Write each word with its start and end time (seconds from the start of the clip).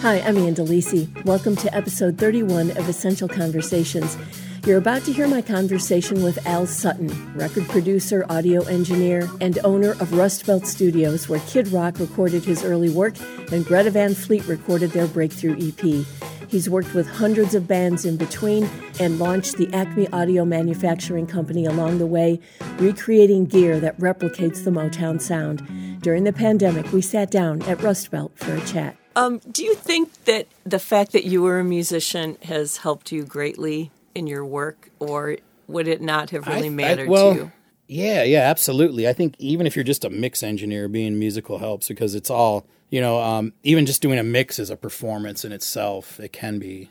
Hi, 0.00 0.20
I'm 0.20 0.38
Ann 0.38 0.54
Delisi. 0.54 1.26
Welcome 1.26 1.56
to 1.56 1.76
episode 1.76 2.16
31 2.16 2.70
of 2.70 2.88
Essential 2.88 3.28
Conversations. 3.28 4.16
You're 4.64 4.78
about 4.78 5.04
to 5.04 5.12
hear 5.12 5.28
my 5.28 5.42
conversation 5.42 6.22
with 6.22 6.46
Al 6.46 6.66
Sutton, 6.66 7.34
record 7.34 7.68
producer, 7.68 8.24
audio 8.30 8.62
engineer, 8.62 9.28
and 9.42 9.58
owner 9.62 9.90
of 9.90 10.14
Rust 10.14 10.46
Belt 10.46 10.66
Studios, 10.66 11.28
where 11.28 11.40
Kid 11.40 11.68
Rock 11.68 11.98
recorded 11.98 12.44
his 12.44 12.64
early 12.64 12.88
work 12.88 13.12
and 13.52 13.62
Greta 13.62 13.90
Van 13.90 14.14
Fleet 14.14 14.42
recorded 14.46 14.92
their 14.92 15.06
breakthrough 15.06 15.68
EP. 15.68 16.06
He's 16.48 16.70
worked 16.70 16.94
with 16.94 17.06
hundreds 17.06 17.54
of 17.54 17.68
bands 17.68 18.06
in 18.06 18.16
between 18.16 18.70
and 19.00 19.18
launched 19.18 19.58
the 19.58 19.70
Acme 19.74 20.08
Audio 20.14 20.46
Manufacturing 20.46 21.26
Company 21.26 21.66
along 21.66 21.98
the 21.98 22.06
way, 22.06 22.40
recreating 22.78 23.44
gear 23.44 23.78
that 23.80 23.98
replicates 23.98 24.64
the 24.64 24.70
Motown 24.70 25.20
sound. 25.20 26.00
During 26.00 26.24
the 26.24 26.32
pandemic, 26.32 26.90
we 26.90 27.02
sat 27.02 27.30
down 27.30 27.60
at 27.64 27.82
Rust 27.82 28.10
Belt 28.10 28.32
for 28.36 28.54
a 28.54 28.64
chat. 28.64 28.96
Um, 29.16 29.40
do 29.50 29.64
you 29.64 29.74
think 29.74 30.24
that 30.24 30.46
the 30.64 30.78
fact 30.78 31.12
that 31.12 31.24
you 31.24 31.42
were 31.42 31.58
a 31.58 31.64
musician 31.64 32.36
has 32.42 32.78
helped 32.78 33.10
you 33.12 33.24
greatly 33.24 33.90
in 34.14 34.26
your 34.26 34.44
work, 34.44 34.90
or 34.98 35.36
would 35.66 35.88
it 35.88 36.00
not 36.00 36.30
have 36.30 36.46
really 36.46 36.68
I- 36.68 36.72
I- 36.72 36.74
mattered 36.74 37.08
well, 37.08 37.32
to 37.32 37.38
you? 37.38 37.52
Yeah, 37.88 38.22
yeah, 38.22 38.42
absolutely. 38.42 39.08
I 39.08 39.12
think 39.12 39.34
even 39.38 39.66
if 39.66 39.74
you're 39.74 39.84
just 39.84 40.04
a 40.04 40.10
mix 40.10 40.44
engineer, 40.44 40.86
being 40.86 41.18
musical 41.18 41.58
helps 41.58 41.88
because 41.88 42.14
it's 42.14 42.30
all 42.30 42.64
you 42.88 43.00
know. 43.00 43.20
Um, 43.20 43.52
even 43.64 43.84
just 43.86 44.00
doing 44.02 44.18
a 44.18 44.22
mix 44.22 44.58
is 44.60 44.70
a 44.70 44.76
performance 44.76 45.44
in 45.44 45.50
itself. 45.52 46.20
It 46.20 46.32
can 46.32 46.58
be, 46.60 46.88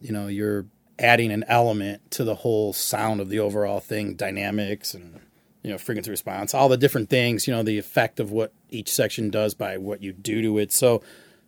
you 0.00 0.12
know, 0.12 0.28
you're 0.28 0.66
adding 1.00 1.32
an 1.32 1.44
element 1.48 2.08
to 2.12 2.22
the 2.24 2.36
whole 2.36 2.72
sound 2.72 3.20
of 3.20 3.28
the 3.28 3.40
overall 3.40 3.80
thing, 3.80 4.14
dynamics 4.14 4.94
and 4.94 5.18
you 5.62 5.70
know 5.70 5.78
frequency 5.78 6.10
response, 6.10 6.54
all 6.54 6.68
the 6.68 6.76
different 6.76 7.10
things. 7.10 7.48
You 7.48 7.54
know, 7.54 7.64
the 7.64 7.78
effect 7.78 8.20
of 8.20 8.30
what 8.30 8.52
each 8.70 8.92
section 8.92 9.30
does 9.30 9.54
by 9.54 9.78
what 9.78 10.00
you 10.00 10.12
do 10.12 10.42
to 10.42 10.58
it. 10.58 10.72
So, 10.72 11.02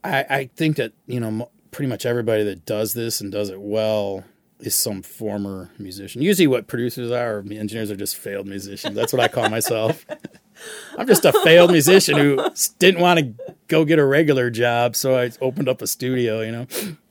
I, 0.05 0.24
I 0.29 0.51
think 0.56 0.77
that 0.77 0.92
you 1.06 1.20
know 1.20 1.51
pretty 1.70 1.88
much 1.88 2.05
everybody 2.06 2.45
that 2.45 2.66
does 2.66 2.95
this 2.95 3.20
and 3.20 3.30
does 3.33 3.48
it 3.51 3.61
well 3.61 4.25
is 4.61 4.75
some 4.75 5.03
former 5.03 5.70
musician. 5.78 6.22
Usually, 6.22 6.47
what 6.47 6.67
producers 6.69 7.11
are 7.11 7.39
or 7.39 7.45
engineers 7.50 7.91
are 7.91 7.97
just 7.97 8.17
failed 8.17 8.47
musicians. 8.47 8.95
That's 8.95 9.12
what 9.12 9.20
I 9.20 9.28
call 9.28 9.48
myself. 9.48 10.06
I'm 10.97 11.06
just 11.08 11.25
a 11.25 11.33
failed 11.33 11.73
musician 11.73 12.17
who 12.17 12.45
didn't 12.78 13.00
want 13.00 13.19
to 13.19 13.55
go 13.67 13.84
get 13.84 13.98
a 13.98 14.05
regular 14.05 14.50
job, 14.50 14.95
so 14.95 15.19
I 15.19 15.30
opened 15.41 15.69
up 15.69 15.83
a 15.83 15.86
studio, 15.89 16.42
you 16.42 16.53
know, 16.53 16.67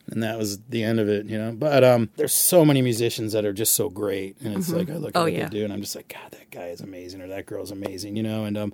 and 0.09 0.23
that 0.23 0.37
was 0.37 0.59
the 0.69 0.83
end 0.83 1.01
of 1.01 1.09
it, 1.09 1.25
you 1.25 1.37
know. 1.37 1.51
But 1.51 1.83
um, 1.83 2.09
there's 2.15 2.33
so 2.33 2.63
many 2.63 2.81
musicians 2.81 3.33
that 3.33 3.43
are 3.43 3.51
just 3.51 3.73
so 3.75 3.89
great, 3.89 4.39
and 4.39 4.55
it's 4.55 4.69
like 4.69 4.89
I 4.89 4.93
look 4.93 5.09
at 5.15 5.19
Oh, 5.19 5.23
what 5.23 5.33
yeah. 5.33 5.49
they 5.49 5.59
do, 5.59 5.63
and 5.65 5.73
I'm 5.73 5.81
just 5.81 5.95
like, 5.97 6.07
God, 6.07 6.31
that 6.31 6.49
guy 6.51 6.67
is 6.67 6.79
amazing, 6.79 7.21
or 7.21 7.27
that 7.27 7.45
girl's 7.45 7.71
amazing, 7.71 8.15
you 8.15 8.23
know, 8.23 8.45
and 8.45 8.57
um, 8.57 8.73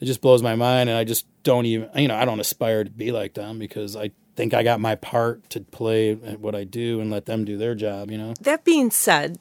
it 0.00 0.06
just 0.06 0.20
blows 0.20 0.42
my 0.42 0.54
mind, 0.54 0.88
and 0.88 0.98
I 0.98 1.04
just 1.04 1.26
don't 1.42 1.66
even, 1.66 1.88
you 1.96 2.08
know, 2.08 2.16
I 2.16 2.24
don't 2.24 2.40
aspire 2.40 2.84
to 2.84 2.90
be 2.90 3.12
like 3.12 3.34
them 3.34 3.58
because 3.58 3.96
I 3.96 4.10
think 4.36 4.54
I 4.54 4.62
got 4.62 4.80
my 4.80 4.96
part 4.96 5.48
to 5.50 5.60
play 5.60 6.12
at 6.12 6.40
what 6.40 6.54
I 6.54 6.64
do 6.64 7.00
and 7.00 7.10
let 7.10 7.26
them 7.26 7.44
do 7.44 7.56
their 7.56 7.74
job, 7.74 8.10
you 8.10 8.18
know. 8.18 8.34
That 8.40 8.64
being 8.64 8.90
said, 8.90 9.38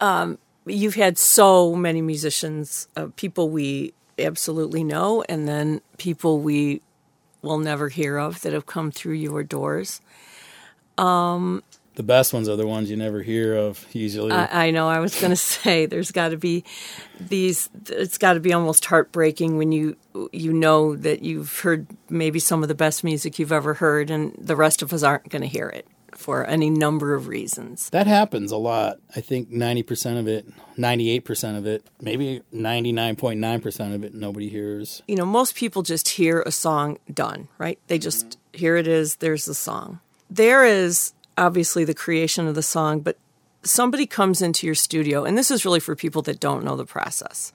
um, 0.00 0.38
you've 0.66 0.94
had 0.94 1.18
so 1.18 1.74
many 1.74 2.00
musicians, 2.00 2.88
uh, 2.96 3.08
people 3.16 3.50
we 3.50 3.92
absolutely 4.18 4.84
know, 4.84 5.22
and 5.28 5.46
then 5.46 5.80
people 5.98 6.40
we 6.40 6.80
will 7.42 7.58
never 7.58 7.88
hear 7.88 8.18
of 8.18 8.40
that 8.42 8.52
have 8.52 8.66
come 8.66 8.90
through 8.90 9.14
your 9.14 9.42
doors. 9.42 10.00
The 11.94 12.02
best 12.02 12.32
ones 12.32 12.48
are 12.48 12.56
the 12.56 12.66
ones 12.66 12.90
you 12.90 12.96
never 12.96 13.22
hear 13.22 13.54
of 13.54 13.86
usually. 13.92 14.32
I, 14.32 14.66
I 14.66 14.70
know. 14.70 14.88
I 14.88 15.00
was 15.00 15.18
going 15.20 15.30
to 15.30 15.36
say 15.36 15.86
there's 15.86 16.10
got 16.10 16.30
to 16.30 16.36
be 16.36 16.64
these. 17.20 17.68
It's 17.88 18.18
got 18.18 18.34
to 18.34 18.40
be 18.40 18.52
almost 18.52 18.84
heartbreaking 18.86 19.58
when 19.58 19.72
you 19.72 19.96
you 20.32 20.52
know 20.52 20.96
that 20.96 21.22
you've 21.22 21.60
heard 21.60 21.86
maybe 22.08 22.38
some 22.38 22.62
of 22.62 22.68
the 22.68 22.74
best 22.74 23.04
music 23.04 23.38
you've 23.38 23.52
ever 23.52 23.74
heard, 23.74 24.10
and 24.10 24.34
the 24.38 24.56
rest 24.56 24.82
of 24.82 24.92
us 24.92 25.02
aren't 25.02 25.28
going 25.28 25.42
to 25.42 25.48
hear 25.48 25.68
it 25.68 25.86
for 26.16 26.46
any 26.46 26.70
number 26.70 27.14
of 27.14 27.26
reasons. 27.28 27.90
That 27.90 28.06
happens 28.06 28.52
a 28.52 28.56
lot. 28.56 28.98
I 29.14 29.20
think 29.20 29.50
90% 29.50 30.18
of 30.18 30.28
it, 30.28 30.46
98% 30.76 31.58
of 31.58 31.66
it, 31.66 31.84
maybe 32.00 32.42
99.9% 32.54 33.94
of 33.94 34.04
it, 34.04 34.14
nobody 34.14 34.48
hears. 34.48 35.02
You 35.08 35.16
know, 35.16 35.24
most 35.24 35.54
people 35.54 35.82
just 35.82 36.10
hear 36.10 36.42
a 36.42 36.52
song 36.52 36.98
done, 37.12 37.48
right? 37.58 37.78
They 37.88 37.98
just 37.98 38.38
here 38.52 38.76
it 38.76 38.86
is. 38.86 39.16
There's 39.16 39.46
the 39.46 39.54
song. 39.54 40.00
There 40.30 40.64
is 40.64 41.12
obviously 41.36 41.84
the 41.84 41.94
creation 41.94 42.46
of 42.46 42.54
the 42.54 42.62
song, 42.62 43.00
but 43.00 43.18
somebody 43.62 44.06
comes 44.06 44.42
into 44.42 44.66
your 44.66 44.74
studio, 44.74 45.24
and 45.24 45.36
this 45.36 45.50
is 45.50 45.64
really 45.64 45.80
for 45.80 45.94
people 45.94 46.22
that 46.22 46.40
don't 46.40 46.64
know 46.64 46.76
the 46.76 46.84
process. 46.84 47.52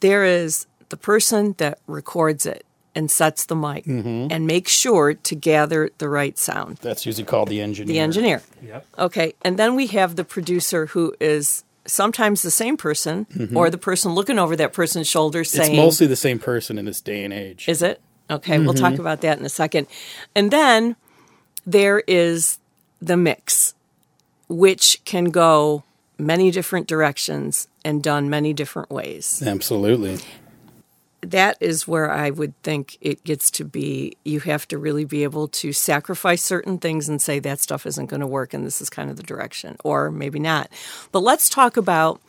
There 0.00 0.24
is 0.24 0.66
the 0.88 0.96
person 0.96 1.54
that 1.58 1.78
records 1.86 2.46
it 2.46 2.64
and 2.94 3.10
sets 3.10 3.44
the 3.44 3.56
mic 3.56 3.84
mm-hmm. 3.84 4.28
and 4.30 4.46
makes 4.46 4.72
sure 4.72 5.14
to 5.14 5.34
gather 5.34 5.90
the 5.98 6.08
right 6.08 6.36
sound. 6.38 6.78
That's 6.78 7.06
usually 7.06 7.24
called 7.24 7.48
the 7.48 7.60
engineer. 7.60 7.92
The 7.92 7.98
engineer. 8.00 8.42
Yep. 8.62 8.86
Okay. 8.98 9.34
And 9.42 9.58
then 9.58 9.76
we 9.76 9.86
have 9.88 10.16
the 10.16 10.24
producer 10.24 10.86
who 10.86 11.14
is 11.20 11.64
sometimes 11.86 12.42
the 12.42 12.50
same 12.50 12.76
person 12.76 13.26
mm-hmm. 13.26 13.56
or 13.56 13.70
the 13.70 13.78
person 13.78 14.12
looking 14.12 14.38
over 14.38 14.56
that 14.56 14.72
person's 14.72 15.08
shoulder 15.08 15.40
It's 15.40 15.70
mostly 15.70 16.06
the 16.06 16.16
same 16.16 16.38
person 16.38 16.78
in 16.78 16.84
this 16.84 17.00
day 17.00 17.24
and 17.24 17.32
age. 17.32 17.68
Is 17.68 17.82
it? 17.82 18.00
Okay. 18.28 18.58
We'll 18.58 18.74
mm-hmm. 18.74 18.84
talk 18.84 18.98
about 18.98 19.20
that 19.22 19.38
in 19.38 19.44
a 19.44 19.50
second. 19.50 19.86
And 20.34 20.50
then 20.50 20.96
there 21.66 22.00
is 22.06 22.58
the 23.00 23.16
mix, 23.16 23.74
which 24.48 25.00
can 25.04 25.26
go 25.26 25.84
many 26.18 26.50
different 26.50 26.86
directions 26.86 27.66
and 27.84 28.02
done 28.02 28.28
many 28.28 28.52
different 28.52 28.90
ways. 28.90 29.42
Absolutely. 29.44 30.18
that 31.22 31.56
is 31.60 31.86
where 31.86 32.10
I 32.10 32.30
would 32.30 32.54
think 32.62 32.96
it 33.00 33.24
gets 33.24 33.50
to 33.52 33.64
be 33.64 34.16
you 34.24 34.40
have 34.40 34.66
to 34.68 34.78
really 34.78 35.04
be 35.04 35.22
able 35.22 35.48
to 35.48 35.72
sacrifice 35.72 36.42
certain 36.42 36.78
things 36.78 37.08
and 37.08 37.20
say 37.20 37.38
that 37.40 37.60
stuff 37.60 37.84
isn't 37.86 38.06
going 38.06 38.20
to 38.20 38.26
work 38.26 38.54
and 38.54 38.66
this 38.66 38.80
is 38.80 38.88
kind 38.90 39.10
of 39.10 39.16
the 39.16 39.22
direction, 39.22 39.76
or 39.84 40.10
maybe 40.10 40.38
not. 40.38 40.70
But 41.12 41.20
let's 41.22 41.48
talk 41.48 41.76
about 41.76 42.20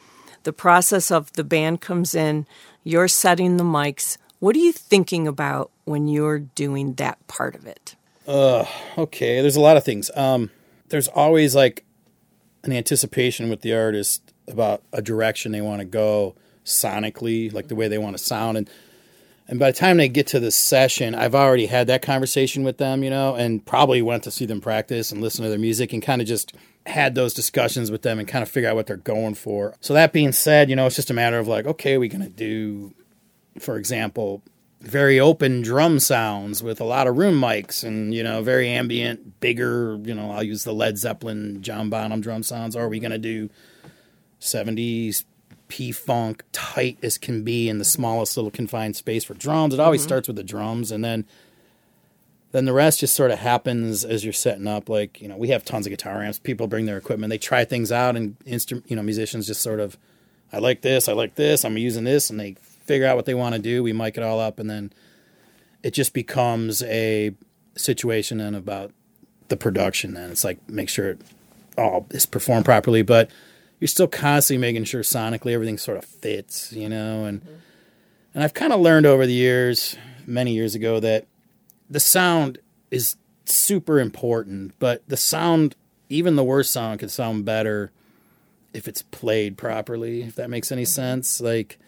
the 0.44 0.54
process 0.54 1.12
of 1.12 1.32
the 1.34 1.44
band 1.44 1.82
comes 1.82 2.16
in, 2.16 2.46
you're 2.84 3.08
setting 3.08 3.58
the 3.58 3.64
mics. 3.64 4.18
What 4.40 4.56
are 4.56 4.60
you 4.60 4.72
thinking 4.72 5.28
about 5.28 5.72
when 5.86 6.08
you're 6.08 6.40
doing 6.40 6.94
that 6.96 7.26
part 7.28 7.56
of 7.56 7.66
it? 7.66 7.96
Okay, 8.28 9.42
there's 9.42 9.56
a 9.56 9.62
lot 9.62 9.78
of 9.78 9.84
things. 9.84 10.12
Um, 10.16 10.52
there's 10.90 11.08
always 11.08 11.56
like 11.56 11.84
an 12.64 12.72
anticipation 12.72 13.50
with 13.50 13.62
the 13.62 13.76
artist 13.76 14.34
about 14.48 14.84
a 14.94 15.02
direction 15.02 15.52
they 15.52 15.62
want 15.62 15.80
to 15.80 15.86
go 15.86 16.36
sonically, 16.66 17.52
like 17.52 17.68
the 17.68 17.76
way 17.76 17.88
they 17.88 17.98
want 17.98 18.18
to 18.18 18.24
sound, 18.24 18.58
and 18.58 18.70
and 19.48 19.60
by 19.60 19.70
the 19.72 19.78
time 19.78 19.98
they 19.98 20.08
get 20.08 20.28
to 20.28 20.40
the 20.40 20.50
session, 20.50 21.14
I've 21.14 21.36
already 21.36 21.66
had 21.66 21.88
that 21.88 22.02
conversation 22.02 22.64
with 22.64 22.78
them, 22.78 23.04
you 23.04 23.10
know, 23.10 23.36
and 23.36 23.66
probably 23.66 24.02
went 24.02 24.24
to 24.24 24.32
see 24.32 24.46
them 24.46 24.62
practice 24.62 25.12
and 25.12 25.22
listen 25.22 25.44
to 25.44 25.50
their 25.50 25.60
music 25.60 25.92
and 25.92 26.02
kind 26.02 26.22
of 26.22 26.28
just 26.28 26.56
had 26.86 27.16
those 27.16 27.34
discussions 27.34 27.92
with 27.92 28.02
them 28.02 28.18
and 28.18 28.28
kind 28.28 28.44
of 28.44 28.50
figure 28.50 28.70
out 28.70 28.76
what 28.76 28.88
they're 28.88 28.96
going 28.96 29.36
for. 29.36 29.76
So 29.82 29.94
that 29.94 30.14
being 30.14 30.32
said, 30.32 30.70
you 30.70 30.76
know, 30.78 30.86
it's 30.86 30.96
just 30.96 31.10
a 31.10 31.14
matter 31.14 31.38
of 31.38 31.50
like, 31.50 31.66
okay, 31.66 31.98
we're 31.98 32.10
gonna 32.10 32.30
do, 32.30 32.94
for 33.60 33.76
example, 33.76 34.42
very 34.82 35.20
open 35.20 35.62
drum 35.62 36.00
sounds 36.00 36.64
with 36.64 36.82
a 36.82 36.84
lot 36.84 37.06
of 37.06 37.16
room 37.16 37.40
mics 37.40 37.84
and 37.84 38.16
you 38.16 38.24
know 38.24 38.42
very 38.42 38.68
ambient 38.68 39.40
bigger 39.40 40.00
you 40.04 40.14
know 40.14 40.32
i'll 40.32 40.44
use 40.44 40.64
the 40.64 40.74
led 40.74 40.98
zeppelin 40.98 41.62
john 41.62 41.90
bonham 41.90 42.20
drum 42.20 42.44
sounds. 42.44 42.76
Or 42.76 42.86
are 42.86 42.90
we 42.90 43.00
going 43.00 43.12
to 43.12 43.18
do 43.18 43.50
70s 44.40 45.24
p-funk 45.68 46.44
tight 46.52 46.98
as 47.02 47.18
can 47.18 47.44
be 47.44 47.70
in 47.70 47.78
the 47.78 47.86
smallest 47.86 48.36
little 48.36 48.52
confined 48.52 48.96
space 48.96 49.24
for 49.24 49.36
drums? 49.36 49.74
It 49.74 49.80
always 49.80 50.02
mm-hmm. 50.02 50.08
starts 50.08 50.28
with 50.28 50.38
the 50.38 50.44
drums 50.44 50.92
and 50.92 51.04
then 51.04 51.26
then 52.52 52.66
the 52.66 52.74
rest 52.74 53.00
just 53.00 53.16
sort 53.16 53.32
of 53.32 53.40
happens 53.40 54.04
as 54.04 54.26
you're 54.26 54.34
setting 54.34 54.68
up. 54.68 54.90
Like 54.90 55.22
you 55.22 55.28
know 55.28 55.38
we 55.38 55.50
have 55.50 55.64
tons 55.64 55.86
of 55.86 55.92
guitar 55.92 56.24
amps. 56.24 56.40
People 56.40 56.68
bring 56.68 56.88
their 56.88 56.98
equipment. 56.98 57.30
They 57.30 57.38
try 57.38 57.66
things 57.66 57.92
out 57.92 58.16
and 58.16 58.36
instrument 58.46 58.90
you 58.90 58.96
know 58.96 59.04
musicians 59.04 59.46
just 59.46 59.62
sort 59.62 59.80
of 59.80 59.98
i 60.52 60.58
like 60.58 60.82
this 60.82 61.08
i 61.08 61.14
like 61.14 61.36
this 61.36 61.64
i'm 61.64 61.78
using 61.78 62.04
this 62.04 62.30
and 62.30 62.38
they 62.38 62.58
figure 62.92 63.08
out 63.08 63.16
what 63.16 63.26
they 63.26 63.34
want 63.34 63.56
to 63.56 63.62
do 63.62 63.82
we 63.82 63.94
mic 63.94 64.18
it 64.18 64.24
all 64.24 64.40
up 64.40 64.60
and 64.60 64.70
then 64.70 64.92
it 65.82 65.92
just 65.92 66.14
becomes 66.14 66.84
a 66.84 67.34
situation 67.76 68.42
and 68.42 68.54
about 68.54 68.92
the 69.48 69.56
production 69.56 70.14
then 70.14 70.30
it's 70.30 70.44
like 70.44 70.60
make 70.70 70.90
sure 70.90 71.12
it 71.12 71.22
all 71.78 72.06
is 72.12 72.26
performed 72.26 72.66
properly 72.66 73.02
but 73.02 73.32
you're 73.80 73.88
still 73.88 74.08
constantly 74.10 74.60
making 74.60 74.84
sure 74.84 75.04
sonically 75.04 75.54
everything 75.54 75.78
sort 75.78 75.98
of 75.98 76.04
fits 76.04 76.74
you 76.74 76.90
know 76.90 77.24
and 77.24 77.42
mm-hmm. 77.42 77.54
and 78.34 78.44
i've 78.44 78.54
kind 78.54 78.74
of 78.74 78.82
learned 78.82 79.06
over 79.06 79.26
the 79.26 79.34
years 79.34 79.96
many 80.26 80.54
years 80.54 80.76
ago 80.76 81.00
that 81.00 81.26
the 81.90 82.00
sound 82.00 82.58
is 82.92 83.16
super 83.46 84.00
important 84.00 84.74
but 84.80 85.02
the 85.08 85.16
sound 85.16 85.78
even 86.10 86.36
the 86.36 86.44
worst 86.44 86.72
sound 86.72 87.00
can 87.00 87.08
sound 87.08 87.46
better 87.46 87.90
if 88.74 88.88
it's 88.88 89.02
played 89.02 89.58
properly 89.58 90.24
if 90.24 90.36
that 90.36 90.50
makes 90.50 90.72
any 90.72 90.84
mm-hmm. 90.84 90.88
sense. 90.88 91.42
Like 91.42 91.80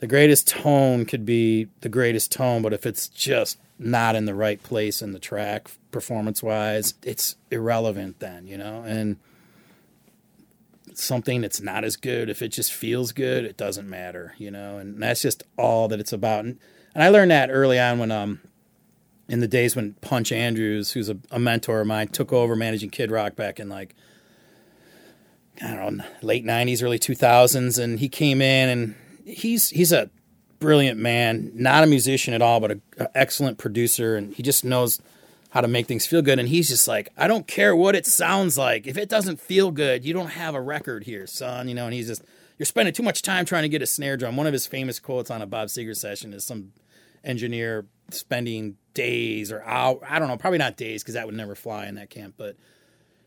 the 0.00 0.06
greatest 0.06 0.48
tone 0.48 1.04
could 1.04 1.24
be 1.24 1.68
the 1.82 1.88
greatest 1.88 2.32
tone, 2.32 2.62
but 2.62 2.72
if 2.72 2.86
it's 2.86 3.06
just 3.06 3.58
not 3.78 4.16
in 4.16 4.24
the 4.24 4.34
right 4.34 4.62
place 4.62 5.02
in 5.02 5.12
the 5.12 5.18
track 5.18 5.70
performance 5.90 6.42
wise, 6.42 6.94
it's 7.02 7.36
irrelevant 7.50 8.18
then, 8.18 8.46
you 8.46 8.56
know? 8.56 8.82
And 8.82 9.18
something 10.94 11.42
that's 11.42 11.60
not 11.60 11.84
as 11.84 11.96
good, 11.96 12.30
if 12.30 12.40
it 12.40 12.48
just 12.48 12.72
feels 12.72 13.12
good, 13.12 13.44
it 13.44 13.58
doesn't 13.58 13.88
matter, 13.88 14.34
you 14.38 14.50
know? 14.50 14.78
And 14.78 15.02
that's 15.02 15.20
just 15.20 15.42
all 15.58 15.86
that 15.88 16.00
it's 16.00 16.14
about. 16.14 16.46
And, 16.46 16.58
and 16.94 17.04
I 17.04 17.10
learned 17.10 17.30
that 17.30 17.50
early 17.50 17.78
on 17.78 17.98
when 17.98 18.10
um 18.10 18.40
in 19.28 19.38
the 19.40 19.48
days 19.48 19.76
when 19.76 19.92
Punch 20.00 20.32
Andrews, 20.32 20.90
who's 20.92 21.08
a, 21.08 21.16
a 21.30 21.38
mentor 21.38 21.82
of 21.82 21.86
mine, 21.86 22.08
took 22.08 22.32
over 22.32 22.56
managing 22.56 22.90
Kid 22.90 23.12
Rock 23.12 23.36
back 23.36 23.60
in 23.60 23.68
like 23.68 23.94
I 25.62 25.74
don't 25.74 25.98
know, 25.98 26.04
late 26.22 26.44
'90s, 26.44 26.82
early 26.82 26.98
2000s, 26.98 27.78
and 27.78 27.98
he 27.98 28.08
came 28.08 28.40
in 28.40 28.68
and 28.70 28.94
he's 29.30 29.70
he's 29.70 29.92
a 29.92 30.10
brilliant 30.58 30.98
man, 30.98 31.50
not 31.54 31.84
a 31.84 31.86
musician 31.86 32.34
at 32.34 32.42
all, 32.42 32.60
but 32.60 32.70
an 32.70 32.82
excellent 33.14 33.58
producer, 33.58 34.16
and 34.16 34.34
he 34.34 34.42
just 34.42 34.64
knows 34.64 35.00
how 35.50 35.60
to 35.60 35.68
make 35.68 35.86
things 35.86 36.06
feel 36.06 36.22
good. 36.22 36.38
And 36.38 36.48
he's 36.48 36.68
just 36.68 36.86
like, 36.86 37.08
I 37.16 37.26
don't 37.26 37.46
care 37.46 37.74
what 37.74 37.96
it 37.96 38.06
sounds 38.06 38.56
like. 38.56 38.86
If 38.86 38.96
it 38.96 39.08
doesn't 39.08 39.40
feel 39.40 39.70
good, 39.72 40.04
you 40.04 40.12
don't 40.12 40.30
have 40.30 40.54
a 40.54 40.60
record 40.60 41.04
here, 41.04 41.26
son. 41.26 41.68
You 41.68 41.74
know, 41.74 41.86
and 41.86 41.94
he's 41.94 42.06
just, 42.06 42.22
you're 42.56 42.66
spending 42.66 42.94
too 42.94 43.02
much 43.02 43.22
time 43.22 43.44
trying 43.44 43.62
to 43.62 43.68
get 43.68 43.82
a 43.82 43.86
snare 43.86 44.16
drum. 44.16 44.36
One 44.36 44.46
of 44.46 44.52
his 44.52 44.66
famous 44.66 45.00
quotes 45.00 45.30
on 45.30 45.42
a 45.42 45.46
Bob 45.46 45.68
Seger 45.68 45.96
session 45.96 46.32
is 46.32 46.44
some 46.44 46.72
engineer 47.24 47.86
spending 48.10 48.76
days 48.94 49.50
or 49.50 49.62
hour, 49.62 49.98
I 50.08 50.18
don't 50.18 50.28
know, 50.28 50.36
probably 50.36 50.58
not 50.58 50.76
days 50.76 51.02
because 51.02 51.14
that 51.14 51.26
would 51.26 51.34
never 51.34 51.54
fly 51.54 51.86
in 51.86 51.96
that 51.96 52.10
camp, 52.10 52.34
but 52.36 52.56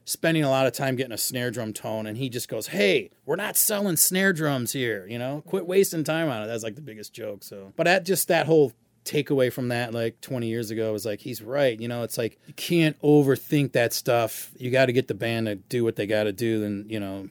spending 0.06 0.44
a 0.44 0.50
lot 0.50 0.66
of 0.66 0.74
time 0.74 0.96
getting 0.96 1.14
a 1.14 1.18
snare 1.18 1.52
drum 1.52 1.74
tone 1.74 2.06
and 2.06 2.18
he 2.18 2.30
just 2.30 2.50
goes 2.50 2.68
hey 2.68 3.10
we're 3.26 3.36
not 3.36 3.56
selling 3.56 3.96
snare 3.96 4.34
drums 4.34 4.74
here 4.74 5.06
you 5.08 5.18
know? 5.18 5.42
Quit 5.48 5.66
wasting 5.66 6.04
time 6.04 6.30
on 6.30 6.44
it. 6.44 6.48
That's 6.48 6.64
like 6.64 6.76
the 6.76 6.82
biggest 6.82 7.14
joke 7.14 7.44
so. 7.44 7.74
But 7.76 7.88
at 7.88 8.06
just 8.06 8.28
that 8.28 8.46
whole 8.46 8.74
takeaway 9.06 9.52
from 9.52 9.68
that 9.68 9.94
like 9.94 10.22
20 10.22 10.48
years 10.48 10.72
ago 10.72 10.94
was 10.94 11.06
like 11.06 11.20
he's 11.20 11.42
right 11.42 11.80
you 11.80 11.88
know? 11.88 12.04
It's 12.04 12.18
like 12.18 12.40
you 12.48 12.54
can't 12.54 13.00
overthink 13.02 13.74
that 13.74 13.94
stuff. 13.94 14.52
You 14.58 14.72
got 14.72 14.88
to 14.88 14.94
get 14.94 15.08
the 15.08 15.14
band 15.14 15.48
to 15.48 15.56
do 15.56 15.84
what 15.84 15.96
they 15.96 16.08
got 16.08 16.24
to 16.24 16.32
do 16.32 16.60
then 16.60 16.86
you 16.90 17.00
know 17.00 17.30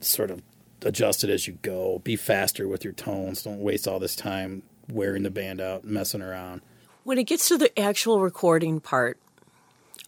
sort 0.00 0.30
of 0.30 0.42
adjust 0.84 1.24
it 1.24 1.30
as 1.30 1.46
you 1.46 1.54
go. 1.62 2.00
Be 2.00 2.16
faster 2.16 2.68
with 2.68 2.84
your 2.84 2.92
tones. 2.92 3.42
Don't 3.42 3.60
waste 3.60 3.88
all 3.88 3.98
this 3.98 4.14
time 4.14 4.62
wearing 4.90 5.22
the 5.22 5.30
band 5.30 5.60
out 5.60 5.84
messing 5.84 6.22
around. 6.22 6.60
When 7.04 7.18
it 7.18 7.24
gets 7.24 7.48
to 7.48 7.58
the 7.58 7.76
actual 7.78 8.20
recording 8.20 8.80
part, 8.80 9.18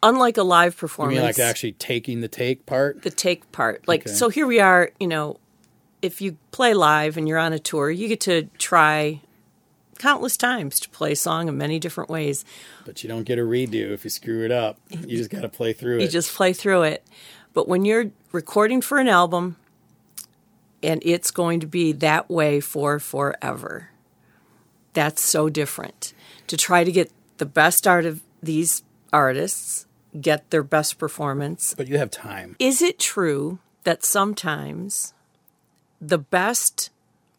unlike 0.08 0.36
a 0.36 0.42
live 0.42 0.74
you 0.74 0.78
performance, 0.78 1.16
mean 1.16 1.24
like 1.24 1.38
actually 1.38 1.72
taking 1.72 2.20
the 2.20 2.28
take 2.28 2.66
part 2.66 3.02
the 3.02 3.10
take 3.10 3.50
part. 3.52 3.86
Like, 3.88 4.02
Okay. 4.06 4.10
so 4.14 4.28
here 4.28 4.46
we 4.46 4.60
are, 4.60 4.90
you 5.00 5.06
know, 5.06 5.38
if 6.02 6.20
you 6.20 6.36
play 6.50 6.74
live 6.74 7.16
and 7.16 7.26
you're 7.28 7.38
on 7.38 7.52
a 7.52 7.58
tour, 7.58 7.90
you 7.90 8.08
get 8.08 8.20
to 8.20 8.44
try 8.58 9.20
countless 9.98 10.36
times 10.36 10.78
to 10.80 10.90
play 10.90 11.12
a 11.12 11.16
song 11.16 11.48
in 11.48 11.56
many 11.56 11.78
different 11.78 12.10
ways. 12.10 12.44
but 12.84 13.02
you 13.02 13.08
don't 13.08 13.24
get 13.24 13.38
a 13.38 13.42
redo 13.42 13.92
if 13.92 14.04
you 14.04 14.10
screw 14.10 14.44
it 14.44 14.50
up 14.52 14.78
you 14.90 15.16
just 15.16 15.30
got 15.30 15.40
to 15.40 15.48
play 15.48 15.72
through 15.72 15.98
it. 15.98 16.02
You 16.02 16.08
just 16.08 16.34
play 16.34 16.52
through 16.52 16.82
it. 16.82 17.02
But 17.54 17.66
when 17.66 17.84
you're 17.86 18.10
recording 18.32 18.82
for 18.82 18.98
an 18.98 19.08
album 19.08 19.56
and 20.82 21.00
it's 21.04 21.30
going 21.30 21.60
to 21.60 21.66
be 21.66 21.92
that 21.92 22.28
way 22.28 22.60
for 22.60 22.98
forever, 22.98 23.88
that's 24.92 25.22
so 25.22 25.48
different. 25.48 26.12
To 26.48 26.56
try 26.58 26.84
to 26.84 26.92
get 26.92 27.10
the 27.38 27.46
best 27.46 27.86
out 27.86 28.04
of 28.04 28.20
these 28.42 28.82
artists, 29.12 29.85
get 30.20 30.50
their 30.50 30.62
best 30.62 30.98
performance, 30.98 31.74
but 31.76 31.88
you 31.88 31.98
have 31.98 32.10
time 32.10 32.56
Is 32.58 32.82
it 32.82 32.98
true 32.98 33.58
that 33.84 34.04
sometimes 34.04 35.14
the 36.00 36.18
best 36.18 36.90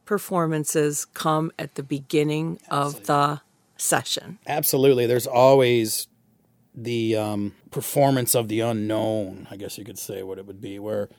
performances 0.06 1.06
come 1.14 1.52
at 1.60 1.76
the 1.76 1.84
beginning 1.84 2.60
of 2.70 3.06
the 3.06 3.42
session? 3.76 4.40
Absolutely. 4.48 5.06
There's 5.06 5.28
always 5.28 6.08
the 6.74 7.16
um, 7.16 7.54
performance 7.72 8.36
of 8.36 8.48
the 8.48 8.62
unknown, 8.62 9.48
I 9.50 9.58
guess 9.58 9.78
you 9.78 9.84
could 9.84 9.98
say 9.98 10.24
what 10.24 10.38
it 10.38 10.46
would 10.46 10.62
be, 10.62 10.80
where 10.80 11.10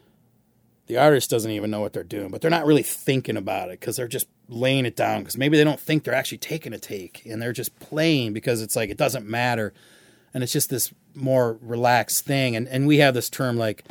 the 0.86 0.96
artist 0.96 1.28
doesn't 1.30 1.50
even 1.50 1.70
know 1.70 1.80
what 1.80 1.92
they're 1.92 2.02
doing, 2.02 2.30
but 2.30 2.40
they're 2.40 2.50
not 2.50 2.64
really 2.64 2.82
thinking 2.82 3.36
about 3.36 3.68
it 3.68 3.78
because 3.78 3.96
they're 3.96 4.08
just 4.08 4.26
laying 4.48 4.86
it 4.86 4.96
down 4.96 5.20
because 5.20 5.36
maybe 5.36 5.56
they 5.56 5.64
don't 5.64 5.80
think 5.80 6.04
they're 6.04 6.14
actually 6.14 6.38
taking 6.38 6.72
a 6.72 6.78
take 6.78 7.26
and 7.26 7.42
they're 7.42 7.52
just 7.52 7.78
playing 7.78 8.32
because 8.32 8.62
it's 8.62 8.74
like 8.74 8.88
it 8.88 8.96
doesn't 8.96 9.28
matter. 9.28 9.74
And 10.34 10.42
it's 10.42 10.52
just 10.52 10.70
this 10.70 10.92
more 11.14 11.58
relaxed 11.62 12.24
thing. 12.24 12.56
And, 12.56 12.68
and 12.68 12.86
we 12.86 12.98
have 12.98 13.14
this 13.14 13.30
term 13.30 13.56
like 13.56 13.84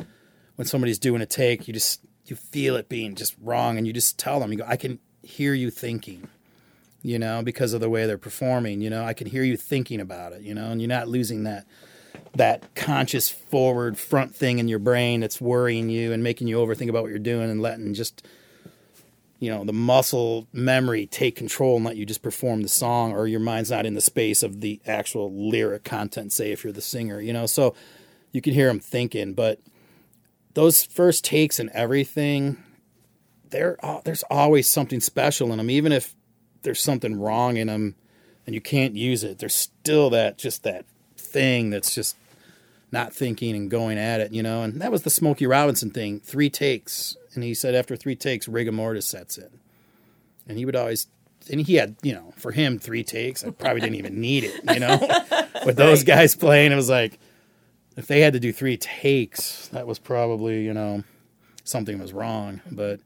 when 0.56 0.66
somebody's 0.66 0.98
doing 0.98 1.20
a 1.20 1.26
take, 1.26 1.68
you 1.68 1.74
just 1.74 2.00
you 2.26 2.36
feel 2.36 2.76
it 2.76 2.88
being 2.88 3.14
just 3.14 3.34
wrong 3.42 3.78
and 3.78 3.86
you 3.86 3.92
just 3.92 4.18
tell 4.18 4.38
them, 4.38 4.52
you 4.52 4.58
go, 4.58 4.64
I 4.66 4.76
can 4.76 4.98
hear 5.22 5.54
you 5.54 5.70
thinking 5.70 6.28
you 7.02 7.18
know, 7.18 7.42
because 7.42 7.72
of 7.72 7.80
the 7.80 7.88
way 7.88 8.06
they're 8.06 8.18
performing. 8.18 8.80
You 8.80 8.90
know, 8.90 9.04
I 9.04 9.14
can 9.14 9.26
hear 9.26 9.42
you 9.42 9.56
thinking 9.56 10.00
about 10.00 10.32
it, 10.32 10.42
you 10.42 10.54
know, 10.54 10.70
and 10.70 10.80
you're 10.80 10.88
not 10.88 11.08
losing 11.08 11.44
that 11.44 11.66
that 12.34 12.74
conscious 12.74 13.28
forward 13.28 13.98
front 13.98 14.34
thing 14.34 14.58
in 14.58 14.68
your 14.68 14.78
brain 14.78 15.20
that's 15.20 15.40
worrying 15.40 15.88
you 15.88 16.12
and 16.12 16.22
making 16.22 16.46
you 16.46 16.56
overthink 16.58 16.88
about 16.88 17.02
what 17.02 17.08
you're 17.08 17.18
doing 17.18 17.50
and 17.50 17.62
letting 17.62 17.94
just 17.94 18.26
you 19.38 19.50
know 19.50 19.64
the 19.64 19.72
muscle 19.72 20.46
memory 20.52 21.06
take 21.06 21.36
control 21.36 21.76
and 21.76 21.84
let 21.84 21.96
you 21.96 22.04
just 22.04 22.22
perform 22.22 22.62
the 22.62 22.68
song 22.68 23.12
or 23.12 23.26
your 23.26 23.40
mind's 23.40 23.70
not 23.70 23.86
in 23.86 23.94
the 23.94 24.00
space 24.00 24.42
of 24.42 24.60
the 24.60 24.80
actual 24.86 25.32
lyric 25.50 25.84
content 25.84 26.32
say 26.32 26.52
if 26.52 26.64
you're 26.64 26.72
the 26.72 26.80
singer 26.80 27.20
you 27.20 27.32
know? 27.32 27.46
So 27.46 27.74
you 28.32 28.40
can 28.40 28.54
hear 28.54 28.68
them 28.68 28.80
thinking 28.80 29.34
but 29.34 29.60
those 30.54 30.84
first 30.84 31.24
takes 31.24 31.58
and 31.58 31.70
everything 31.70 32.62
there 33.50 33.76
there's 34.04 34.24
always 34.24 34.68
something 34.68 35.00
special 35.00 35.52
in 35.52 35.58
them 35.58 35.70
even 35.70 35.92
if 35.92 36.14
there's 36.62 36.82
something 36.82 37.18
wrong 37.18 37.56
in 37.56 37.68
them 37.68 37.94
and 38.46 38.54
you 38.54 38.60
can't 38.60 38.96
use 38.96 39.22
it 39.22 39.38
there's 39.38 39.54
still 39.54 40.10
that 40.10 40.38
just 40.38 40.64
that 40.64 40.84
thing 41.16 41.70
that's 41.70 41.94
just 41.94 42.16
not 42.90 43.12
thinking 43.12 43.54
and 43.54 43.70
going 43.70 43.98
at 43.98 44.20
it 44.20 44.32
you 44.32 44.42
know? 44.42 44.62
And 44.62 44.80
that 44.82 44.90
was 44.90 45.02
the 45.02 45.10
smokey 45.10 45.46
robinson 45.46 45.90
thing. 45.90 46.20
Three 46.20 46.50
takes 46.50 47.16
and 47.34 47.44
he 47.44 47.54
said 47.54 47.74
after 47.74 47.96
three 47.96 48.16
takes 48.16 48.48
rigor 48.48 48.72
mortis 48.72 49.06
sets 49.06 49.38
in 49.38 49.60
and 50.46 50.58
he 50.58 50.64
would 50.64 50.76
always 50.76 51.06
and 51.50 51.60
he 51.60 51.74
had 51.76 51.96
you 52.02 52.12
know 52.12 52.32
for 52.36 52.52
him 52.52 52.78
three 52.78 53.04
takes 53.04 53.44
i 53.44 53.50
probably 53.50 53.80
didn't 53.80 53.96
even 53.96 54.20
need 54.20 54.44
it 54.44 54.60
you 54.72 54.80
know 54.80 54.98
with 55.66 55.76
those 55.76 56.04
guys 56.04 56.34
playing 56.34 56.72
it 56.72 56.76
was 56.76 56.88
like 56.90 57.18
if 57.96 58.06
they 58.06 58.20
had 58.20 58.32
to 58.32 58.40
do 58.40 58.52
three 58.52 58.76
takes 58.76 59.68
that 59.68 59.86
was 59.86 59.98
probably 59.98 60.64
you 60.64 60.74
know 60.74 61.02
something 61.64 61.98
was 61.98 62.12
wrong 62.12 62.60
but 62.70 63.00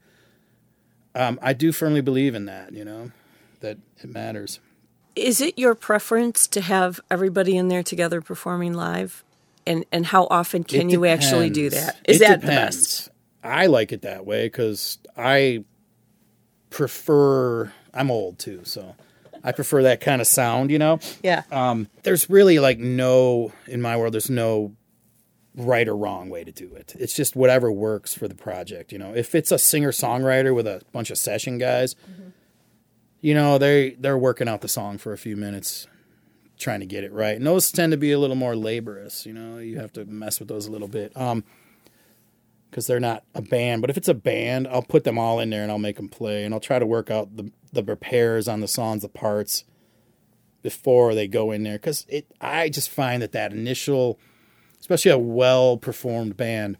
um, 1.14 1.38
i 1.42 1.52
do 1.52 1.72
firmly 1.72 2.00
believe 2.00 2.34
in 2.34 2.46
that 2.46 2.72
you 2.72 2.84
know 2.84 3.10
that 3.60 3.78
it 3.98 4.10
matters 4.10 4.60
Is 5.14 5.40
it 5.40 5.58
your 5.58 5.74
preference 5.74 6.46
to 6.48 6.60
have 6.62 7.00
everybody 7.10 7.56
in 7.56 7.68
there 7.68 7.82
together 7.82 8.20
performing 8.22 8.72
live? 8.72 9.22
And 9.66 9.84
and 9.92 10.06
how 10.06 10.26
often 10.30 10.64
can 10.64 10.88
It 10.88 10.94
you 10.94 11.04
actually 11.04 11.50
do 11.50 11.68
that? 11.70 11.96
Is 12.08 12.16
It 12.16 12.20
that 12.26 12.40
the 12.40 12.46
best? 12.46 13.10
I 13.42 13.66
like 13.66 13.92
it 13.92 14.02
that 14.02 14.24
way 14.26 14.46
because 14.46 14.98
I 15.16 15.64
prefer. 16.70 17.72
I'm 17.94 18.10
old 18.10 18.38
too, 18.38 18.60
so 18.64 18.94
I 19.44 19.52
prefer 19.52 19.82
that 19.82 20.00
kind 20.00 20.20
of 20.20 20.26
sound. 20.26 20.70
You 20.70 20.78
know, 20.78 21.00
Yeah. 21.22 21.42
there's 22.02 22.30
really 22.30 22.58
like 22.58 22.78
no 22.78 23.52
in 23.66 23.82
my 23.82 23.96
world. 23.96 24.14
There's 24.14 24.30
no 24.30 24.74
right 25.54 25.86
or 25.86 25.94
wrong 25.96 26.30
way 26.30 26.44
to 26.44 26.52
do 26.52 26.74
it. 26.74 26.94
It's 26.98 27.14
just 27.14 27.36
whatever 27.36 27.70
works 27.70 28.14
for 28.14 28.26
the 28.26 28.34
project. 28.34 28.90
You 28.92 28.98
know, 28.98 29.14
if 29.14 29.34
it's 29.34 29.52
a 29.52 29.58
singer 29.58 29.90
songwriter 29.92 30.54
with 30.54 30.66
a 30.66 30.80
bunch 30.92 31.10
of 31.10 31.18
session 31.18 31.58
guys, 31.58 31.94
you 33.20 33.34
know 33.34 33.58
they 33.58 33.90
they're 33.98 34.18
working 34.18 34.48
out 34.48 34.62
the 34.62 34.68
song 34.68 34.98
for 34.98 35.12
a 35.12 35.18
few 35.18 35.36
minutes 35.36 35.86
trying 36.58 36.80
to 36.80 36.86
get 36.86 37.02
it 37.04 37.12
right. 37.12 37.36
And 37.36 37.46
those 37.46 37.70
tend 37.72 37.90
to 37.90 37.96
be 37.98 38.12
a 38.12 38.18
little 38.18 38.36
more 38.36 38.54
laborious, 38.56 39.26
you 39.26 39.32
know. 39.32 39.58
You 39.58 39.78
have 39.80 39.92
to 39.94 40.04
mess 40.04 40.38
with 40.38 40.48
those 40.48 40.66
a 40.66 40.70
little 40.70 40.88
bit. 40.88 41.12
Um 41.16 41.44
because 42.72 42.86
they're 42.86 42.98
not 42.98 43.22
a 43.34 43.42
band, 43.42 43.82
but 43.82 43.90
if 43.90 43.98
it's 43.98 44.08
a 44.08 44.14
band, 44.14 44.66
I'll 44.66 44.82
put 44.82 45.04
them 45.04 45.18
all 45.18 45.38
in 45.38 45.50
there 45.50 45.62
and 45.62 45.70
I'll 45.70 45.78
make 45.78 45.96
them 45.96 46.08
play 46.08 46.44
and 46.44 46.54
I'll 46.54 46.60
try 46.60 46.78
to 46.78 46.86
work 46.86 47.10
out 47.10 47.36
the 47.36 47.52
the 47.70 47.84
repairs 47.84 48.48
on 48.48 48.60
the 48.60 48.68
songs, 48.68 49.02
the 49.02 49.08
parts 49.08 49.64
before 50.62 51.14
they 51.14 51.28
go 51.28 51.50
in 51.50 51.64
there 51.64 51.78
cuz 51.78 52.06
it 52.08 52.26
I 52.40 52.68
just 52.68 52.88
find 52.88 53.20
that 53.20 53.32
that 53.32 53.52
initial 53.52 54.18
especially 54.80 55.10
a 55.10 55.18
well 55.18 55.76
performed 55.76 56.36
band 56.36 56.78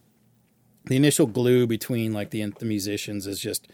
the 0.87 0.97
initial 0.97 1.27
glue 1.27 1.67
between 1.67 2.13
like 2.13 2.31
the 2.31 2.45
the 2.59 2.65
musicians 2.65 3.27
is 3.27 3.41
just 3.41 3.69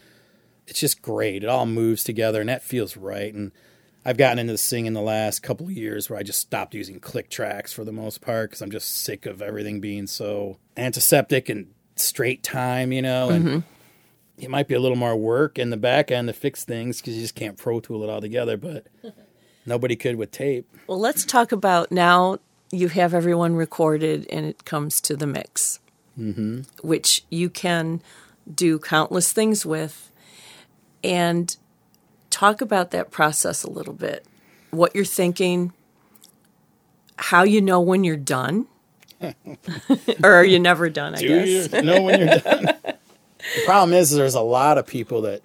it's 0.67 0.79
just 0.79 1.01
great. 1.01 1.43
It 1.43 1.49
all 1.49 1.65
moves 1.65 2.03
together 2.03 2.39
and 2.39 2.49
that 2.49 2.63
feels 2.63 2.95
right. 2.95 3.33
And 3.33 3.51
I've 4.05 4.17
gotten 4.17 4.39
into 4.39 4.57
singing 4.57 4.93
the 4.93 5.01
last 5.01 5.41
couple 5.41 5.69
years 5.69 6.09
where 6.09 6.19
I 6.19 6.23
just 6.23 6.39
stopped 6.39 6.75
using 6.75 6.99
click 6.99 7.29
tracks 7.29 7.73
for 7.73 7.83
the 7.83 7.91
most 7.91 8.21
part 8.21 8.49
because 8.49 8.61
I'm 8.61 8.71
just 8.71 8.95
sick 8.95 9.25
of 9.25 9.41
everything 9.41 9.81
being 9.81 10.07
so 10.07 10.57
antiseptic 10.77 11.49
and 11.49 11.73
straight 11.99 12.43
time, 12.43 12.91
you 12.91 13.01
know. 13.01 13.29
And 13.29 13.63
it 14.37 14.49
might 14.49 14.67
be 14.67 14.75
a 14.75 14.79
little 14.79 14.97
more 14.97 15.15
work 15.15 15.59
in 15.59 15.69
the 15.69 15.77
back 15.77 16.11
end 16.11 16.27
to 16.27 16.33
fix 16.33 16.63
things 16.63 17.01
because 17.01 17.15
you 17.15 17.21
just 17.21 17.35
can't 17.35 17.57
pro 17.57 17.79
tool 17.79 18.03
it 18.03 18.09
all 18.09 18.21
together. 18.21 18.57
But 18.57 18.87
nobody 19.65 19.95
could 19.95 20.15
with 20.15 20.31
tape. 20.31 20.67
Well, 20.87 20.99
let's 20.99 21.25
talk 21.25 21.51
about 21.51 21.91
now 21.91 22.39
you 22.71 22.87
have 22.89 23.13
everyone 23.13 23.55
recorded 23.55 24.27
and 24.29 24.45
it 24.45 24.65
comes 24.65 25.01
to 25.01 25.15
the 25.15 25.27
mix, 25.27 25.79
mm-hmm. 26.17 26.61
which 26.81 27.23
you 27.29 27.49
can 27.49 28.01
do 28.53 28.79
countless 28.79 29.33
things 29.33 29.65
with. 29.65 30.11
And 31.03 31.55
talk 32.29 32.61
about 32.61 32.91
that 32.91 33.11
process 33.11 33.63
a 33.63 33.69
little 33.69 33.93
bit. 33.93 34.25
What 34.71 34.95
you're 34.95 35.05
thinking, 35.05 35.73
how 37.17 37.43
you 37.43 37.61
know 37.61 37.79
when 37.79 38.03
you're 38.03 38.17
done, 38.17 38.67
or 40.23 40.31
are 40.33 40.43
you 40.45 40.59
never 40.59 40.89
done, 40.89 41.15
I 41.15 41.19
Do 41.19 41.27
guess. 41.45 41.73
you 41.73 41.81
know 41.81 42.01
when 42.01 42.19
you're 42.19 42.37
done? 42.39 42.65
the 42.83 42.97
problem 43.65 43.93
is, 43.93 44.11
there's 44.11 44.35
a 44.35 44.41
lot 44.41 44.77
of 44.77 44.85
people 44.87 45.21
that 45.23 45.41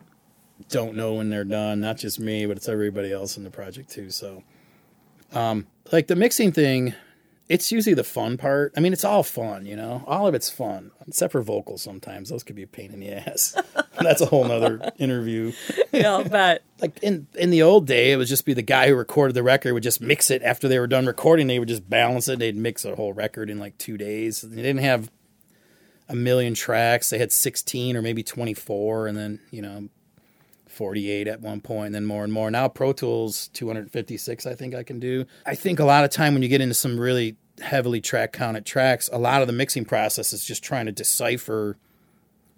don't 0.69 0.95
know 0.97 1.14
when 1.14 1.31
they're 1.31 1.45
done. 1.45 1.81
Not 1.81 1.97
just 1.99 2.19
me, 2.21 2.47
but 2.47 2.57
it's 2.57 2.69
everybody 2.69 3.12
else 3.12 3.37
in 3.37 3.45
the 3.45 3.50
project 3.50 3.90
too. 3.90 4.11
So 4.11 4.43
Um, 5.33 5.66
like 5.93 6.07
the 6.07 6.16
mixing 6.16 6.52
thing, 6.52 6.95
it's 7.49 7.71
usually 7.71 7.95
the 7.95 8.05
fun 8.05 8.37
part. 8.39 8.73
I 8.77 8.81
mean, 8.81 8.93
it's 8.93 9.05
all 9.05 9.23
fun, 9.23 9.67
you 9.67 9.77
know. 9.77 10.03
All 10.07 10.27
of 10.27 10.35
it's 10.35 10.49
fun, 10.49 10.93
except 11.07 11.33
for 11.33 11.43
vocals. 11.43 11.83
Sometimes 11.83 12.31
those 12.31 12.43
could 12.43 12.57
be 12.57 12.63
a 12.63 12.67
pain 12.67 12.93
in 12.93 13.01
the 13.01 13.13
ass. 13.13 13.55
That's 14.01 14.23
a 14.23 14.27
whole 14.27 14.45
nother 14.45 14.93
interview. 14.99 15.53
Yeah, 15.93 16.15
I'll 16.15 16.25
bet. 16.25 16.63
Like 16.81 16.99
in 17.03 17.29
in 17.39 17.51
the 17.51 17.63
old 17.63 17.87
day, 17.87 18.11
it 18.11 18.17
would 18.17 18.27
just 18.27 18.45
be 18.45 18.53
the 18.53 18.61
guy 18.61 18.89
who 18.89 18.97
recorded 18.97 19.35
the 19.35 19.45
record 19.45 19.73
would 19.73 19.85
just 19.85 20.01
mix 20.01 20.29
it 20.29 20.43
after 20.43 20.67
they 20.69 20.79
were 20.81 20.89
done 20.89 21.07
recording. 21.07 21.47
They 21.47 21.61
would 21.61 21.69
just 21.69 21.89
balance 21.89 22.29
it. 22.29 22.41
They'd 22.41 22.57
mix 22.57 22.85
a 22.85 22.97
whole 22.97 23.13
record 23.13 23.49
in 23.49 23.61
like 23.61 23.79
two 23.79 23.97
days. 23.97 24.43
They 24.43 24.61
didn't 24.61 24.83
have 24.83 25.11
a 26.09 26.15
million 26.17 26.53
tracks. 26.55 27.11
They 27.11 27.19
had 27.19 27.31
sixteen 27.31 27.97
or 27.97 28.03
maybe 28.03 28.25
twenty 28.25 28.55
four, 28.55 29.07
and 29.07 29.17
then 29.17 29.39
you 29.51 29.63
know 29.63 29.89
48 30.75 31.28
at 31.28 31.40
one 31.40 31.61
point, 31.61 31.87
and 31.87 31.95
then 31.95 32.07
more 32.07 32.25
and 32.25 32.33
more. 32.33 32.50
Now 32.50 32.69
Pro 32.69 32.93
Tools 32.93 33.49
256, 33.54 34.47
I 34.47 34.54
think 34.54 34.75
I 34.75 34.83
can 34.83 35.00
do. 35.00 35.25
I 35.47 35.54
think 35.54 35.78
a 35.78 35.85
lot 35.85 36.04
of 36.04 36.11
time 36.11 36.35
when 36.35 36.43
you 36.43 36.49
get 36.49 36.61
into 36.61 36.75
some 36.75 36.99
really 36.99 37.37
heavily 37.61 38.00
track 38.00 38.33
counted 38.33 38.66
tracks, 38.66 39.09
a 39.12 39.19
lot 39.19 39.40
of 39.40 39.47
the 39.47 39.52
mixing 39.52 39.85
process 39.85 40.33
is 40.33 40.45
just 40.45 40.62
trying 40.62 40.87
to 40.87 40.93
decipher 40.93 41.76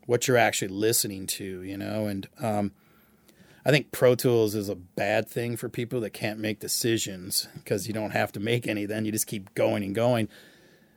what 0.07 0.27
you're 0.27 0.37
actually 0.37 0.69
listening 0.69 1.27
to, 1.27 1.63
you 1.63 1.77
know. 1.77 2.07
And 2.07 2.29
um, 2.41 2.73
I 3.65 3.71
think 3.71 3.93
Pro 3.93 4.15
Tools 4.15 4.55
is 4.55 4.69
a 4.69 4.77
bad 4.77 5.29
thing 5.29 5.57
for 5.57 5.69
people 5.69 6.01
that 6.01 6.11
can't 6.11 6.39
make 6.39 6.61
decisions 6.61 7.49
because 7.57 7.87
you 7.87 7.95
don't 7.95 8.13
have 8.13 8.33
to 8.33 8.41
make 8.41 8.67
any. 8.67 8.87
Then 8.87 9.05
you 9.05 9.13
just 9.13 9.27
keep 9.27 9.55
going 9.55 9.83
and 9.83 9.95
going. 9.95 10.29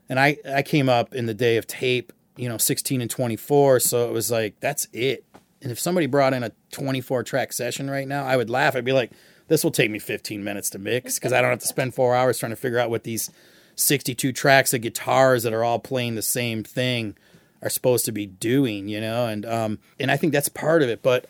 And 0.07 0.19
I 0.19 0.37
I 0.49 0.61
came 0.61 0.89
up 0.89 1.13
in 1.13 1.25
the 1.25 1.33
day 1.33 1.57
of 1.57 1.67
tape, 1.67 2.13
you 2.35 2.47
know, 2.49 2.57
16 2.57 3.01
and 3.01 3.09
24, 3.09 3.79
so 3.79 4.07
it 4.07 4.13
was 4.13 4.31
like 4.31 4.59
that's 4.59 4.87
it 4.93 5.25
and 5.61 5.71
if 5.71 5.79
somebody 5.79 6.07
brought 6.07 6.33
in 6.33 6.43
a 6.43 6.51
24 6.71 7.23
track 7.23 7.51
session 7.53 7.89
right 7.89 8.07
now, 8.07 8.25
I 8.25 8.37
would 8.37 8.49
laugh. 8.49 8.75
I'd 8.75 8.85
be 8.85 8.93
like, 8.93 9.11
this 9.47 9.63
will 9.63 9.71
take 9.71 9.91
me 9.91 9.99
15 9.99 10.43
minutes 10.43 10.69
to 10.71 10.79
mix 10.79 11.15
because 11.15 11.33
I 11.33 11.41
don't 11.41 11.49
have 11.49 11.59
to 11.59 11.67
spend 11.67 11.93
four 11.93 12.15
hours 12.15 12.39
trying 12.39 12.51
to 12.51 12.55
figure 12.55 12.79
out 12.79 12.89
what 12.89 13.03
these 13.03 13.29
62 13.75 14.31
tracks 14.31 14.73
of 14.73 14.81
guitars 14.81 15.43
that 15.43 15.53
are 15.53 15.63
all 15.63 15.79
playing 15.79 16.15
the 16.15 16.21
same 16.21 16.63
thing 16.63 17.15
are 17.61 17.69
supposed 17.69 18.05
to 18.05 18.11
be 18.11 18.25
doing, 18.25 18.87
you 18.87 19.01
know? 19.01 19.27
And, 19.27 19.45
um, 19.45 19.79
and 19.99 20.11
I 20.11 20.17
think 20.17 20.31
that's 20.31 20.49
part 20.49 20.81
of 20.81 20.89
it. 20.89 21.01
But, 21.01 21.25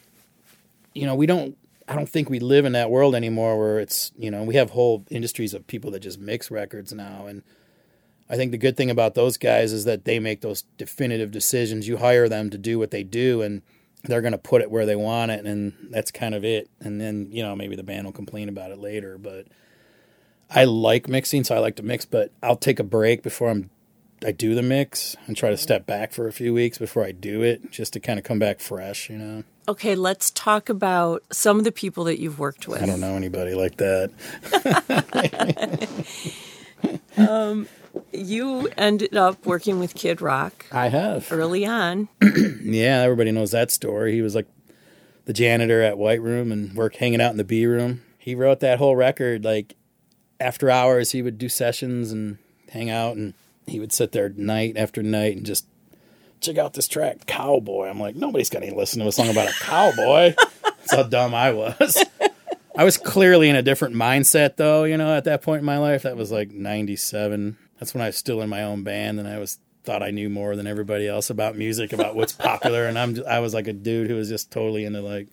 you 0.94 1.08
know, 1.08 1.16
we 1.16 1.26
don't, 1.26 1.58
I 1.88 1.96
don't 1.96 2.10
think 2.10 2.30
we 2.30 2.40
live 2.40 2.66
in 2.66 2.74
that 2.74 2.92
world 2.92 3.16
anymore 3.16 3.58
where 3.58 3.80
it's, 3.80 4.12
you 4.16 4.30
know, 4.30 4.44
we 4.44 4.56
have 4.56 4.72
whole 4.72 5.06
industries 5.10 5.56
of 5.56 5.66
people 5.66 5.90
that 5.92 6.02
just 6.02 6.20
mix 6.20 6.52
records 6.52 6.94
now. 6.94 7.26
And 7.26 7.42
I 8.30 8.36
think 8.36 8.52
the 8.52 8.60
good 8.60 8.78
thing 8.78 8.92
about 8.92 9.16
those 9.16 9.38
guys 9.38 9.74
is 9.74 9.86
that 9.86 10.06
they 10.06 10.20
make 10.20 10.42
those 10.42 10.64
definitive 10.78 11.32
decisions. 11.32 11.88
You 11.88 11.98
hire 11.98 12.30
them 12.30 12.52
to 12.52 12.60
do 12.60 12.78
what 12.78 12.92
they 12.92 13.02
do. 13.02 13.42
And, 13.42 13.64
they're 14.04 14.22
going 14.22 14.32
to 14.32 14.38
put 14.38 14.62
it 14.62 14.72
where 14.72 14.86
they 14.86 14.96
want 14.96 15.32
it, 15.32 15.46
and 15.46 15.74
that's 15.90 16.12
kind 16.12 16.34
of 16.34 16.44
it. 16.46 16.70
And 16.80 17.00
then 17.00 17.28
you 17.32 17.44
know 17.44 17.56
maybe 17.56 17.76
the 17.76 17.84
band 17.84 18.06
will 18.06 18.14
complain 18.14 18.50
about 18.50 18.72
it 18.72 18.80
later. 18.80 19.18
But 19.18 19.48
I 20.50 20.66
like 20.66 21.08
mixing, 21.08 21.44
so 21.44 21.56
I 21.56 21.60
like 21.60 21.76
to 21.78 21.84
mix. 21.84 22.06
But 22.06 22.32
I'll 22.42 22.56
take 22.56 22.80
a 22.80 22.84
break 22.84 23.24
before 23.24 23.50
I'm 23.50 23.70
I 24.26 24.32
do 24.32 24.54
the 24.54 24.62
mix 24.62 25.16
and 25.28 25.38
try 25.38 25.50
to 25.50 25.58
step 25.58 25.86
back 25.86 26.12
for 26.12 26.28
a 26.28 26.34
few 26.34 26.54
weeks 26.54 26.78
before 26.78 27.06
I 27.06 27.12
do 27.12 27.42
it, 27.42 27.72
just 27.72 27.94
to 27.94 28.00
kind 28.00 28.20
of 28.20 28.26
come 28.26 28.40
back 28.40 28.60
fresh. 28.60 29.10
You 29.10 29.18
know. 29.18 29.44
Okay, 29.68 29.96
let's 29.96 30.32
talk 30.32 30.70
about 30.70 31.24
some 31.32 31.58
of 31.60 31.64
the 31.64 31.72
people 31.72 32.06
that 32.06 32.20
you've 32.20 32.40
worked 32.40 32.68
with. 32.68 32.82
I 32.82 32.86
don't 32.86 33.00
know 33.00 33.16
anybody 33.16 33.54
like 33.54 33.78
that. 33.78 34.12
um, 37.18 37.68
you 38.12 38.70
ended 38.78 39.16
up 39.16 39.46
working 39.46 39.80
with 39.80 39.96
Kid 39.96 40.22
Rock. 40.22 40.66
I 40.72 40.90
have 40.90 41.32
early 41.32 41.66
on. 41.66 42.10
yeah, 42.62 43.02
everybody 43.02 43.32
knows 43.32 43.52
that 43.52 43.72
story. 43.72 44.14
He 44.14 44.22
was 44.22 44.36
like 44.36 44.48
the 45.26 45.34
janitor 45.34 45.82
at 45.82 45.98
White 45.98 46.22
Room 46.22 46.52
and 46.52 46.74
work 46.74 46.96
hanging 46.96 47.22
out 47.22 47.32
in 47.32 47.38
the 47.38 47.44
B 47.44 47.66
room. 47.66 48.02
He 48.18 48.36
wrote 48.36 48.60
that 48.62 48.80
whole 48.80 48.96
record 48.96 49.44
like 49.44 49.76
after 50.40 50.70
hours. 50.70 51.12
He 51.12 51.22
would 51.22 51.38
do 51.38 51.50
sessions 51.50 52.12
and 52.12 52.38
hang 52.70 52.90
out, 52.90 53.16
and 53.16 53.34
he 53.68 53.80
would 53.80 53.94
sit 53.94 54.12
there 54.12 54.30
night 54.30 54.78
after 54.78 55.04
night 55.04 55.38
and 55.38 55.46
just 55.46 55.66
check 56.42 56.58
out 56.58 56.74
this 56.74 56.88
track, 56.88 57.26
Cowboy. 57.26 57.88
I'm 57.88 58.00
like, 58.00 58.16
nobody's 58.16 58.50
gonna 58.50 58.74
listen 58.74 59.02
to 59.02 59.08
a 59.08 59.12
song 59.12 59.30
about 59.30 59.50
a 59.50 59.54
cowboy. 59.62 60.34
That's 60.64 60.96
how 60.96 61.04
dumb 61.04 61.36
I 61.36 61.52
was. 61.52 62.04
I 62.76 62.84
was 62.84 62.98
clearly 62.98 63.50
in 63.50 63.56
a 63.56 63.62
different 63.62 63.96
mindset, 63.96 64.56
though. 64.56 64.84
You 64.86 64.98
know, 64.98 65.16
at 65.16 65.26
that 65.26 65.42
point 65.42 65.60
in 65.60 65.66
my 65.66 65.78
life, 65.78 66.04
that 66.04 66.18
was 66.18 66.32
like 66.32 66.52
'97 66.52 67.58
that's 67.80 67.94
when 67.94 68.02
I 68.02 68.08
was 68.08 68.18
still 68.18 68.42
in 68.42 68.50
my 68.50 68.64
own 68.64 68.84
band 68.84 69.20
and 69.20 69.28
I 69.28 69.40
was 69.40 69.58
thought 69.84 70.04
I 70.04 70.12
knew 70.12 70.30
more 70.30 70.56
than 70.56 70.68
everybody 70.68 71.08
else 71.08 71.30
about 71.30 71.56
music, 71.56 71.94
about 71.94 72.16
what's 72.16 72.34
popular, 72.34 72.86
and 72.86 73.00
I'm 73.00 73.18
I 73.28 73.40
was 73.40 73.54
like 73.54 73.68
a 73.68 73.74
dude 73.74 74.10
who 74.10 74.16
was 74.16 74.30
just 74.30 74.52
totally 74.52 74.86
into 74.86 75.02
like 75.02 75.28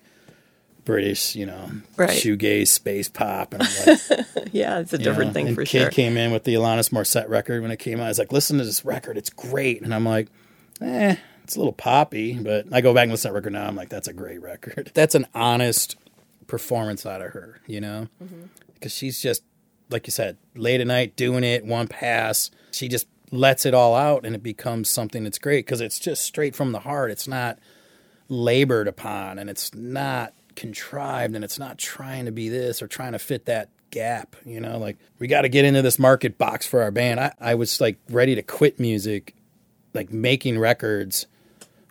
British, 0.85 1.35
you 1.35 1.47
know, 1.47 1.71
right. 1.97 2.11
shoegaze, 2.11 2.69
space 2.69 3.09
pop, 3.09 3.53
and 3.53 3.63
like, 3.63 4.27
yeah, 4.53 4.79
it's 4.79 4.93
a 4.93 4.99
different 4.99 5.31
know, 5.31 5.33
thing 5.33 5.55
for 5.55 5.65
Kid 5.65 5.81
sure. 5.83 5.91
came 5.91 6.17
in 6.17 6.31
with 6.31 6.45
the 6.45 6.55
Alanis 6.55 6.91
Morissette 6.91 7.29
record 7.29 7.61
when 7.61 7.71
it 7.71 7.79
came 7.79 8.01
out. 8.01 8.07
I 8.07 8.09
was 8.09 8.19
like, 8.19 8.33
listen 8.33 8.59
to 8.59 8.65
this 8.65 8.85
record, 8.85 9.19
it's 9.19 9.31
great, 9.31 9.83
and 9.83 9.93
I'm 9.93 10.05
like, 10.05 10.29
eh, 10.81 11.17
it's 11.43 11.57
a 11.57 11.59
little 11.59 11.73
poppy, 11.73 12.39
but 12.39 12.67
I 12.73 12.81
go 12.81 12.95
back 12.95 13.03
and 13.03 13.11
listen 13.11 13.29
to 13.29 13.33
that 13.33 13.39
record 13.39 13.53
now. 13.53 13.67
I'm 13.67 13.77
like, 13.77 13.89
that's 13.89 14.09
a 14.09 14.13
great 14.13 14.41
record. 14.41 14.91
That's 14.95 15.15
an 15.15 15.27
honest 15.35 15.97
performance 16.47 17.05
out 17.05 17.21
of 17.21 17.33
her, 17.33 17.61
you 17.67 17.81
know, 17.81 18.09
because 18.19 18.33
mm-hmm. 18.33 18.89
she's 18.89 19.21
just 19.21 19.43
like 19.91 20.07
you 20.07 20.11
said, 20.11 20.37
late 20.55 20.81
at 20.81 20.87
night 20.87 21.17
doing 21.17 21.45
it, 21.45 21.65
one 21.65 21.89
pass. 21.89 22.51
She 22.73 22.89
just 22.89 23.07
lets 23.31 23.67
it 23.67 23.75
all 23.75 23.95
out 23.95 24.25
and 24.25 24.35
it 24.35 24.43
becomes 24.43 24.89
something 24.89 25.25
that's 25.25 25.39
great 25.39 25.67
because 25.67 25.81
it's 25.81 25.99
just 25.99 26.25
straight 26.25 26.55
from 26.55 26.73
the 26.73 26.81
heart. 26.81 27.11
It's 27.11 27.29
not 27.29 27.59
labored 28.29 28.89
upon 28.89 29.39
and 29.39 29.49
it's 29.49 29.75
not 29.75 30.35
contrived 30.55 31.35
and 31.35 31.45
it's 31.45 31.59
not 31.59 31.79
trying 31.79 32.25
to 32.25 32.33
be 32.33 32.49
this 32.49 32.83
or 32.83 32.89
trying 32.89 33.13
to 33.13 33.19
fit 33.19 33.47
that 33.47 33.71
gap. 33.91 34.37
You 34.45 34.61
know, 34.61 34.79
like 34.79 34.97
we 35.19 35.27
got 35.27 35.43
to 35.43 35.49
get 35.49 35.65
into 35.65 35.83
this 35.83 35.99
market 35.99 36.39
box 36.39 36.67
for 36.67 36.83
our 36.83 36.91
band. 36.91 37.21
I, 37.21 37.33
I 37.41 37.55
was 37.55 37.81
like 37.81 37.99
ready 38.11 38.35
to 38.35 38.43
quit 38.43 38.81
music, 38.81 39.35
like 39.95 40.13
making 40.13 40.59
records 40.59 41.27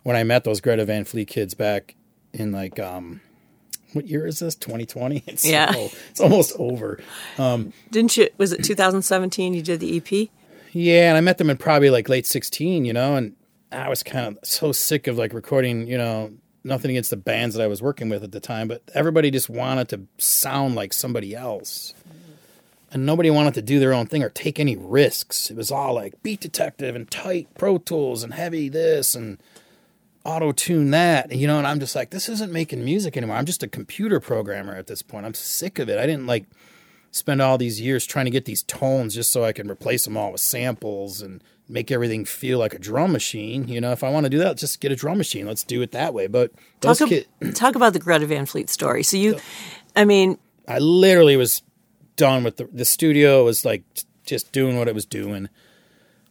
when 0.02 0.16
I 0.16 0.24
met 0.24 0.44
those 0.44 0.60
Greta 0.60 0.84
Van 0.84 1.04
Fleet 1.04 1.28
kids 1.28 1.54
back 1.54 1.94
in 2.32 2.52
like 2.52 2.78
um 2.78 3.20
what 3.96 4.06
year 4.06 4.26
is 4.26 4.38
this? 4.38 4.54
2020. 4.54 5.24
It's 5.26 5.44
yeah, 5.44 5.72
so, 5.72 5.90
it's 6.10 6.20
almost 6.20 6.54
over. 6.58 7.00
Um, 7.38 7.72
Didn't 7.90 8.16
you? 8.16 8.28
Was 8.38 8.52
it 8.52 8.62
2017? 8.62 9.54
You 9.54 9.62
did 9.62 9.80
the 9.80 9.96
EP. 9.96 10.28
Yeah, 10.72 11.08
and 11.08 11.16
I 11.16 11.20
met 11.20 11.38
them 11.38 11.50
in 11.50 11.56
probably 11.56 11.90
like 11.90 12.08
late 12.08 12.26
16. 12.26 12.84
You 12.84 12.92
know, 12.92 13.16
and 13.16 13.34
I 13.72 13.88
was 13.88 14.02
kind 14.02 14.26
of 14.26 14.38
so 14.46 14.72
sick 14.72 15.06
of 15.06 15.18
like 15.18 15.32
recording. 15.32 15.86
You 15.86 15.98
know, 15.98 16.32
nothing 16.66 16.90
against 16.90 17.10
the 17.10 17.16
bands 17.16 17.54
that 17.54 17.62
I 17.62 17.66
was 17.66 17.80
working 17.80 18.08
with 18.08 18.22
at 18.22 18.32
the 18.32 18.40
time, 18.40 18.68
but 18.68 18.82
everybody 18.92 19.30
just 19.30 19.48
wanted 19.48 19.88
to 19.90 20.02
sound 20.18 20.74
like 20.74 20.92
somebody 20.92 21.34
else. 21.34 21.94
And 22.92 23.04
nobody 23.04 23.30
wanted 23.30 23.54
to 23.54 23.62
do 23.62 23.78
their 23.78 23.92
own 23.92 24.06
thing 24.06 24.22
or 24.22 24.30
take 24.30 24.60
any 24.60 24.76
risks. 24.76 25.50
It 25.50 25.56
was 25.56 25.70
all 25.70 25.94
like 25.94 26.22
beat 26.22 26.40
detective 26.40 26.94
and 26.94 27.10
tight 27.10 27.48
Pro 27.56 27.78
Tools 27.78 28.22
and 28.22 28.34
heavy 28.34 28.68
this 28.68 29.14
and 29.14 29.38
auto 30.26 30.52
tune 30.52 30.90
that, 30.90 31.30
you 31.32 31.46
know, 31.46 31.58
and 31.58 31.66
I'm 31.66 31.80
just 31.80 31.94
like, 31.94 32.10
this 32.10 32.28
isn't 32.28 32.52
making 32.52 32.84
music 32.84 33.16
anymore. 33.16 33.36
I'm 33.36 33.46
just 33.46 33.62
a 33.62 33.68
computer 33.68 34.20
programmer 34.20 34.74
at 34.74 34.86
this 34.86 35.02
point. 35.02 35.24
I'm 35.24 35.34
sick 35.34 35.78
of 35.78 35.88
it. 35.88 35.98
I 35.98 36.06
didn't 36.06 36.26
like 36.26 36.46
spend 37.12 37.40
all 37.40 37.56
these 37.56 37.80
years 37.80 38.04
trying 38.04 38.26
to 38.26 38.30
get 38.30 38.44
these 38.44 38.62
tones 38.64 39.14
just 39.14 39.30
so 39.30 39.44
I 39.44 39.52
can 39.52 39.70
replace 39.70 40.04
them 40.04 40.16
all 40.16 40.32
with 40.32 40.40
samples 40.40 41.22
and 41.22 41.42
make 41.68 41.90
everything 41.90 42.24
feel 42.24 42.58
like 42.58 42.74
a 42.74 42.78
drum 42.78 43.12
machine. 43.12 43.68
You 43.68 43.80
know, 43.80 43.92
if 43.92 44.04
I 44.04 44.10
want 44.10 44.24
to 44.24 44.30
do 44.30 44.38
that, 44.38 44.56
just 44.56 44.80
get 44.80 44.92
a 44.92 44.96
drum 44.96 45.18
machine. 45.18 45.46
Let's 45.46 45.64
do 45.64 45.80
it 45.82 45.92
that 45.92 46.12
way. 46.12 46.26
But 46.26 46.52
talk, 46.80 47.00
ab- 47.00 47.24
talk 47.54 47.74
about 47.74 47.92
the 47.92 47.98
Greta 47.98 48.26
Van 48.26 48.46
Fleet 48.46 48.68
story. 48.68 49.02
So 49.02 49.16
you, 49.16 49.38
I 49.94 50.04
mean, 50.04 50.38
I 50.68 50.78
literally 50.78 51.36
was 51.36 51.62
done 52.16 52.44
with 52.44 52.56
the 52.56 52.64
the 52.72 52.84
studio 52.84 53.44
was 53.44 53.64
like 53.64 53.84
just 54.24 54.52
doing 54.52 54.78
what 54.78 54.88
it 54.88 54.94
was 54.94 55.04
doing. 55.04 55.48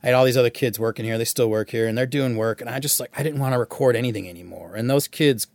I 0.06 0.10
had 0.10 0.14
all 0.14 0.24
these 0.26 0.38
other 0.38 0.52
kids 0.52 0.80
working 0.80 1.04
here. 1.04 1.18
They 1.18 1.26
still 1.26 1.50
work 1.50 1.72
here, 1.72 1.88
and 1.88 1.98
they're 1.98 2.06
doing 2.06 2.38
work. 2.38 2.62
And 2.62 2.70
I 2.70 2.80
just 2.80 3.00
like 3.00 3.10
I 3.18 3.24
didn't 3.24 3.40
want 3.40 3.54
to 3.54 3.60
record 3.60 3.96
anything 3.96 4.30
anymore. 4.30 4.76
And 4.76 4.88
those 4.88 5.08
kids, 5.08 5.48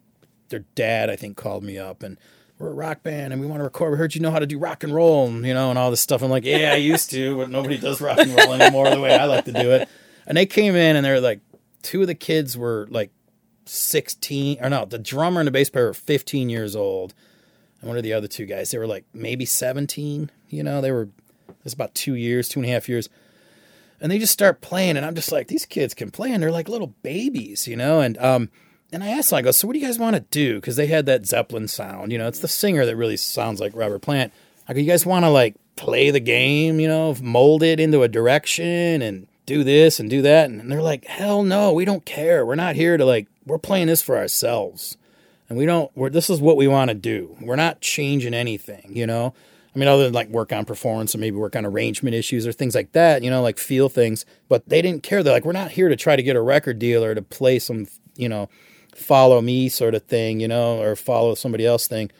their 0.49 0.65
dad, 0.75 1.09
I 1.09 1.15
think, 1.15 1.37
called 1.37 1.63
me 1.63 1.79
up 1.79 2.03
and 2.03 2.19
we're 2.59 2.71
a 2.71 2.75
rock 2.75 3.05
band 3.05 3.33
and 3.33 3.41
we 3.41 3.47
want 3.47 3.61
to 3.61 3.65
record. 3.65 3.93
We 3.93 3.99
heard 3.99 4.15
you 4.17 4.21
know 4.21 4.33
how 4.33 4.41
to 4.41 4.47
do 4.47 4.59
rock 4.59 4.83
and 4.83 4.93
roll, 4.93 5.29
and 5.29 5.47
you 5.47 5.55
know, 5.55 5.71
and 5.71 5.79
all 5.79 5.93
this 5.93 6.01
stuff. 6.01 6.21
I'm 6.23 6.31
like, 6.31 6.45
yeah, 6.45 6.73
I 6.73 6.77
used 6.77 7.11
to, 7.11 7.37
but 7.37 7.49
nobody 7.49 7.79
does 7.79 8.01
rock 8.01 8.19
and 8.19 8.33
roll 8.33 8.53
anymore 8.53 8.91
the 8.91 9.01
way 9.01 9.17
I 9.17 9.27
like 9.27 9.45
to 9.45 9.53
do 9.53 9.71
it. 9.71 9.89
And 10.27 10.37
they 10.37 10.47
came 10.47 10.75
in 10.75 10.97
and 10.97 11.07
they're 11.07 11.21
like, 11.21 11.41
two 11.83 12.01
of 12.01 12.09
the 12.09 12.15
kids 12.17 12.57
were 12.59 12.89
like 12.91 13.11
16, 13.67 14.59
or 14.61 14.69
no, 14.69 14.85
the 14.85 14.99
drummer 14.99 15.41
and 15.41 15.47
the 15.47 15.53
bass 15.53 15.71
player 15.71 15.87
were 15.87 15.95
15 15.95 16.51
years 16.51 16.75
old, 16.75 17.15
and 17.81 17.89
one 17.89 17.97
of 17.97 18.03
the 18.03 18.13
other 18.13 18.27
two 18.27 18.47
guys, 18.47 18.73
they 18.73 18.79
were 18.79 18.87
like 18.89 19.05
maybe 19.15 19.47
17. 19.47 20.31
You 20.49 20.63
know, 20.65 20.81
they 20.81 20.91
were. 20.91 21.09
it's 21.65 21.73
about 21.73 21.95
two 21.95 22.15
years, 22.15 22.49
two 22.49 22.59
and 22.59 22.69
a 22.69 22.73
half 22.73 22.89
years 22.89 23.09
and 24.01 24.11
they 24.11 24.19
just 24.19 24.33
start 24.33 24.61
playing 24.61 24.97
and 24.97 25.05
i'm 25.05 25.15
just 25.15 25.33
like 25.33 25.49
these 25.49 25.67
kids 25.67 25.95
can 25.95 26.11
play 26.11 26.33
and 26.33 26.43
they're 26.43 26.51
like 26.51 26.69
little 26.69 26.95
babies 27.03 27.67
you 27.69 27.77
know? 27.77 28.01
And 28.01 28.19
um 28.19 28.51
and 28.93 29.05
i 29.05 29.09
asked 29.09 29.31
them 29.31 29.39
i 29.39 29.43
go 29.43 29.51
so 29.51 29.67
what 29.67 29.75
do 29.75 29.79
you 29.79 29.87
guys 29.87 29.99
want 29.99 30.17
to 30.17 30.21
do? 30.21 30.57
Because 30.57 30.77
they 30.77 30.87
had 30.87 31.07
that 31.07 31.27
zeppelin 31.27 31.69
sound 31.69 32.13
you 32.13 32.19
know? 32.19 32.29
It's 32.29 32.41
the 32.41 32.49
singer 32.49 32.85
that 32.87 32.97
really 32.97 33.17
sounds 33.17 33.61
like 33.61 33.73
robert 33.75 34.01
plant. 34.01 34.33
I 34.69 34.73
go 34.73 34.81
you 34.81 34.87
guys 34.87 35.07
want 35.07 35.25
to 35.25 35.31
like 35.31 35.57
play 35.77 36.11
the 36.11 36.21
game 36.21 36.81
you 36.81 36.89
know 36.89 37.15
mold 37.23 37.63
it 37.63 37.81
into 37.81 38.03
a 38.03 38.09
direction 38.09 39.03
and 39.03 39.27
do 39.47 39.65
this 39.65 39.99
and 39.99 40.09
do 40.09 40.23
that? 40.23 40.49
And 40.49 40.71
they're 40.71 40.83
like 40.83 41.05
hell 41.07 41.43
no 41.43 41.73
we 41.73 41.85
don't 41.85 42.05
care. 42.05 42.45
We're 42.45 42.55
not 42.55 42.77
here 42.77 42.97
to 42.97 43.05
like 43.05 43.29
we're 43.47 43.59
playing 43.59 43.89
this 43.89 44.03
for 44.03 44.17
ourselves. 44.17 44.97
And 45.49 45.59
we 45.59 45.67
don't 45.67 45.91
we're 45.97 46.11
this 46.11 46.31
is 46.31 46.41
what 46.41 46.57
we 46.57 46.69
want 46.69 46.91
to 46.91 46.95
do. 46.95 47.37
We're 47.41 47.57
not 47.57 47.81
changing 47.81 48.35
anything 48.35 48.93
you 48.95 49.07
know 49.07 49.35
I 49.75 49.79
mean, 49.79 49.89
other 49.89 50.05
than 50.05 50.13
like 50.13 50.29
work 50.29 50.53
on 50.53 50.65
performance 50.65 51.15
and 51.15 51.21
maybe 51.21 51.37
work 51.37 51.55
on 51.55 51.65
arrangement 51.65 52.15
issues 52.15 52.47
or 52.47 52.53
things 52.53 52.75
like 52.75 52.93
that, 52.93 53.23
you 53.23 53.31
know, 53.31 53.41
like 53.41 53.59
feel 53.59 53.89
things. 53.89 54.25
But 54.49 54.69
they 54.69 54.83
didn't 54.83 55.05
care. 55.05 55.23
They're 55.23 55.33
like, 55.33 55.45
we're 55.45 55.53
not 55.53 55.71
here 55.71 55.89
to 55.89 55.97
try 55.97 56.17
to 56.17 56.23
get 56.23 56.35
a 56.37 56.43
record 56.43 56.79
deal 56.79 57.05
or 57.05 57.15
to 57.15 57.23
play 57.23 57.61
some, 57.61 57.87
you 58.17 58.29
know, 58.29 58.49
follow 58.95 59.41
me 59.41 59.69
sort 59.69 59.95
of 59.95 60.03
thing, 60.05 60.41
you 60.41 60.49
know, 60.49 60.81
or 60.83 60.97
follow 60.97 61.35
somebody 61.35 61.65
else 61.65 61.87
thing. 61.87 62.11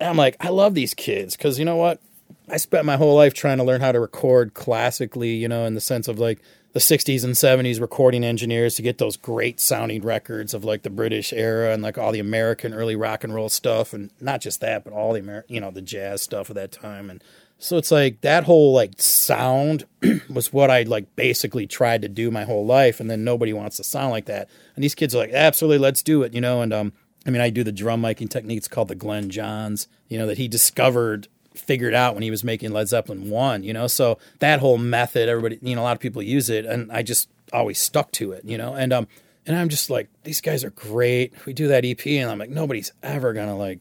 And 0.00 0.08
I'm 0.08 0.16
like, 0.16 0.36
I 0.40 0.48
love 0.48 0.74
these 0.74 0.94
kids 0.94 1.36
because 1.36 1.58
you 1.58 1.64
know 1.64 1.76
what? 1.76 2.00
I 2.48 2.56
spent 2.56 2.84
my 2.84 2.96
whole 2.96 3.14
life 3.14 3.34
trying 3.34 3.58
to 3.58 3.64
learn 3.64 3.80
how 3.80 3.92
to 3.92 4.00
record 4.00 4.54
classically, 4.54 5.34
you 5.34 5.46
know, 5.46 5.66
in 5.66 5.74
the 5.74 5.80
sense 5.80 6.08
of 6.08 6.18
like 6.18 6.40
the 6.72 6.80
60s 6.80 7.24
and 7.24 7.34
70s 7.34 7.80
recording 7.80 8.22
engineers 8.22 8.76
to 8.76 8.82
get 8.82 8.98
those 8.98 9.16
great 9.16 9.58
sounding 9.58 10.02
records 10.02 10.54
of 10.54 10.64
like 10.64 10.82
the 10.82 10.90
British 10.90 11.32
era 11.32 11.72
and 11.72 11.82
like 11.82 11.98
all 11.98 12.12
the 12.12 12.20
American 12.20 12.72
early 12.72 12.94
rock 12.94 13.24
and 13.24 13.34
roll 13.34 13.48
stuff 13.48 13.92
and 13.92 14.10
not 14.20 14.40
just 14.40 14.60
that 14.60 14.84
but 14.84 14.92
all 14.92 15.12
the 15.12 15.18
Amer- 15.18 15.44
you 15.48 15.60
know 15.60 15.70
the 15.70 15.82
jazz 15.82 16.22
stuff 16.22 16.48
of 16.48 16.54
that 16.54 16.70
time 16.70 17.10
and 17.10 17.22
so 17.58 17.76
it's 17.76 17.90
like 17.90 18.20
that 18.22 18.44
whole 18.44 18.72
like 18.72 19.00
sound 19.02 19.84
was 20.30 20.52
what 20.52 20.70
I 20.70 20.82
like 20.82 21.14
basically 21.16 21.66
tried 21.66 22.02
to 22.02 22.08
do 22.08 22.30
my 22.30 22.44
whole 22.44 22.64
life 22.64 23.00
and 23.00 23.10
then 23.10 23.24
nobody 23.24 23.52
wants 23.52 23.76
to 23.78 23.84
sound 23.84 24.12
like 24.12 24.26
that 24.26 24.48
and 24.76 24.84
these 24.84 24.94
kids 24.94 25.14
are 25.14 25.18
like 25.18 25.32
absolutely 25.32 25.78
let's 25.78 26.02
do 26.02 26.22
it 26.22 26.34
you 26.34 26.40
know 26.40 26.62
and 26.62 26.72
um 26.72 26.92
I 27.26 27.30
mean 27.30 27.42
I 27.42 27.50
do 27.50 27.64
the 27.64 27.72
drum 27.72 28.02
miking 28.02 28.30
techniques 28.30 28.68
called 28.68 28.88
the 28.88 28.94
Glyn 28.94 29.28
Johns 29.28 29.88
you 30.08 30.18
know 30.18 30.26
that 30.26 30.38
he 30.38 30.46
discovered 30.46 31.26
figured 31.60 31.94
out 31.94 32.14
when 32.14 32.22
he 32.22 32.30
was 32.30 32.44
making 32.44 32.72
Led 32.72 32.88
Zeppelin 32.88 33.30
1, 33.30 33.62
you 33.62 33.72
know? 33.72 33.86
So 33.86 34.18
that 34.38 34.60
whole 34.60 34.78
method, 34.78 35.28
everybody, 35.28 35.58
you 35.62 35.76
know, 35.76 35.82
a 35.82 35.84
lot 35.84 35.96
of 35.96 36.00
people 36.00 36.22
use 36.22 36.50
it 36.50 36.64
and 36.66 36.90
I 36.90 37.02
just 37.02 37.28
always 37.52 37.78
stuck 37.78 38.12
to 38.12 38.32
it, 38.32 38.44
you 38.44 38.58
know? 38.58 38.74
And 38.74 38.92
um 38.92 39.08
and 39.46 39.56
I'm 39.56 39.68
just 39.68 39.90
like 39.90 40.08
these 40.24 40.40
guys 40.40 40.64
are 40.64 40.70
great. 40.70 41.32
We 41.46 41.52
do 41.52 41.68
that 41.68 41.84
EP 41.84 42.04
and 42.06 42.30
I'm 42.30 42.38
like 42.38 42.50
nobody's 42.50 42.92
ever 43.02 43.32
going 43.32 43.48
to 43.48 43.54
like 43.54 43.80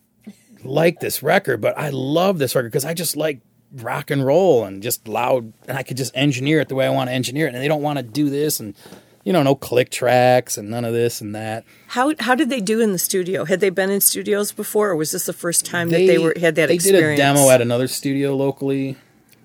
like 0.63 0.99
this 0.99 1.23
record, 1.23 1.61
but 1.61 1.77
I 1.77 1.89
love 1.89 2.37
this 2.37 2.55
record 2.55 2.71
because 2.71 2.85
I 2.85 2.93
just 2.93 3.15
like 3.15 3.41
rock 3.73 4.09
and 4.11 4.25
roll 4.25 4.65
and 4.65 4.81
just 4.81 5.07
loud 5.07 5.53
and 5.67 5.77
I 5.77 5.83
could 5.83 5.97
just 5.97 6.15
engineer 6.15 6.59
it 6.59 6.69
the 6.69 6.75
way 6.75 6.85
I 6.85 6.89
want 6.89 7.09
to 7.09 7.13
engineer 7.13 7.47
it 7.47 7.53
and 7.53 7.63
they 7.63 7.67
don't 7.67 7.83
want 7.83 7.97
to 7.97 8.03
do 8.03 8.29
this 8.29 8.59
and 8.59 8.73
you 9.23 9.33
know, 9.33 9.43
no 9.43 9.55
click 9.55 9.89
tracks 9.89 10.57
and 10.57 10.69
none 10.69 10.85
of 10.85 10.93
this 10.93 11.21
and 11.21 11.35
that. 11.35 11.65
How 11.87 12.13
how 12.19 12.35
did 12.35 12.49
they 12.49 12.61
do 12.61 12.79
in 12.79 12.91
the 12.91 12.99
studio? 12.99 13.45
Had 13.45 13.59
they 13.59 13.69
been 13.69 13.89
in 13.89 14.01
studios 14.01 14.51
before, 14.51 14.89
or 14.89 14.95
was 14.95 15.11
this 15.11 15.25
the 15.25 15.33
first 15.33 15.65
time 15.65 15.89
they, 15.89 16.05
that 16.05 16.13
they 16.13 16.17
were 16.17 16.33
had 16.39 16.55
that 16.55 16.67
they 16.67 16.75
experience? 16.75 17.19
did 17.19 17.25
a 17.25 17.33
demo 17.33 17.49
at 17.49 17.61
another 17.61 17.87
studio 17.87 18.35
locally, 18.35 18.95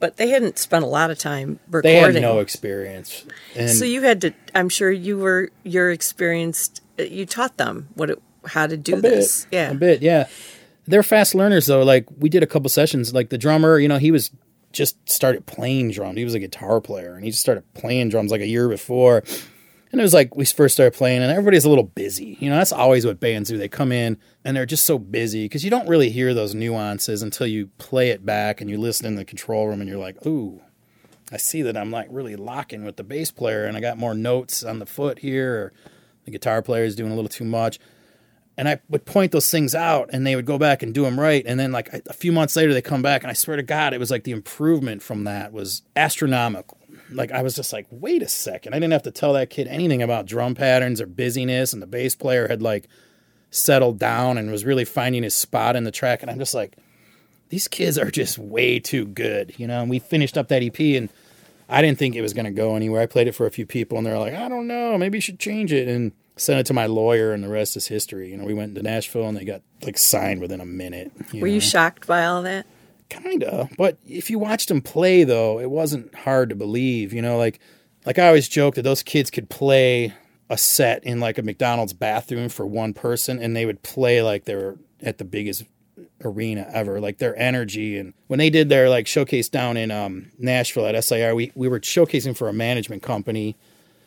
but 0.00 0.16
they 0.16 0.28
hadn't 0.28 0.58
spent 0.58 0.84
a 0.84 0.88
lot 0.88 1.10
of 1.10 1.18
time 1.18 1.58
recording. 1.66 1.82
They 1.92 2.00
had 2.00 2.22
no 2.22 2.38
experience, 2.38 3.24
and 3.54 3.70
so 3.70 3.84
you 3.84 4.02
had 4.02 4.20
to. 4.22 4.34
I'm 4.54 4.68
sure 4.68 4.90
you 4.90 5.18
were 5.18 5.50
you're 5.64 5.90
experienced. 5.90 6.80
You 6.98 7.26
taught 7.26 7.56
them 7.56 7.88
what 7.94 8.10
it, 8.10 8.22
how 8.46 8.66
to 8.66 8.76
do 8.76 9.00
this. 9.00 9.46
yeah, 9.50 9.70
a 9.70 9.74
bit. 9.74 10.02
Yeah, 10.02 10.28
they're 10.86 11.02
fast 11.02 11.34
learners 11.34 11.66
though. 11.66 11.82
Like 11.82 12.06
we 12.18 12.28
did 12.28 12.42
a 12.42 12.46
couple 12.46 12.68
sessions. 12.68 13.12
Like 13.12 13.30
the 13.30 13.38
drummer, 13.38 13.78
you 13.78 13.88
know, 13.88 13.98
he 13.98 14.12
was 14.12 14.30
just 14.72 15.08
started 15.08 15.46
playing 15.46 15.90
drums. 15.90 16.16
He 16.16 16.24
was 16.24 16.34
a 16.34 16.38
guitar 16.38 16.80
player, 16.80 17.14
and 17.16 17.24
he 17.24 17.30
just 17.30 17.42
started 17.42 17.64
playing 17.74 18.10
drums 18.10 18.30
like 18.30 18.40
a 18.40 18.46
year 18.46 18.68
before 18.68 19.24
and 19.94 20.00
it 20.00 20.02
was 20.02 20.12
like 20.12 20.34
we 20.34 20.44
first 20.44 20.74
started 20.74 20.92
playing, 20.92 21.22
and 21.22 21.30
everybody's 21.30 21.64
a 21.64 21.68
little 21.68 21.84
busy. 21.84 22.36
You 22.40 22.50
know, 22.50 22.56
that's 22.56 22.72
always 22.72 23.06
what 23.06 23.20
bands 23.20 23.48
do. 23.48 23.56
They 23.56 23.68
come 23.68 23.92
in 23.92 24.18
and 24.44 24.56
they're 24.56 24.66
just 24.66 24.86
so 24.86 24.98
busy 24.98 25.44
because 25.44 25.62
you 25.62 25.70
don't 25.70 25.86
really 25.88 26.10
hear 26.10 26.34
those 26.34 26.52
nuances 26.52 27.22
until 27.22 27.46
you 27.46 27.68
play 27.78 28.10
it 28.10 28.26
back 28.26 28.60
and 28.60 28.68
you 28.68 28.76
listen 28.76 29.06
in 29.06 29.14
the 29.14 29.24
control 29.24 29.68
room, 29.68 29.80
and 29.80 29.88
you're 29.88 30.00
like, 30.00 30.26
ooh, 30.26 30.60
I 31.30 31.36
see 31.36 31.62
that 31.62 31.76
I'm 31.76 31.92
like 31.92 32.08
really 32.10 32.34
locking 32.34 32.84
with 32.84 32.96
the 32.96 33.04
bass 33.04 33.30
player, 33.30 33.66
and 33.66 33.76
I 33.76 33.80
got 33.80 33.96
more 33.96 34.14
notes 34.14 34.64
on 34.64 34.80
the 34.80 34.86
foot 34.86 35.20
here, 35.20 35.54
or 35.54 35.72
the 36.24 36.32
guitar 36.32 36.60
player 36.60 36.82
is 36.82 36.96
doing 36.96 37.12
a 37.12 37.14
little 37.14 37.28
too 37.28 37.44
much. 37.44 37.78
And 38.58 38.68
I 38.68 38.80
would 38.88 39.04
point 39.04 39.30
those 39.30 39.48
things 39.48 39.76
out, 39.76 40.10
and 40.12 40.26
they 40.26 40.34
would 40.34 40.44
go 40.44 40.58
back 40.58 40.82
and 40.82 40.92
do 40.92 41.04
them 41.04 41.20
right. 41.20 41.44
And 41.46 41.60
then, 41.60 41.70
like 41.70 41.92
a 41.92 42.12
few 42.12 42.32
months 42.32 42.56
later, 42.56 42.74
they 42.74 42.82
come 42.82 43.02
back, 43.02 43.22
and 43.22 43.30
I 43.30 43.34
swear 43.34 43.56
to 43.56 43.62
God, 43.62 43.94
it 43.94 44.00
was 44.00 44.10
like 44.10 44.24
the 44.24 44.32
improvement 44.32 45.02
from 45.02 45.22
that 45.22 45.52
was 45.52 45.82
astronomical 45.94 46.78
like 47.10 47.32
I 47.32 47.42
was 47.42 47.54
just 47.54 47.72
like, 47.72 47.86
wait 47.90 48.22
a 48.22 48.28
second. 48.28 48.74
I 48.74 48.78
didn't 48.78 48.92
have 48.92 49.02
to 49.04 49.10
tell 49.10 49.32
that 49.34 49.50
kid 49.50 49.66
anything 49.68 50.02
about 50.02 50.26
drum 50.26 50.54
patterns 50.54 51.00
or 51.00 51.06
busyness, 51.06 51.72
and 51.72 51.82
the 51.82 51.86
bass 51.86 52.14
player 52.14 52.48
had 52.48 52.62
like 52.62 52.88
settled 53.50 53.98
down 53.98 54.36
and 54.38 54.50
was 54.50 54.64
really 54.64 54.84
finding 54.84 55.22
his 55.22 55.34
spot 55.34 55.76
in 55.76 55.84
the 55.84 55.90
track. 55.90 56.22
And 56.22 56.30
I'm 56.30 56.38
just 56.38 56.54
like, 56.54 56.76
these 57.48 57.68
kids 57.68 57.98
are 57.98 58.10
just 58.10 58.38
way 58.38 58.80
too 58.80 59.06
good, 59.06 59.54
you 59.58 59.66
know. 59.66 59.80
And 59.80 59.90
we 59.90 59.98
finished 59.98 60.36
up 60.36 60.48
that 60.48 60.62
EP, 60.62 60.78
and 60.80 61.08
I 61.68 61.82
didn't 61.82 61.98
think 61.98 62.16
it 62.16 62.22
was 62.22 62.32
going 62.34 62.46
to 62.46 62.50
go 62.50 62.74
anywhere. 62.74 63.02
I 63.02 63.06
played 63.06 63.28
it 63.28 63.32
for 63.34 63.46
a 63.46 63.50
few 63.50 63.66
people, 63.66 63.98
and 63.98 64.06
they're 64.06 64.18
like, 64.18 64.34
I 64.34 64.48
don't 64.48 64.66
know, 64.66 64.98
maybe 64.98 65.18
you 65.18 65.22
should 65.22 65.38
change 65.38 65.72
it, 65.72 65.88
and 65.88 66.12
sent 66.36 66.58
it 66.58 66.66
to 66.66 66.72
my 66.72 66.86
lawyer, 66.86 67.32
and 67.32 67.44
the 67.44 67.48
rest 67.48 67.76
is 67.76 67.86
history. 67.86 68.30
You 68.30 68.36
know, 68.36 68.44
we 68.44 68.54
went 68.54 68.74
to 68.74 68.82
Nashville, 68.82 69.28
and 69.28 69.36
they 69.36 69.44
got 69.44 69.62
like 69.82 69.98
signed 69.98 70.40
within 70.40 70.60
a 70.60 70.66
minute. 70.66 71.12
You 71.32 71.42
Were 71.42 71.48
know? 71.48 71.54
you 71.54 71.60
shocked 71.60 72.06
by 72.06 72.24
all 72.24 72.42
that? 72.42 72.66
Kinda, 73.22 73.68
but 73.76 73.98
if 74.06 74.30
you 74.30 74.38
watched 74.38 74.68
them 74.68 74.80
play, 74.80 75.24
though, 75.24 75.60
it 75.60 75.70
wasn't 75.70 76.14
hard 76.14 76.48
to 76.50 76.54
believe. 76.54 77.12
You 77.12 77.22
know, 77.22 77.38
like 77.38 77.60
like 78.04 78.18
I 78.18 78.26
always 78.26 78.48
joke 78.48 78.74
that 78.74 78.82
those 78.82 79.02
kids 79.02 79.30
could 79.30 79.48
play 79.48 80.12
a 80.50 80.58
set 80.58 81.04
in 81.04 81.20
like 81.20 81.38
a 81.38 81.42
McDonald's 81.42 81.92
bathroom 81.92 82.48
for 82.48 82.66
one 82.66 82.92
person, 82.92 83.38
and 83.38 83.56
they 83.56 83.66
would 83.66 83.82
play 83.82 84.22
like 84.22 84.44
they 84.44 84.54
were 84.54 84.78
at 85.02 85.18
the 85.18 85.24
biggest 85.24 85.64
arena 86.22 86.68
ever. 86.72 87.00
Like 87.00 87.18
their 87.18 87.36
energy, 87.38 87.98
and 87.98 88.14
when 88.26 88.38
they 88.38 88.50
did 88.50 88.68
their 88.68 88.88
like 88.88 89.06
showcase 89.06 89.48
down 89.48 89.76
in 89.76 89.90
um, 89.90 90.30
Nashville 90.38 90.86
at 90.86 91.02
SIR, 91.02 91.34
we 91.34 91.52
we 91.54 91.68
were 91.68 91.80
showcasing 91.80 92.36
for 92.36 92.48
a 92.48 92.52
management 92.52 93.02
company, 93.02 93.56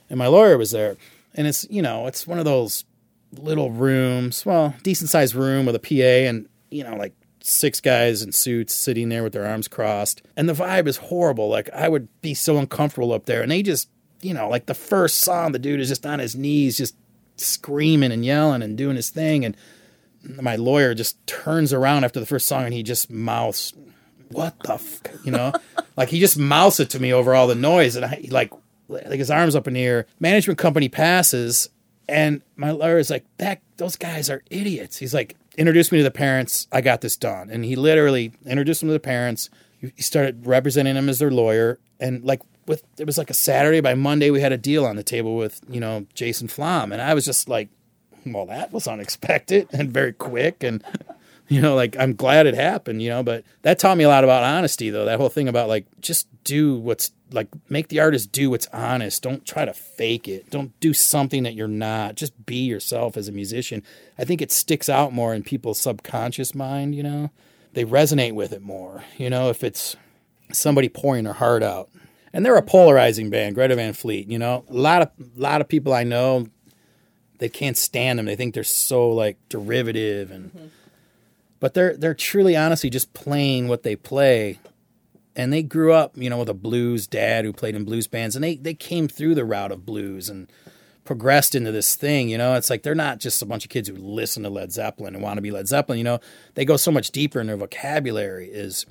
and 0.10 0.18
my 0.20 0.28
lawyer 0.28 0.58
was 0.58 0.72
there, 0.72 0.98
and 1.34 1.48
it's 1.48 1.66
you 1.70 1.82
know 1.82 2.08
it's 2.08 2.28
one 2.28 2.40
of 2.40 2.46
those 2.46 2.86
little 3.34 3.72
rooms, 3.72 4.46
well, 4.46 4.74
decent 4.84 5.10
sized 5.10 5.36
room 5.36 5.66
with 5.66 5.76
a 5.76 5.80
PA, 5.80 6.28
and 6.30 6.48
you 6.70 6.84
know 6.84 6.96
like 6.96 7.14
six 7.48 7.80
guys 7.80 8.22
in 8.22 8.32
suits 8.32 8.74
sitting 8.74 9.10
there 9.10 9.24
with 9.24 9.34
their 9.34 9.46
arms 9.46 9.68
crossed. 9.68 10.22
And 10.36 10.50
the 10.50 10.54
vibe 10.54 10.88
is 10.88 10.98
horrible. 10.98 11.50
Like 11.50 11.70
I 11.74 11.88
would 11.88 12.08
be 12.22 12.34
so 12.34 12.58
uncomfortable 12.58 13.14
up 13.14 13.26
there. 13.26 13.42
And 13.42 13.52
they 13.52 13.64
just, 13.64 13.90
you 14.22 14.34
know, 14.34 14.50
like 14.50 14.66
the 14.66 14.74
first 14.74 15.20
song, 15.22 15.52
the 15.52 15.60
dude 15.60 15.80
is 15.80 15.88
just 15.88 16.06
on 16.06 16.20
his 16.20 16.36
knees, 16.36 16.78
just 16.78 16.96
screaming 17.38 18.12
and 18.12 18.26
yelling 18.26 18.62
and 18.62 18.78
doing 18.78 18.96
his 18.96 19.10
thing. 19.10 19.46
And 19.46 19.56
my 20.42 20.56
lawyer 20.56 20.94
just 20.94 21.26
turns 21.26 21.72
around 21.72 22.04
after 22.04 22.20
the 22.20 22.26
first 22.26 22.48
song 22.48 22.66
and 22.66 22.74
he 22.74 22.84
just 22.84 23.10
mouths, 23.10 23.74
"What 24.30 24.60
the, 24.64 24.74
f-? 24.74 25.02
you 25.24 25.32
know?" 25.32 25.54
like 25.98 26.10
he 26.10 26.20
just 26.20 26.38
mouths 26.38 26.80
it 26.80 26.90
to 26.92 27.00
me 27.00 27.14
over 27.14 27.34
all 27.34 27.48
the 27.48 27.56
noise, 27.56 27.96
and 27.96 28.06
I 28.06 28.26
like 28.30 28.52
like 28.90 29.20
his 29.20 29.32
arms 29.32 29.56
up 29.56 29.68
in 29.68 29.74
the 29.74 29.84
air. 29.84 30.06
Management 30.20 30.60
company 30.60 30.90
passes, 30.90 31.70
and 32.10 32.42
my 32.56 32.72
lawyer 32.72 32.98
is 32.98 33.10
like, 33.10 33.26
"That 33.38 33.62
those 33.78 33.96
guys 33.96 34.30
are 34.30 34.44
idiots." 34.50 34.98
He's 34.98 35.14
like, 35.14 35.38
introduced 35.58 35.92
me 35.92 35.98
to 35.98 36.04
the 36.04 36.12
parents. 36.12 36.68
I 36.72 36.82
got 36.82 37.02
this 37.02 37.18
done. 37.18 37.50
And 37.50 37.66
he 37.66 37.76
literally 37.76 38.34
introduced 38.46 38.82
them 38.82 38.90
to 38.90 38.94
the 38.94 39.00
parents. 39.00 39.50
He 39.80 40.02
started 40.02 40.46
representing 40.46 40.96
them 40.96 41.10
as 41.10 41.20
their 41.20 41.32
lawyer. 41.32 41.80
And 42.00 42.24
like 42.24 42.42
with 42.68 42.84
it 43.00 43.06
was 43.06 43.18
like 43.18 43.30
a 43.30 43.34
Saturday. 43.34 43.80
By 43.80 43.96
Monday, 43.96 44.30
we 44.30 44.42
had 44.42 44.52
a 44.52 44.58
deal 44.58 44.86
on 44.86 44.96
the 44.96 45.04
table 45.04 45.36
with 45.36 45.62
you 45.70 45.80
know 45.80 46.06
Jason 46.14 46.48
Flom, 46.48 46.92
and 46.92 47.02
I 47.02 47.14
was 47.14 47.26
just 47.26 47.50
like, 47.50 47.70
well, 48.26 48.46
that 48.48 48.72
was 48.72 48.88
unexpected 48.88 49.68
and 49.72 49.92
very 49.92 50.14
quick. 50.14 50.64
And 50.64 50.84
you 51.50 51.62
know, 51.62 51.76
like 51.76 51.96
I'm 51.98 52.14
glad 52.14 52.46
it 52.46 52.56
happened. 52.56 53.02
You 53.02 53.10
know, 53.10 53.24
but 53.24 53.44
that 53.62 53.80
taught 53.80 53.98
me 53.98 54.04
a 54.04 54.10
lot 54.10 54.24
about 54.24 54.44
honesty, 54.44 54.90
though. 54.90 55.06
That 55.06 55.20
whole 55.20 55.30
thing 55.30 55.48
about 55.48 55.68
like 55.68 55.86
just 56.02 56.28
do 56.44 56.78
what's 56.78 57.12
like 57.32 57.48
make 57.70 57.90
the 57.90 58.00
artist 58.00 58.32
do 58.32 58.50
what's 58.50 58.68
honest. 58.68 59.24
Don't 59.24 59.46
try 59.46 59.66
to 59.66 59.74
fake 59.74 60.28
it. 60.28 60.50
Don't 60.50 60.78
do 60.80 60.94
something 60.94 61.44
that 61.44 61.56
you're 61.56 61.68
not. 61.68 62.16
Just 62.16 62.46
be 62.46 62.66
yourself 62.66 63.18
as 63.18 63.28
a 63.28 63.32
musician. 63.32 63.84
I 64.18 64.26
think 64.26 64.42
it 64.42 64.52
sticks 64.52 64.90
out 64.90 65.14
more 65.14 65.34
in 65.34 65.44
people's 65.44 65.80
subconscious 65.80 66.54
mind, 66.54 66.96
you 66.96 67.04
know. 67.04 67.32
They 67.74 67.86
resonate 67.86 68.34
with 68.34 68.54
it 68.54 68.62
more, 68.62 69.04
you 69.18 69.30
know, 69.30 69.50
if 69.50 69.64
it's 69.64 69.96
somebody 70.52 70.90
pouring 70.90 71.26
their 71.26 71.34
heart 71.34 71.62
out. 71.64 71.90
And 72.34 72.46
they're 72.46 72.58
a 72.58 72.62
polarizing 72.62 73.30
band, 73.30 73.56
Greta 73.56 73.76
Van 73.76 73.94
Fleet, 73.94 74.30
you 74.30 74.40
know. 74.40 74.66
A 74.70 74.74
lot 74.74 75.02
of 75.02 75.10
a 75.20 75.40
lot 75.40 75.62
of 75.62 75.68
people 75.68 75.94
I 75.94 76.04
know 76.04 76.48
they 77.40 77.50
can't 77.50 77.78
stand 77.78 78.20
them. 78.20 78.26
They 78.26 78.36
think 78.36 78.54
they're 78.54 78.64
so 78.64 79.10
like 79.10 79.38
derivative 79.50 80.32
and 80.32 80.54
mm-hmm. 80.54 80.68
But 81.60 81.74
they're 81.74 81.98
they're 81.98 82.14
truly 82.14 82.56
honestly 82.56 82.90
just 82.90 83.14
playing 83.14 83.68
what 83.68 83.84
they 83.84 83.96
play 83.96 84.60
and 85.38 85.54
they 85.54 85.62
grew 85.62 85.94
up, 85.94 86.18
you 86.18 86.30
know, 86.30 86.40
with 86.40 86.50
a 86.50 86.54
blues 86.56 87.06
dad 87.06 87.46
who 87.46 87.54
played 87.54 87.76
in 87.76 87.86
blues 87.86 88.08
bands, 88.08 88.36
and 88.36 88.44
they 88.44 88.56
they 88.56 88.74
came 88.74 89.08
through 89.08 89.36
the 89.36 89.46
route 89.46 89.72
of 89.72 89.86
blues 89.86 90.30
and 90.30 90.52
progressed 91.06 91.56
into 91.56 91.72
this 91.72 91.96
thing. 91.96 92.28
You 92.28 92.40
know, 92.40 92.56
it's 92.56 92.72
like 92.72 92.82
they're 92.82 92.96
not 92.96 93.20
just 93.20 93.42
a 93.42 93.46
bunch 93.46 93.64
of 93.64 93.70
kids 93.70 93.88
who 93.88 93.96
listen 93.96 94.44
to 94.44 94.50
Led 94.50 94.72
Zeppelin 94.72 95.14
and 95.14 95.24
want 95.24 95.38
to 95.38 95.42
be 95.42 95.52
Led 95.52 95.68
Zeppelin. 95.68 96.00
You 96.00 96.04
know, 96.04 96.20
they 96.56 96.66
go 96.66 96.76
so 96.76 96.92
much 96.92 97.12
deeper, 97.12 97.40
and 97.40 97.48
their 97.48 97.56
vocabulary 97.56 98.50
is 98.50 98.88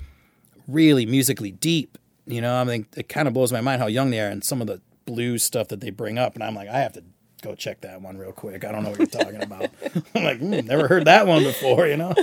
really 0.67 1.05
musically 1.05 1.51
deep. 1.51 1.97
You 2.25 2.41
know, 2.41 2.55
I 2.55 2.63
mean, 2.63 2.87
it 2.95 3.09
kind 3.09 3.27
of 3.27 3.33
blows 3.33 3.51
my 3.51 3.61
mind 3.61 3.81
how 3.81 3.87
young 3.87 4.09
they 4.09 4.21
are 4.21 4.29
and 4.29 4.43
some 4.43 4.61
of 4.61 4.67
the 4.67 4.81
blues 5.05 5.43
stuff 5.43 5.67
that 5.67 5.81
they 5.81 5.89
bring 5.89 6.17
up, 6.17 6.33
and 6.33 6.43
I'm 6.43 6.55
like, 6.55 6.69
I 6.69 6.79
have 6.79 6.93
to 6.93 7.03
go 7.41 7.55
check 7.55 7.81
that 7.81 8.01
one 8.01 8.17
real 8.17 8.31
quick. 8.31 8.65
I 8.65 8.71
don't 8.71 8.83
know 8.83 8.89
what 8.91 8.99
you're 8.99 9.07
talking 9.07 9.41
about. 9.41 9.71
I'm 10.15 10.23
like, 10.23 10.39
mm, 10.39 10.65
never 10.65 10.87
heard 10.87 11.05
that 11.05 11.27
one 11.27 11.43
before. 11.43 11.87
You 11.87 11.97
know, 11.97 12.15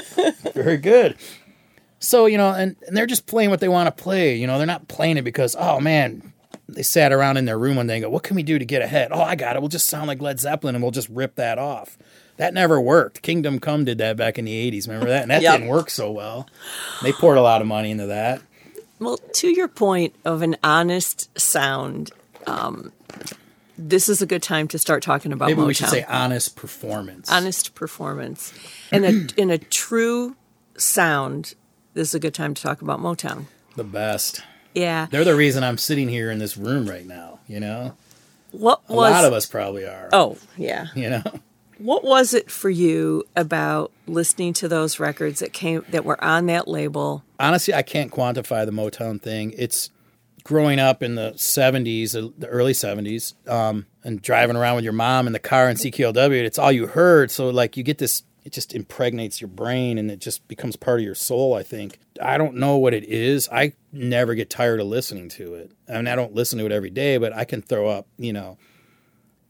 very 0.54 0.76
good. 0.76 1.16
So, 2.00 2.26
you 2.26 2.36
know, 2.36 2.50
and, 2.50 2.76
and 2.86 2.96
they're 2.96 3.06
just 3.06 3.26
playing 3.26 3.50
what 3.50 3.60
they 3.60 3.68
want 3.68 3.86
to 3.94 4.02
play. 4.02 4.36
You 4.36 4.46
know, 4.46 4.58
they're 4.58 4.66
not 4.66 4.88
playing 4.88 5.16
it 5.16 5.22
because, 5.22 5.56
oh 5.58 5.80
man, 5.80 6.32
they 6.68 6.82
sat 6.82 7.12
around 7.12 7.36
in 7.38 7.44
their 7.46 7.58
room 7.58 7.76
one 7.76 7.86
day 7.86 7.94
and 7.96 8.02
go, 8.02 8.10
"What 8.10 8.22
can 8.22 8.36
we 8.36 8.42
do 8.42 8.58
to 8.58 8.64
get 8.64 8.82
ahead?" 8.82 9.10
Oh, 9.12 9.22
I 9.22 9.36
got 9.36 9.56
it. 9.56 9.60
We'll 9.60 9.68
just 9.68 9.88
sound 9.88 10.08
like 10.08 10.20
Led 10.20 10.38
Zeppelin 10.40 10.74
and 10.74 10.82
we'll 10.82 10.90
just 10.90 11.08
rip 11.08 11.36
that 11.36 11.58
off. 11.58 11.96
That 12.36 12.52
never 12.52 12.80
worked. 12.80 13.22
Kingdom 13.22 13.58
Come 13.60 13.84
did 13.84 13.98
that 13.98 14.16
back 14.16 14.38
in 14.38 14.44
the 14.44 14.70
'80s. 14.70 14.86
Remember 14.88 15.08
that? 15.08 15.22
And 15.22 15.30
that 15.30 15.42
Yep. 15.42 15.52
didn't 15.60 15.68
work 15.68 15.88
so 15.90 16.10
well. 16.10 16.46
They 17.02 17.12
poured 17.12 17.38
a 17.38 17.42
lot 17.42 17.60
of 17.60 17.66
money 17.66 17.90
into 17.90 18.06
that. 18.06 18.42
Well, 18.98 19.18
to 19.34 19.48
your 19.48 19.68
point 19.68 20.14
of 20.24 20.42
an 20.42 20.56
honest 20.64 21.28
sound, 21.38 22.10
um, 22.46 22.92
this 23.76 24.08
is 24.08 24.22
a 24.22 24.26
good 24.26 24.42
time 24.42 24.68
to 24.68 24.78
start 24.78 25.02
talking 25.02 25.32
about 25.32 25.46
Maybe 25.48 25.60
Motown. 25.60 25.66
we 25.66 25.74
should 25.74 25.88
say 25.88 26.04
honest 26.04 26.56
performance. 26.56 27.30
honest 27.30 27.74
performance. 27.74 28.52
In 28.92 29.04
a 29.04 29.08
in 29.40 29.50
a 29.50 29.58
true 29.58 30.36
sound, 30.76 31.54
this 31.94 32.08
is 32.08 32.14
a 32.14 32.20
good 32.20 32.34
time 32.34 32.54
to 32.54 32.62
talk 32.62 32.82
about 32.82 33.00
Motown. 33.00 33.46
the 33.76 33.84
best. 33.84 34.42
Yeah. 34.74 35.06
They're 35.10 35.24
the 35.24 35.36
reason 35.36 35.62
I'm 35.62 35.78
sitting 35.78 36.08
here 36.08 36.30
in 36.30 36.38
this 36.38 36.56
room 36.56 36.86
right 36.86 37.06
now. 37.06 37.38
You 37.46 37.60
know, 37.60 37.94
What 38.50 38.80
a 38.88 38.92
was 38.94 39.10
lot 39.12 39.24
of 39.24 39.32
us 39.32 39.46
probably 39.46 39.84
are. 39.84 40.08
Oh, 40.12 40.36
yeah. 40.56 40.86
You 40.96 41.10
know, 41.10 41.22
What 41.78 42.02
was 42.04 42.34
it 42.34 42.50
for 42.50 42.70
you 42.70 43.24
about 43.36 43.92
listening 44.06 44.52
to 44.54 44.68
those 44.68 44.98
records 44.98 45.40
that 45.40 45.52
came 45.52 45.84
that 45.90 46.04
were 46.04 46.22
on 46.22 46.46
that 46.46 46.66
label? 46.68 47.22
honestly, 47.38 47.74
I 47.74 47.82
can't 47.82 48.10
quantify 48.10 48.64
the 48.66 48.72
Motown 48.72 49.20
thing. 49.20 49.52
It's 49.56 49.90
growing 50.44 50.78
up 50.78 51.02
in 51.02 51.14
the 51.14 51.32
70s, 51.32 52.14
uh, 52.14 52.30
the 52.38 52.46
early 52.46 52.72
70s, 52.72 53.34
um, 53.48 53.86
and 54.04 54.20
driving 54.20 54.56
around 54.56 54.76
with 54.76 54.84
your 54.84 54.92
mom 54.92 55.26
in 55.26 55.32
the 55.32 55.38
car 55.38 55.68
in 55.68 55.76
CKLW. 55.76 56.44
It's 56.44 56.58
all 56.58 56.70
you 56.70 56.86
heard. 56.86 57.30
So, 57.30 57.48
like, 57.48 57.76
you 57.76 57.82
get 57.82 57.98
this, 57.98 58.22
it 58.44 58.52
just 58.52 58.74
impregnates 58.74 59.40
your 59.40 59.48
brain 59.48 59.96
and 59.96 60.10
it 60.10 60.20
just 60.20 60.46
becomes 60.46 60.76
part 60.76 61.00
of 61.00 61.04
your 61.04 61.14
soul, 61.14 61.54
I 61.54 61.62
think. 61.62 61.98
I 62.20 62.36
don't 62.36 62.56
know 62.56 62.76
what 62.76 62.92
it 62.92 63.04
is. 63.04 63.48
I 63.50 63.72
never 63.90 64.34
get 64.34 64.50
tired 64.50 64.80
of 64.80 64.86
listening 64.86 65.30
to 65.30 65.54
it. 65.54 65.72
I 65.88 65.94
mean, 65.94 66.08
I 66.08 66.14
don't 66.14 66.34
listen 66.34 66.58
to 66.58 66.66
it 66.66 66.72
every 66.72 66.90
day, 66.90 67.16
but 67.16 67.34
I 67.34 67.44
can 67.44 67.62
throw 67.62 67.88
up, 67.88 68.06
you 68.18 68.32
know, 68.32 68.58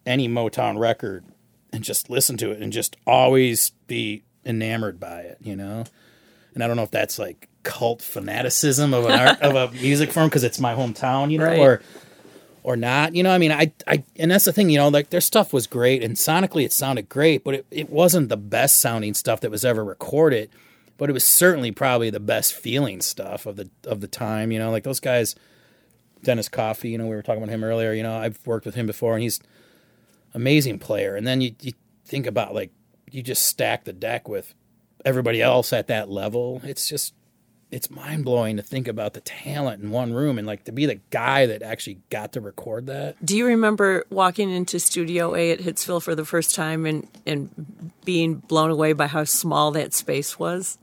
any 0.06 0.28
Motown 0.28 0.78
record 0.78 1.24
and 1.72 1.82
just 1.82 2.08
listen 2.08 2.36
to 2.36 2.52
it 2.52 2.62
and 2.62 2.72
just 2.72 2.96
always 3.04 3.70
be 3.88 4.22
enamored 4.44 5.00
by 5.00 5.22
it, 5.22 5.38
you 5.40 5.56
know? 5.56 5.84
And 6.54 6.62
I 6.62 6.68
don't 6.68 6.76
know 6.76 6.84
if 6.84 6.92
that's 6.92 7.18
like 7.18 7.48
cult 7.64 8.00
fanaticism 8.02 8.94
of 8.94 9.06
an 9.06 9.12
art 9.18 9.40
of 9.40 9.54
a 9.56 9.72
music 9.80 10.12
form 10.12 10.28
because 10.28 10.44
it's 10.44 10.60
my 10.60 10.74
hometown, 10.74 11.30
you 11.30 11.38
know, 11.38 11.44
Right. 11.46 11.58
or 11.58 11.82
or 12.62 12.76
not. 12.76 13.14
You 13.14 13.22
know, 13.22 13.30
I 13.30 13.38
mean, 13.38 13.52
I 13.52 13.72
I 13.86 14.04
and 14.16 14.30
that's 14.30 14.44
the 14.44 14.52
thing, 14.52 14.70
you 14.70 14.78
know, 14.78 14.88
like 14.88 15.10
their 15.10 15.20
stuff 15.20 15.52
was 15.52 15.66
great 15.66 16.02
and 16.02 16.16
sonically 16.16 16.64
it 16.64 16.72
sounded 16.72 17.08
great, 17.08 17.42
but 17.44 17.54
it, 17.54 17.66
it 17.70 17.90
wasn't 17.90 18.28
the 18.28 18.36
best 18.36 18.80
sounding 18.80 19.14
stuff 19.14 19.40
that 19.40 19.50
was 19.50 19.64
ever 19.64 19.84
recorded. 19.84 20.50
But 20.96 21.10
it 21.10 21.12
was 21.12 21.24
certainly 21.24 21.72
probably 21.72 22.10
the 22.10 22.20
best 22.20 22.52
feeling 22.54 23.00
stuff 23.00 23.46
of 23.46 23.56
the 23.56 23.68
of 23.84 24.00
the 24.00 24.06
time, 24.06 24.52
you 24.52 24.58
know, 24.60 24.70
like 24.70 24.84
those 24.84 25.00
guys 25.00 25.34
Dennis 26.22 26.48
Coffey, 26.48 26.90
you 26.90 26.98
know, 26.98 27.06
we 27.06 27.14
were 27.16 27.22
talking 27.22 27.42
about 27.42 27.52
him 27.52 27.64
earlier, 27.64 27.92
you 27.92 28.02
know, 28.02 28.16
I've 28.16 28.38
worked 28.46 28.64
with 28.64 28.76
him 28.76 28.86
before 28.86 29.12
and 29.14 29.22
he's 29.22 29.40
amazing 30.32 30.78
player. 30.78 31.16
And 31.16 31.26
then 31.26 31.40
you, 31.40 31.54
you 31.60 31.72
think 32.06 32.26
about 32.26 32.54
like 32.54 32.70
you 33.10 33.22
just 33.22 33.44
stack 33.46 33.84
the 33.84 33.92
deck 33.92 34.28
with 34.28 34.54
everybody 35.04 35.42
else 35.42 35.72
at 35.72 35.86
that 35.88 36.08
level. 36.08 36.60
It's 36.64 36.88
just 36.88 37.12
it's 37.74 37.90
mind 37.90 38.24
blowing 38.24 38.56
to 38.56 38.62
think 38.62 38.86
about 38.86 39.14
the 39.14 39.20
talent 39.20 39.82
in 39.82 39.90
one 39.90 40.12
room 40.12 40.38
and 40.38 40.46
like 40.46 40.62
to 40.62 40.70
be 40.70 40.86
the 40.86 41.00
guy 41.10 41.46
that 41.46 41.60
actually 41.60 41.98
got 42.08 42.32
to 42.34 42.40
record 42.40 42.86
that. 42.86 43.16
Do 43.24 43.36
you 43.36 43.46
remember 43.46 44.04
walking 44.10 44.48
into 44.48 44.78
Studio 44.78 45.34
A 45.34 45.50
at 45.50 45.58
Hitsville 45.58 46.00
for 46.00 46.14
the 46.14 46.24
first 46.24 46.54
time 46.54 46.86
and, 46.86 47.08
and 47.26 47.90
being 48.04 48.36
blown 48.36 48.70
away 48.70 48.92
by 48.92 49.08
how 49.08 49.24
small 49.24 49.72
that 49.72 49.92
space 49.92 50.38
was? 50.38 50.78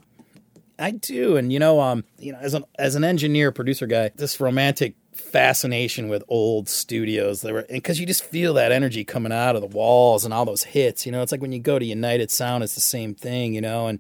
I 0.77 0.91
do, 0.91 1.37
and 1.37 1.53
you 1.53 1.59
know, 1.59 1.79
um, 1.79 2.03
you 2.17 2.33
know, 2.33 2.39
as 2.39 2.55
an 2.55 2.65
as 2.77 2.95
an 2.95 3.03
engineer 3.03 3.51
producer 3.51 3.85
guy, 3.85 4.09
this 4.15 4.39
romantic 4.39 4.95
fascination 5.13 6.09
with 6.09 6.23
old 6.27 6.67
studios. 6.67 7.41
There 7.41 7.53
were 7.53 7.65
because 7.69 7.99
you 7.99 8.07
just 8.07 8.23
feel 8.23 8.55
that 8.55 8.71
energy 8.71 9.03
coming 9.03 9.31
out 9.31 9.55
of 9.55 9.61
the 9.61 9.67
walls 9.67 10.25
and 10.25 10.33
all 10.33 10.43
those 10.43 10.63
hits. 10.63 11.05
You 11.05 11.11
know, 11.11 11.21
it's 11.21 11.31
like 11.31 11.41
when 11.41 11.51
you 11.51 11.59
go 11.59 11.77
to 11.77 11.85
United 11.85 12.31
Sound, 12.31 12.63
it's 12.63 12.73
the 12.73 12.81
same 12.81 13.13
thing. 13.13 13.53
You 13.53 13.61
know, 13.61 13.85
and 13.87 13.99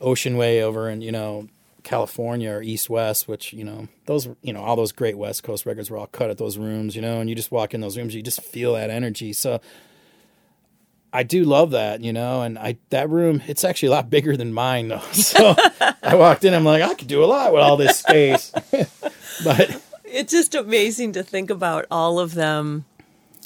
Ocean 0.00 0.36
Way 0.36 0.62
over 0.62 0.90
in 0.90 1.00
you 1.00 1.10
know 1.10 1.48
California 1.86 2.50
or 2.50 2.62
East 2.62 2.90
West, 2.90 3.28
which 3.28 3.52
you 3.52 3.64
know 3.64 3.88
those 4.06 4.28
you 4.42 4.52
know 4.52 4.60
all 4.60 4.76
those 4.76 4.92
great 4.92 5.16
West 5.16 5.44
Coast 5.44 5.64
records 5.64 5.88
were 5.88 5.96
all 5.96 6.08
cut 6.08 6.30
at 6.30 6.36
those 6.36 6.58
rooms. 6.58 6.96
You 6.96 7.02
know, 7.02 7.20
and 7.20 7.30
you 7.30 7.36
just 7.36 7.52
walk 7.52 7.72
in 7.72 7.80
those 7.80 7.96
rooms, 7.96 8.14
you 8.14 8.22
just 8.22 8.42
feel 8.42 8.74
that 8.74 8.90
energy. 8.90 9.32
So. 9.32 9.60
I 11.12 11.22
do 11.22 11.44
love 11.44 11.70
that, 11.70 12.02
you 12.02 12.12
know, 12.12 12.42
and 12.42 12.58
I 12.58 12.76
that 12.90 13.08
room 13.08 13.40
it's 13.46 13.64
actually 13.64 13.88
a 13.88 13.92
lot 13.92 14.10
bigger 14.10 14.36
than 14.36 14.52
mine 14.52 14.88
though. 14.88 15.00
So 15.12 15.54
I 16.02 16.14
walked 16.14 16.44
in, 16.44 16.52
I'm 16.52 16.64
like, 16.64 16.82
I 16.82 16.92
could 16.92 17.08
do 17.08 17.24
a 17.24 17.26
lot 17.26 17.54
with 17.54 17.62
all 17.62 17.78
this 17.78 18.00
space. 18.00 18.52
but 19.44 19.82
It's 20.04 20.32
just 20.32 20.54
amazing 20.54 21.12
to 21.12 21.22
think 21.22 21.48
about 21.48 21.86
all 21.90 22.18
of 22.18 22.34
them 22.34 22.84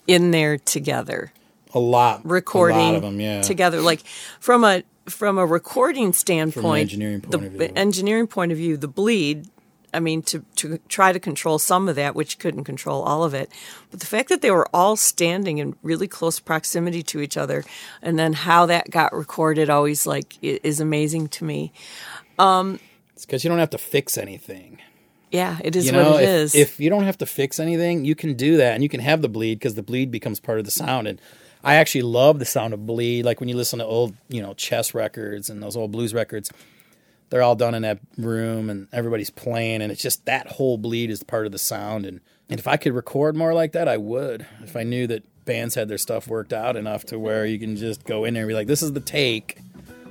in 0.09 0.33
there 0.33 0.59
together. 0.59 1.33
a 1.73 1.79
lot 1.79 2.27
recording 2.27 2.79
a 2.79 2.83
lot 2.83 2.95
of 2.97 3.03
them, 3.03 3.21
yeah. 3.21 3.43
together 3.43 3.81
like 3.81 4.01
from 4.41 4.65
a 4.65 4.83
from 5.13 5.39
a 5.39 5.47
recording 5.47 6.13
standpoint 6.13 6.83
engineering 6.83 7.21
point 7.21 7.31
the 7.41 7.47
of 7.47 7.53
view. 7.53 7.73
engineering 7.77 8.27
point 8.27 8.53
of 8.53 8.59
view 8.59 8.77
the 8.77 8.89
bleed 8.89 9.49
i 9.93 9.99
mean 10.01 10.23
to 10.23 10.45
to 10.57 10.79
try 10.89 11.13
to 11.13 11.19
control 11.19 11.59
some 11.59 11.89
of 11.89 11.97
that 11.97 12.15
which 12.15 12.39
couldn't 12.39 12.65
control 12.65 13.03
all 13.03 13.25
of 13.25 13.35
it 13.35 13.51
but 13.91 14.01
the 14.01 14.07
fact 14.07 14.29
that 14.29 14.41
they 14.43 14.51
were 14.51 14.69
all 14.75 14.97
standing 14.97 15.59
in 15.59 15.75
really 15.83 16.07
close 16.09 16.39
proximity 16.41 17.03
to 17.03 17.21
each 17.21 17.37
other 17.37 17.65
and 18.03 18.19
then 18.19 18.33
how 18.33 18.67
that 18.67 18.91
got 18.91 19.13
recorded 19.13 19.69
always 19.69 20.07
like 20.07 20.35
is 20.43 20.81
amazing 20.81 21.29
to 21.29 21.45
me 21.45 21.73
Um, 22.39 22.79
It's 23.15 23.27
because 23.27 23.45
you 23.45 23.51
don't 23.51 23.59
have 23.59 23.71
to 23.71 23.79
fix 23.79 24.17
anything. 24.17 24.79
yeah 25.31 25.59
it 25.63 25.75
is 25.77 25.87
You 25.87 25.93
know, 25.93 26.13
what 26.13 26.23
it 26.23 26.29
if, 26.29 26.31
is. 26.31 26.55
if 26.55 26.81
you 26.81 26.89
don't 26.91 27.05
have 27.05 27.19
to 27.19 27.27
fix 27.27 27.59
anything, 27.61 28.05
you 28.05 28.15
can 28.15 28.35
do 28.35 28.57
that, 28.57 28.75
and 28.75 28.83
you 28.83 28.89
can 28.89 29.01
have 29.01 29.21
the 29.23 29.29
bleed 29.29 29.57
because 29.59 29.75
the 29.75 29.83
bleed 29.83 30.11
becomes 30.11 30.41
part 30.41 30.59
of 30.59 30.65
the 30.65 30.71
sound. 30.71 31.07
And 31.07 31.21
I 31.63 31.75
actually 31.77 32.03
love 32.03 32.39
the 32.39 32.45
sound 32.45 32.75
of 32.75 32.87
bleed. 32.87 33.25
Like 33.25 33.41
when 33.41 33.49
you 33.49 33.57
listen 33.57 33.79
to 33.81 33.85
old, 33.85 34.15
you 34.29 34.43
know, 34.43 34.55
chess 34.55 34.95
records 34.95 35.51
and 35.51 35.63
those 35.63 35.77
old 35.77 35.93
blues 35.93 36.15
records, 36.15 36.51
they're 37.29 37.43
all 37.43 37.55
done 37.55 37.75
in 37.75 37.83
that 37.83 38.01
room, 38.19 38.69
and 38.71 38.89
everybody's 38.93 39.31
playing, 39.31 39.83
and 39.83 39.93
it's 39.93 40.03
just 40.03 40.27
that 40.27 40.49
whole 40.49 40.79
bleed 40.79 41.11
is 41.11 41.23
part 41.23 41.47
of 41.47 41.53
the 41.53 41.59
sound. 41.59 42.05
And 42.05 42.21
and 42.49 42.59
if 42.59 42.67
I 42.67 42.77
could 42.77 42.93
record 42.93 43.37
more 43.37 43.55
like 43.55 43.73
that, 43.73 43.89
I 43.89 43.97
would. 43.97 44.47
If 44.63 44.77
I 44.77 44.83
knew 44.83 45.07
that 45.07 45.23
bands 45.45 45.75
had 45.77 45.89
their 45.89 45.99
stuff 45.99 46.27
worked 46.27 46.53
out 46.53 46.77
enough 46.77 47.05
to 47.07 47.19
where 47.19 47.47
you 47.47 47.59
can 47.59 47.77
just 47.77 48.05
go 48.05 48.25
in 48.25 48.35
there 48.35 48.43
and 48.43 48.49
be 48.49 48.55
like, 48.55 48.67
"This 48.67 48.83
is 48.83 48.93
the 48.93 49.01
take." 49.01 49.59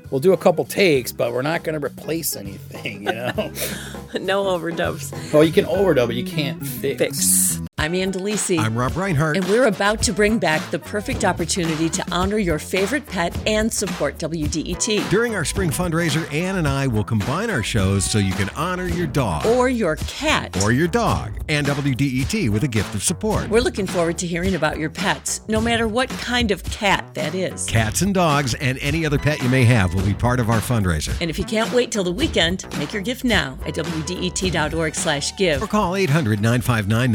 We'll 0.09 0.21
do 0.21 0.33
a 0.33 0.38
couple 0.38 0.65
takes, 0.65 1.12
but 1.12 1.33
we're 1.33 1.43
not 1.43 1.63
going 1.63 1.79
to 1.79 1.85
replace 1.85 2.35
anything, 2.35 3.03
you 3.03 3.12
know. 3.12 3.31
no 4.19 4.45
overdubs 4.45 5.31
well, 5.31 5.43
you 5.43 5.51
can 5.51 5.65
overdub, 5.65 6.07
but 6.07 6.15
you 6.15 6.25
can't 6.25 6.65
fix. 6.65 6.97
fix 6.97 7.62
i'm 7.79 7.95
Ann 7.95 8.11
Delisi 8.11 8.59
I'm 8.59 8.77
Rob 8.77 8.95
Reinhart. 8.97 9.37
And 9.37 9.45
we're 9.47 9.67
about 9.67 10.01
to 10.03 10.11
bring 10.13 10.37
back 10.37 10.61
the 10.69 10.79
perfect 10.79 11.23
opportunity 11.23 11.89
to 11.89 12.05
honor 12.11 12.37
your 12.37 12.59
favorite 12.59 13.05
pet 13.07 13.35
and 13.47 13.71
support 13.71 14.17
WDET. 14.17 15.09
During 15.09 15.33
our 15.33 15.45
spring 15.45 15.69
fundraiser, 15.69 16.31
Ann 16.33 16.57
and 16.57 16.67
I 16.67 16.87
will 16.87 17.05
combine 17.05 17.49
our 17.49 17.63
shows 17.63 18.03
so 18.03 18.17
you 18.19 18.33
can 18.33 18.49
honor 18.49 18.87
your 18.87 19.07
dog 19.07 19.45
Or 19.45 19.69
your 19.69 19.95
cat. 19.95 20.61
or 20.61 20.71
your 20.73 20.87
dog 20.89 21.39
and 21.47 21.65
WDET 21.65 22.49
with 22.49 22.63
a 22.63 22.67
gift 22.67 22.93
of 22.95 23.01
support. 23.03 23.47
We're 23.49 23.61
looking 23.61 23.87
forward 23.87 24.17
to 24.19 24.27
hearing 24.27 24.55
about 24.55 24.77
your 24.77 24.89
pets, 24.89 25.41
no 25.47 25.61
matter 25.61 25.87
what 25.87 26.09
kind 26.09 26.51
of 26.51 26.63
cat 26.65 27.09
that 27.13 27.33
is. 27.33 27.65
Cats 27.65 28.01
and 28.01 28.13
dogs 28.13 28.55
and 28.55 28.77
any 28.79 29.05
other 29.05 29.17
pet 29.17 29.41
you 29.41 29.47
may 29.49 29.63
have 29.63 29.93
will 29.93 30.05
be 30.05 30.13
part 30.13 30.39
of 30.41 30.49
our 30.49 30.59
fundraiser. 30.59 31.15
And 31.21 31.29
if 31.29 31.39
you 31.39 31.45
can't 31.45 31.71
wait 31.71 31.91
till 31.91 32.03
the 32.03 32.11
weekend, 32.11 32.65
make 32.77 32.91
your 32.91 33.01
gift 33.01 33.23
now 33.23 33.57
at 33.65 33.73
WDET.org 33.75 34.95
slash 34.95 35.35
give. 35.37 35.63
Or 35.63 35.67
call 35.67 35.95
800 35.95 36.41
959 36.41 37.11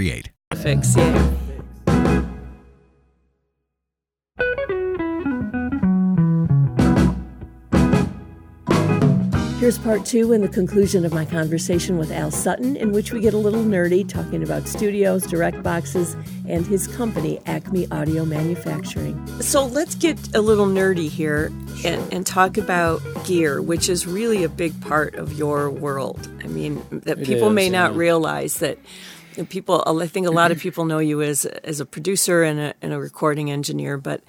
9338. 0.00 0.30
fix 0.56 0.96
yeah 0.96 1.36
Here's 9.60 9.76
part 9.76 10.06
two 10.06 10.32
and 10.32 10.42
the 10.42 10.48
conclusion 10.48 11.04
of 11.04 11.12
my 11.12 11.26
conversation 11.26 11.98
with 11.98 12.10
Al 12.10 12.30
Sutton, 12.30 12.76
in 12.76 12.92
which 12.92 13.12
we 13.12 13.20
get 13.20 13.34
a 13.34 13.36
little 13.36 13.62
nerdy 13.62 14.08
talking 14.08 14.42
about 14.42 14.66
studios, 14.66 15.26
direct 15.26 15.62
boxes, 15.62 16.16
and 16.48 16.66
his 16.66 16.88
company, 16.88 17.38
Acme 17.44 17.86
Audio 17.92 18.24
Manufacturing. 18.24 19.22
So 19.42 19.66
let's 19.66 19.94
get 19.94 20.34
a 20.34 20.40
little 20.40 20.64
nerdy 20.66 21.10
here 21.10 21.52
and, 21.84 22.10
and 22.10 22.26
talk 22.26 22.56
about 22.56 23.02
gear, 23.26 23.60
which 23.60 23.90
is 23.90 24.06
really 24.06 24.44
a 24.44 24.48
big 24.48 24.80
part 24.80 25.14
of 25.16 25.34
your 25.34 25.68
world. 25.68 26.26
I 26.42 26.46
mean, 26.46 26.82
that 26.90 27.22
people 27.22 27.48
is, 27.48 27.54
may 27.54 27.68
not 27.68 27.92
yeah. 27.92 27.98
realize 27.98 28.60
that 28.60 28.78
people. 29.48 29.82
I 29.86 30.06
think 30.06 30.26
a 30.26 30.30
lot 30.30 30.50
of 30.50 30.58
people 30.58 30.84
know 30.84 30.98
you 30.98 31.22
as 31.22 31.44
as 31.44 31.80
a 31.80 31.86
producer 31.86 32.42
and 32.42 32.60
a, 32.60 32.74
and 32.82 32.92
a 32.92 32.98
recording 32.98 33.50
engineer, 33.50 33.96
but 33.98 34.22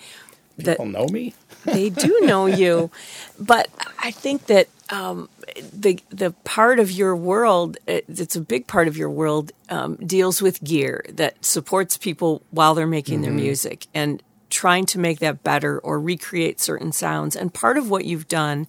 that 0.57 0.77
People 0.77 0.87
know 0.87 1.07
me. 1.07 1.33
they 1.65 1.89
do 1.89 2.19
know 2.21 2.45
you. 2.45 2.91
But 3.39 3.69
I 3.99 4.11
think 4.11 4.47
that 4.47 4.67
um, 4.89 5.29
the 5.73 5.99
the 6.09 6.31
part 6.43 6.79
of 6.79 6.91
your 6.91 7.15
world, 7.15 7.77
it's 7.87 8.35
a 8.35 8.41
big 8.41 8.67
part 8.67 8.87
of 8.87 8.97
your 8.97 9.09
world, 9.09 9.51
um, 9.69 9.95
deals 9.95 10.41
with 10.41 10.63
gear 10.63 11.05
that 11.09 11.43
supports 11.43 11.97
people 11.97 12.41
while 12.51 12.75
they're 12.75 12.87
making 12.87 13.21
their 13.21 13.31
music 13.31 13.87
and 13.93 14.21
trying 14.49 14.85
to 14.85 14.99
make 14.99 15.19
that 15.19 15.43
better 15.43 15.79
or 15.79 15.99
recreate 15.99 16.59
certain 16.59 16.91
sounds. 16.91 17.35
And 17.35 17.53
part 17.53 17.77
of 17.77 17.89
what 17.89 18.05
you've 18.05 18.27
done 18.27 18.67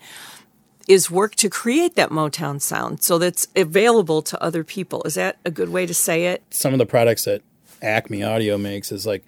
is 0.88 1.11
work 1.11 1.35
to 1.37 1.49
create 1.49 1.95
that 1.97 2.11
Motown 2.11 2.61
sound 2.61 3.03
so 3.03 3.18
that's 3.18 3.49
available 3.57 4.23
to 4.23 4.42
other 4.42 4.64
people. 4.64 5.03
Is 5.05 5.14
that 5.14 5.38
a 5.45 5.51
good 5.51 5.68
way 5.71 5.87
to 5.87 5.95
say 5.95 6.27
it? 6.27 6.42
Some 6.51 6.73
of 6.73 6.79
the 6.79 6.87
products 6.87 7.25
that 7.25 7.42
Acme 7.81 8.23
Audio 8.23 8.59
makes 8.59 8.92
is 8.92 9.07
like 9.07 9.25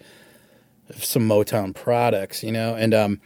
some 0.97 1.29
Motown 1.29 1.75
products, 1.75 2.43
you 2.43 2.53
know, 2.53 2.75
and 2.75 2.93
um, 2.95 3.21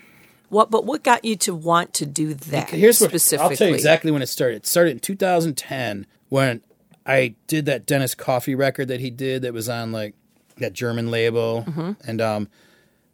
What 0.48 0.70
but 0.70 0.84
what 0.86 1.02
got 1.02 1.24
you 1.24 1.36
to 1.36 1.54
want 1.54 1.92
to 1.94 2.06
do 2.06 2.34
that 2.34 2.70
here's 2.70 3.00
what 3.00 3.10
specifically? 3.10 3.50
I'll 3.50 3.56
tell 3.56 3.68
you 3.68 3.74
exactly 3.74 4.10
when 4.10 4.22
it 4.22 4.28
started. 4.28 4.56
It 4.58 4.66
started 4.66 4.92
in 4.92 5.00
2010 5.00 6.06
when 6.28 6.60
I 7.04 7.34
did 7.46 7.66
that 7.66 7.86
Dennis 7.86 8.14
Coffey 8.14 8.54
record 8.54 8.88
that 8.88 9.00
he 9.00 9.10
did 9.10 9.42
that 9.42 9.52
was 9.52 9.68
on 9.68 9.92
like 9.92 10.14
that 10.58 10.72
German 10.72 11.10
label, 11.10 11.64
Mm-hmm. 11.66 11.92
and 12.08 12.20
um, 12.20 12.48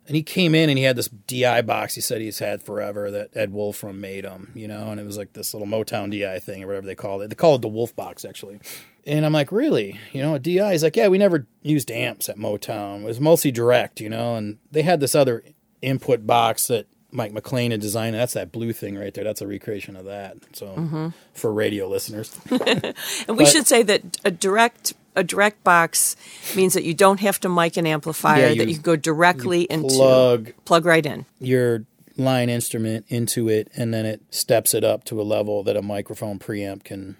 and 0.06 0.16
he 0.16 0.22
came 0.22 0.54
in 0.54 0.68
and 0.68 0.78
he 0.78 0.84
had 0.84 0.96
this 0.96 1.08
DI 1.08 1.62
box 1.62 1.94
he 1.94 2.00
said 2.00 2.20
he's 2.20 2.38
had 2.38 2.62
forever 2.62 3.10
that 3.10 3.36
Ed 3.36 3.52
Wolfram 3.52 4.00
made 4.00 4.24
him, 4.24 4.52
you 4.54 4.68
know, 4.68 4.90
and 4.90 5.00
it 5.00 5.06
was 5.06 5.16
like 5.16 5.32
this 5.32 5.54
little 5.54 5.68
Motown 5.68 6.10
DI 6.10 6.38
thing 6.40 6.62
or 6.62 6.66
whatever 6.66 6.86
they 6.86 6.94
called 6.94 7.22
it. 7.22 7.30
They 7.30 7.36
call 7.36 7.54
it 7.54 7.62
the 7.62 7.68
Wolf 7.68 7.94
box 7.96 8.24
actually. 8.24 8.60
And 9.06 9.26
I'm 9.26 9.32
like, 9.32 9.52
really? 9.52 9.98
You 10.12 10.22
know, 10.22 10.34
a 10.34 10.38
DI? 10.38 10.72
He's 10.72 10.82
like, 10.82 10.96
yeah, 10.96 11.08
we 11.08 11.18
never 11.18 11.46
used 11.62 11.90
amps 11.90 12.28
at 12.28 12.36
Motown. 12.36 13.02
It 13.02 13.06
was 13.06 13.20
mostly 13.20 13.50
direct, 13.50 14.00
you 14.00 14.08
know, 14.08 14.36
and 14.36 14.58
they 14.70 14.82
had 14.82 15.00
this 15.00 15.14
other 15.14 15.42
input 15.82 16.26
box 16.26 16.66
that 16.68 16.86
Mike 17.14 17.32
McLean 17.32 17.70
had 17.70 17.80
designed. 17.80 18.14
That's 18.14 18.34
that 18.34 18.50
blue 18.52 18.72
thing 18.72 18.96
right 18.98 19.14
there. 19.14 19.24
That's 19.24 19.40
a 19.40 19.46
recreation 19.46 19.96
of 19.96 20.04
that. 20.06 20.36
So 20.52 20.66
Mm-hmm. 20.66 21.08
for 21.32 21.52
radio 21.52 21.88
listeners. 21.88 22.36
And 22.50 22.94
we 23.38 23.44
But- 23.44 23.48
should 23.48 23.66
say 23.66 23.82
that 23.84 24.02
a 24.24 24.30
direct 24.30 24.92
a 25.16 25.22
direct 25.22 25.62
box 25.62 26.16
means 26.56 26.74
that 26.74 26.82
you 26.82 26.92
don't 26.92 27.20
have 27.20 27.38
to 27.40 27.48
mic 27.48 27.76
an 27.76 27.86
amplifier, 27.86 28.48
Yeah, 28.48 28.48
that 28.48 28.56
you- 28.64 28.64
you 28.70 28.74
can 28.74 28.82
go 28.82 28.96
directly 28.96 29.62
into 29.70 29.94
plug- 29.94 30.52
plug 30.64 30.84
right 30.84 31.06
in. 31.06 31.24
your 31.38 31.84
line 32.16 32.48
instrument 32.50 33.04
into 33.08 33.48
it, 33.48 33.68
and 33.76 33.94
then 33.94 34.04
it 34.06 34.20
steps 34.30 34.74
it 34.74 34.82
up 34.84 35.04
to 35.04 35.20
a 35.20 35.22
level 35.22 35.62
that 35.64 35.76
a 35.76 35.82
microphone 35.82 36.38
preamp 36.40 36.82
can 36.84 37.16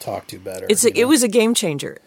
talk 0.00 0.26
to 0.26 0.38
better. 0.38 0.66
Mm-hmm. 0.66 0.70
It's 0.70 0.84
a, 0.84 0.98
it 0.98 1.04
was 1.06 1.22
a 1.22 1.28
game 1.28 1.54
changer 1.54 1.98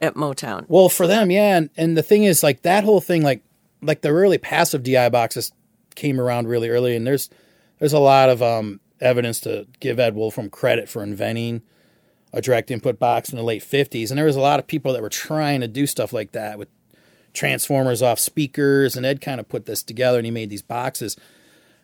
at 0.00 0.14
Motown. 0.14 0.64
Well, 0.68 0.88
for 0.88 1.06
them, 1.08 1.30
yeah, 1.32 1.56
and, 1.56 1.70
and 1.76 1.96
the 1.96 2.02
thing 2.02 2.22
is, 2.24 2.42
like 2.44 2.62
that 2.62 2.84
whole 2.84 3.00
thing, 3.00 3.22
like 3.22 3.42
like 3.82 4.00
the 4.02 4.12
really 4.14 4.38
passive 4.38 4.82
DI 4.82 5.08
boxes 5.10 5.52
came 5.94 6.20
around 6.20 6.48
really 6.48 6.68
early, 6.68 6.96
and 6.96 7.06
there's 7.06 7.30
there's 7.78 7.92
a 7.92 7.98
lot 7.98 8.28
of 8.28 8.42
um, 8.42 8.80
evidence 9.00 9.40
to 9.40 9.66
give 9.80 9.98
Ed 9.98 10.14
Wolfram 10.14 10.50
credit 10.50 10.88
for 10.88 11.02
inventing 11.02 11.62
a 12.32 12.40
direct 12.40 12.70
input 12.70 12.98
box 12.98 13.30
in 13.30 13.36
the 13.36 13.44
late 13.44 13.62
'50s, 13.62 14.10
and 14.10 14.18
there 14.18 14.26
was 14.26 14.36
a 14.36 14.40
lot 14.40 14.58
of 14.58 14.66
people 14.66 14.92
that 14.92 15.02
were 15.02 15.08
trying 15.08 15.60
to 15.60 15.68
do 15.68 15.86
stuff 15.86 16.12
like 16.12 16.32
that 16.32 16.58
with 16.58 16.68
transformers 17.32 18.02
off 18.02 18.18
speakers, 18.18 18.96
and 18.96 19.04
Ed 19.04 19.20
kind 19.20 19.40
of 19.40 19.48
put 19.48 19.66
this 19.66 19.82
together, 19.82 20.18
and 20.18 20.26
he 20.26 20.30
made 20.30 20.50
these 20.50 20.62
boxes, 20.62 21.16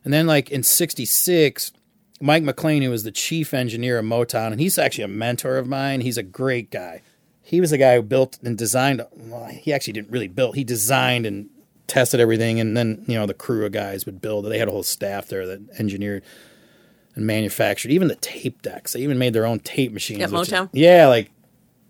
and 0.04 0.12
then 0.12 0.26
like 0.26 0.50
in 0.50 0.62
'66. 0.62 1.72
Mike 2.22 2.42
McLean, 2.42 2.82
who 2.82 2.90
was 2.90 3.02
the 3.02 3.10
chief 3.10 3.54
engineer 3.54 3.98
of 3.98 4.04
Motown, 4.04 4.52
and 4.52 4.60
he's 4.60 4.76
actually 4.76 5.04
a 5.04 5.08
mentor 5.08 5.56
of 5.56 5.66
mine. 5.66 6.02
He's 6.02 6.18
a 6.18 6.22
great 6.22 6.70
guy 6.70 7.00
he 7.50 7.60
was 7.60 7.70
the 7.70 7.78
guy 7.78 7.96
who 7.96 8.02
built 8.02 8.38
and 8.44 8.56
designed. 8.56 9.04
Well, 9.10 9.46
he 9.46 9.72
actually 9.72 9.94
didn't 9.94 10.12
really 10.12 10.28
build. 10.28 10.54
He 10.54 10.62
designed 10.62 11.26
and 11.26 11.50
tested 11.90 12.20
everything, 12.20 12.60
and 12.60 12.76
then 12.76 13.04
you 13.06 13.14
know 13.16 13.26
the 13.26 13.34
crew 13.34 13.66
of 13.66 13.72
guys 13.72 14.06
would 14.06 14.20
build. 14.20 14.44
They 14.46 14.58
had 14.58 14.68
a 14.68 14.70
whole 14.70 14.82
staff 14.82 15.26
there 15.28 15.46
that 15.46 15.60
engineered 15.78 16.22
and 17.16 17.26
manufactured 17.26 17.90
even 17.90 18.08
the 18.08 18.14
tape 18.16 18.62
decks. 18.62 18.92
They 18.92 19.00
even 19.00 19.18
made 19.18 19.32
their 19.32 19.44
own 19.44 19.58
tape 19.60 19.92
machines. 19.92 20.22
At 20.22 20.30
which 20.30 20.48
is- 20.48 20.54
Motown? 20.54 20.68
yeah, 20.72 21.06
like 21.08 21.30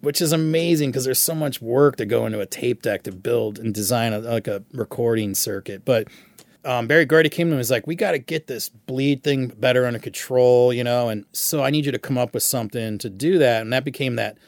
which 0.01 0.23
is 0.23 0.33
amazing 0.33 0.91
because 0.91 1.05
there's 1.05 1.19
so 1.21 1.35
much 1.35 1.61
work 1.61 1.97
to 1.97 2.07
go 2.07 2.25
into 2.25 2.41
a 2.41 2.47
tape 2.47 2.81
deck 2.81 3.03
to 3.03 3.13
build 3.13 3.59
and 3.59 3.75
design 3.75 4.15
a, 4.15 4.19
like 4.21 4.49
a 4.49 4.63
recording 4.73 5.35
circuit. 5.35 5.85
But 5.85 6.09
um, 6.65 6.87
Berry 6.87 7.05
Gordy 7.05 7.29
came 7.29 7.49
to 7.49 7.51
me 7.51 7.53
and 7.53 7.59
was 7.59 7.71
like, 7.71 7.87
"We 7.87 7.95
got 7.95 8.13
to 8.13 8.19
get 8.19 8.47
this 8.47 8.69
bleed 8.71 9.23
thing 9.23 9.49
better 9.49 9.87
under 9.87 9.99
control, 9.99 10.73
you 10.73 10.83
know." 10.85 11.09
And 11.11 11.25
so 11.33 11.63
I 11.63 11.71
need 11.71 11.85
you 11.87 11.93
to 11.93 11.99
come 11.99 12.17
up 12.19 12.33
with 12.35 12.43
something 12.43 12.97
to 12.99 13.11
do 13.11 13.39
that. 13.39 13.61
And 13.63 13.73
that 13.73 13.85
became 13.85 14.17
that 14.17 14.39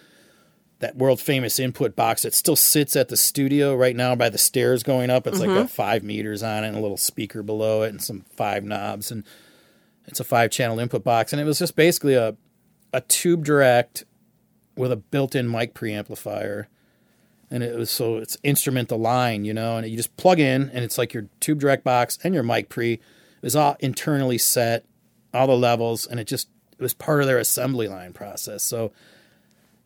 that 0.83 0.97
world 0.97 1.21
famous 1.21 1.59
input 1.59 1.97
box 1.97 2.23
that 2.23 2.35
still 2.35 2.57
sits 2.57 2.97
at 2.97 3.09
the 3.09 3.17
studio 3.17 3.75
right 3.75 3.97
now 3.97 4.15
by 4.15 4.29
the 4.29 4.37
stairs 4.37 4.83
going 4.83 5.11
up. 5.11 5.27
It's 5.27 5.39
like 5.39 5.49
got 5.49 5.57
mm-hmm. 5.57 5.67
five 5.67 6.03
meters 6.03 6.43
on 6.43 6.65
it 6.65 6.69
and 6.69 6.77
a 6.77 6.81
little 6.81 6.97
speaker 6.97 7.43
below 7.43 7.83
it 7.83 7.91
and 7.91 8.03
some 8.03 8.23
five 8.37 8.65
knobs 8.65 9.11
and 9.11 9.25
it's 10.07 10.19
a 10.19 10.25
five 10.25 10.51
channel 10.51 10.81
input 10.81 11.05
box 11.05 11.33
and 11.33 11.41
it 11.41 11.45
was 11.45 11.61
just 11.61 11.77
basically 11.77 12.15
a 12.15 12.37
a 12.93 13.01
tube 13.01 13.45
direct 13.45 14.05
with 14.77 14.93
a 14.93 14.97
built 14.97 15.35
in 15.35 15.51
mic 15.51 15.73
preamplifier. 15.73 16.67
And 17.49 17.63
it 17.63 17.77
was 17.77 17.91
so 17.91 18.17
it's 18.17 18.37
instrument 18.43 18.89
the 18.89 18.99
line, 18.99 19.45
you 19.45 19.55
know, 19.55 19.77
and 19.77 19.89
you 19.89 19.97
just 19.97 20.17
plug 20.17 20.41
in 20.41 20.71
and 20.71 20.85
it's 20.85 20.99
like 20.99 21.15
your 21.15 21.29
tube 21.39 21.61
direct 21.61 21.85
box 21.85 22.19
and 22.25 22.35
your 22.35 22.43
mic 22.43 22.69
pre. 22.69 23.01
is 23.41 23.55
all 23.55 23.77
internally 23.79 24.39
set, 24.39 24.85
all 25.33 25.47
the 25.47 25.57
levels, 25.57 26.07
and 26.07 26.19
it 26.19 26.25
just 26.25 26.49
it 26.73 26.83
was 26.83 26.95
part 26.95 27.21
of 27.21 27.27
their 27.29 27.39
assembly 27.39 27.87
line 27.87 28.13
process. 28.13 28.65
So 28.65 28.91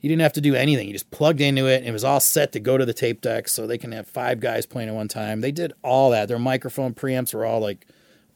you 0.00 0.09
didn't 0.09 0.22
have 0.22 0.32
to 0.35 0.40
do 0.40 0.54
anything. 0.54 0.87
You 0.87 0.92
just 0.92 1.11
plugged 1.11 1.40
into 1.40 1.66
it. 1.66 1.78
And 1.78 1.87
it 1.87 1.92
was 1.92 2.04
all 2.04 2.20
set 2.20 2.52
to 2.52 2.61
go 2.61 2.76
to 2.78 2.85
the 2.85 2.92
tape 2.92 3.20
deck 3.20 3.48
so 3.48 3.66
they 3.66 3.78
can 3.78 3.92
have 3.92 4.06
five 4.06 4.40
guys 4.40 4.66
playing 4.66 4.88
at 4.88 4.94
one 4.94 5.09
time. 5.09 5.40
They 5.40 5.52
did 5.52 5.72
all 5.82 6.11
that. 6.11 6.28
Their 6.28 6.38
microphone 6.38 6.94
preamps 6.94 7.32
were 7.35 7.44
all 7.44 7.61
like 7.61 7.87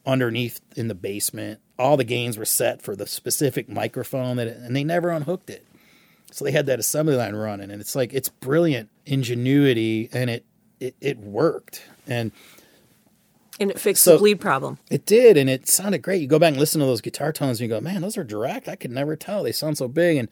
underneath 0.06 0.60
in 0.76 0.88
the 0.88 0.94
basement. 0.94 1.60
All 1.78 1.96
the 1.96 2.04
gains 2.04 2.36
were 2.38 2.44
set 2.44 2.82
for 2.82 2.96
the 2.96 3.06
specific 3.06 3.68
microphone 3.68 4.36
that, 4.36 4.46
it, 4.48 4.56
and 4.58 4.74
they 4.74 4.84
never 4.84 5.10
unhooked 5.10 5.50
it. 5.50 5.64
So 6.32 6.44
they 6.44 6.52
had 6.52 6.66
that 6.66 6.78
assembly 6.78 7.16
line 7.16 7.34
running, 7.34 7.70
and 7.70 7.80
it's 7.80 7.94
like 7.96 8.12
it's 8.14 8.28
brilliant 8.28 8.88
ingenuity, 9.06 10.08
and 10.12 10.30
it 10.30 10.44
it, 10.78 10.94
it 11.00 11.18
worked, 11.18 11.82
and 12.06 12.30
And 13.58 13.70
it 13.70 13.78
fixed 13.78 14.02
So- 14.04 14.12
the 14.12 14.18
bleed 14.18 14.40
problem. 14.40 14.78
it 14.90 15.04
did, 15.04 15.36
and 15.36 15.50
it 15.50 15.68
sounded 15.68 15.98
great. 16.02 16.22
You 16.22 16.26
go 16.28 16.38
back 16.38 16.52
and 16.52 16.58
listen 16.60 16.80
to 16.80 16.86
those 16.86 17.00
guitar 17.02 17.32
tones, 17.32 17.60
and 17.60 17.68
you 17.68 17.74
go, 17.74 17.80
"Man, 17.80 18.00
those 18.00 18.16
are 18.16 18.24
direct. 18.24 18.68
I 18.68 18.76
could 18.76 18.90
never 18.90 19.16
tell. 19.16 19.42
They 19.42 19.52
sound 19.52 19.76
so 19.76 19.88
big." 19.88 20.16
And 20.16 20.28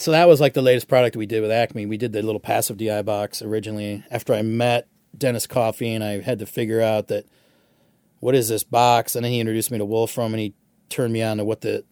so 0.00 0.12
that 0.12 0.26
was 0.26 0.40
like 0.40 0.54
the 0.54 0.62
latest 0.62 0.88
product 0.88 1.14
we 1.14 1.26
did 1.26 1.42
with 1.42 1.50
Acme. 1.50 1.84
We 1.84 1.98
did 1.98 2.12
the 2.12 2.22
little 2.22 2.40
passive 2.40 2.78
DI 2.78 3.02
box 3.02 3.42
originally. 3.42 4.02
After 4.10 4.32
I 4.32 4.40
met 4.40 4.88
Dennis 5.16 5.46
Coffey, 5.46 5.92
and 5.92 6.02
I 6.02 6.22
had 6.22 6.38
to 6.38 6.46
figure 6.46 6.80
out 6.80 7.08
that 7.08 7.26
what 8.18 8.34
is 8.34 8.48
this 8.48 8.64
box, 8.64 9.14
and 9.14 9.22
then 9.22 9.32
he 9.32 9.40
introduced 9.40 9.70
me 9.70 9.76
to 9.76 9.84
Wolfram, 9.84 10.32
and 10.32 10.40
he 10.40 10.54
turned 10.88 11.12
me 11.12 11.22
on 11.22 11.36
to 11.36 11.44
what 11.44 11.60
the 11.60 11.84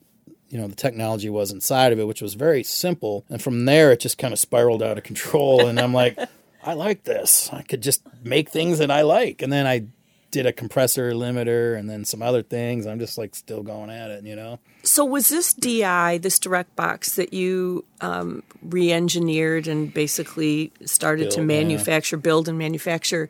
you 0.48 0.58
know 0.58 0.66
the 0.66 0.74
technology 0.74 1.28
was 1.28 1.52
inside 1.52 1.92
of 1.92 1.98
it, 1.98 2.06
which 2.06 2.22
was 2.22 2.32
very 2.32 2.62
simple. 2.62 3.26
And 3.28 3.42
from 3.42 3.66
there, 3.66 3.92
it 3.92 4.00
just 4.00 4.16
kind 4.16 4.32
of 4.32 4.38
spiraled 4.38 4.82
out 4.82 4.96
of 4.96 5.04
control. 5.04 5.66
And 5.66 5.78
I'm 5.78 5.92
like, 5.92 6.18
I 6.64 6.72
like 6.72 7.04
this. 7.04 7.50
I 7.52 7.60
could 7.60 7.82
just 7.82 8.02
make 8.24 8.48
things 8.48 8.78
that 8.78 8.90
I 8.90 9.02
like. 9.02 9.42
And 9.42 9.52
then 9.52 9.66
I 9.66 9.84
did 10.30 10.44
a 10.46 10.52
compressor 10.52 11.12
limiter 11.12 11.76
and 11.78 11.88
then 11.88 12.04
some 12.04 12.22
other 12.22 12.42
things. 12.42 12.86
I'm 12.86 12.98
just 12.98 13.16
like 13.16 13.34
still 13.34 13.62
going 13.62 13.90
at 13.90 14.10
it, 14.10 14.24
you 14.24 14.36
know. 14.36 14.58
So 14.82 15.04
was 15.04 15.28
this 15.28 15.54
DI, 15.54 16.18
this 16.18 16.38
direct 16.38 16.76
box 16.76 17.14
that 17.14 17.32
you 17.32 17.84
um, 18.00 18.42
re-engineered 18.62 19.66
and 19.68 19.92
basically 19.92 20.72
started 20.84 21.30
to 21.32 21.36
Build, 21.38 21.50
yeah. 21.50 21.58
manufacture, 21.62 22.16
build 22.16 22.48
and 22.48 22.58
manufacture? 22.58 23.28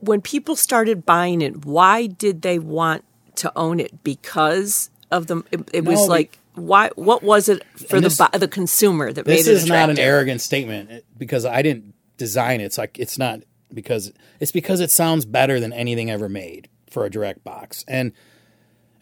When 0.00 0.20
people 0.20 0.56
started 0.56 1.04
buying 1.06 1.40
it, 1.42 1.64
why 1.64 2.06
did 2.06 2.42
they 2.42 2.58
want 2.58 3.04
to 3.36 3.52
own 3.56 3.80
it? 3.80 4.02
Because 4.04 4.90
of 5.10 5.26
the 5.26 5.42
it, 5.50 5.68
it 5.72 5.84
was 5.84 5.96
No, 6.00 6.02
we- 6.04 6.08
like 6.08 6.38
why? 6.54 6.90
What 6.94 7.22
was 7.24 7.48
it 7.48 7.64
for 7.88 7.96
And 7.96 8.04
the 8.04 8.08
this- 8.10 8.40
the 8.40 8.48
consumer 8.48 9.12
that 9.12 9.26
made 9.26 9.38
This 9.38 9.46
is 9.48 9.66
not 9.66 9.90
an 9.90 9.98
arrogant 9.98 10.40
statement 10.40 11.04
because 11.18 11.44
I 11.44 11.62
didn't 11.62 11.94
design 12.16 12.60
it. 12.60 12.64
It's 12.64 12.78
like 12.78 12.98
it's 12.98 13.18
not 13.18 13.40
because 13.74 14.12
it's 14.40 14.52
because 14.52 14.80
it 14.80 14.90
sounds 14.90 15.24
better 15.24 15.60
than 15.60 15.72
anything 15.72 16.10
ever 16.10 16.28
made 16.28 16.68
for 16.90 17.04
a 17.04 17.10
direct 17.10 17.44
box. 17.44 17.84
And 17.88 18.12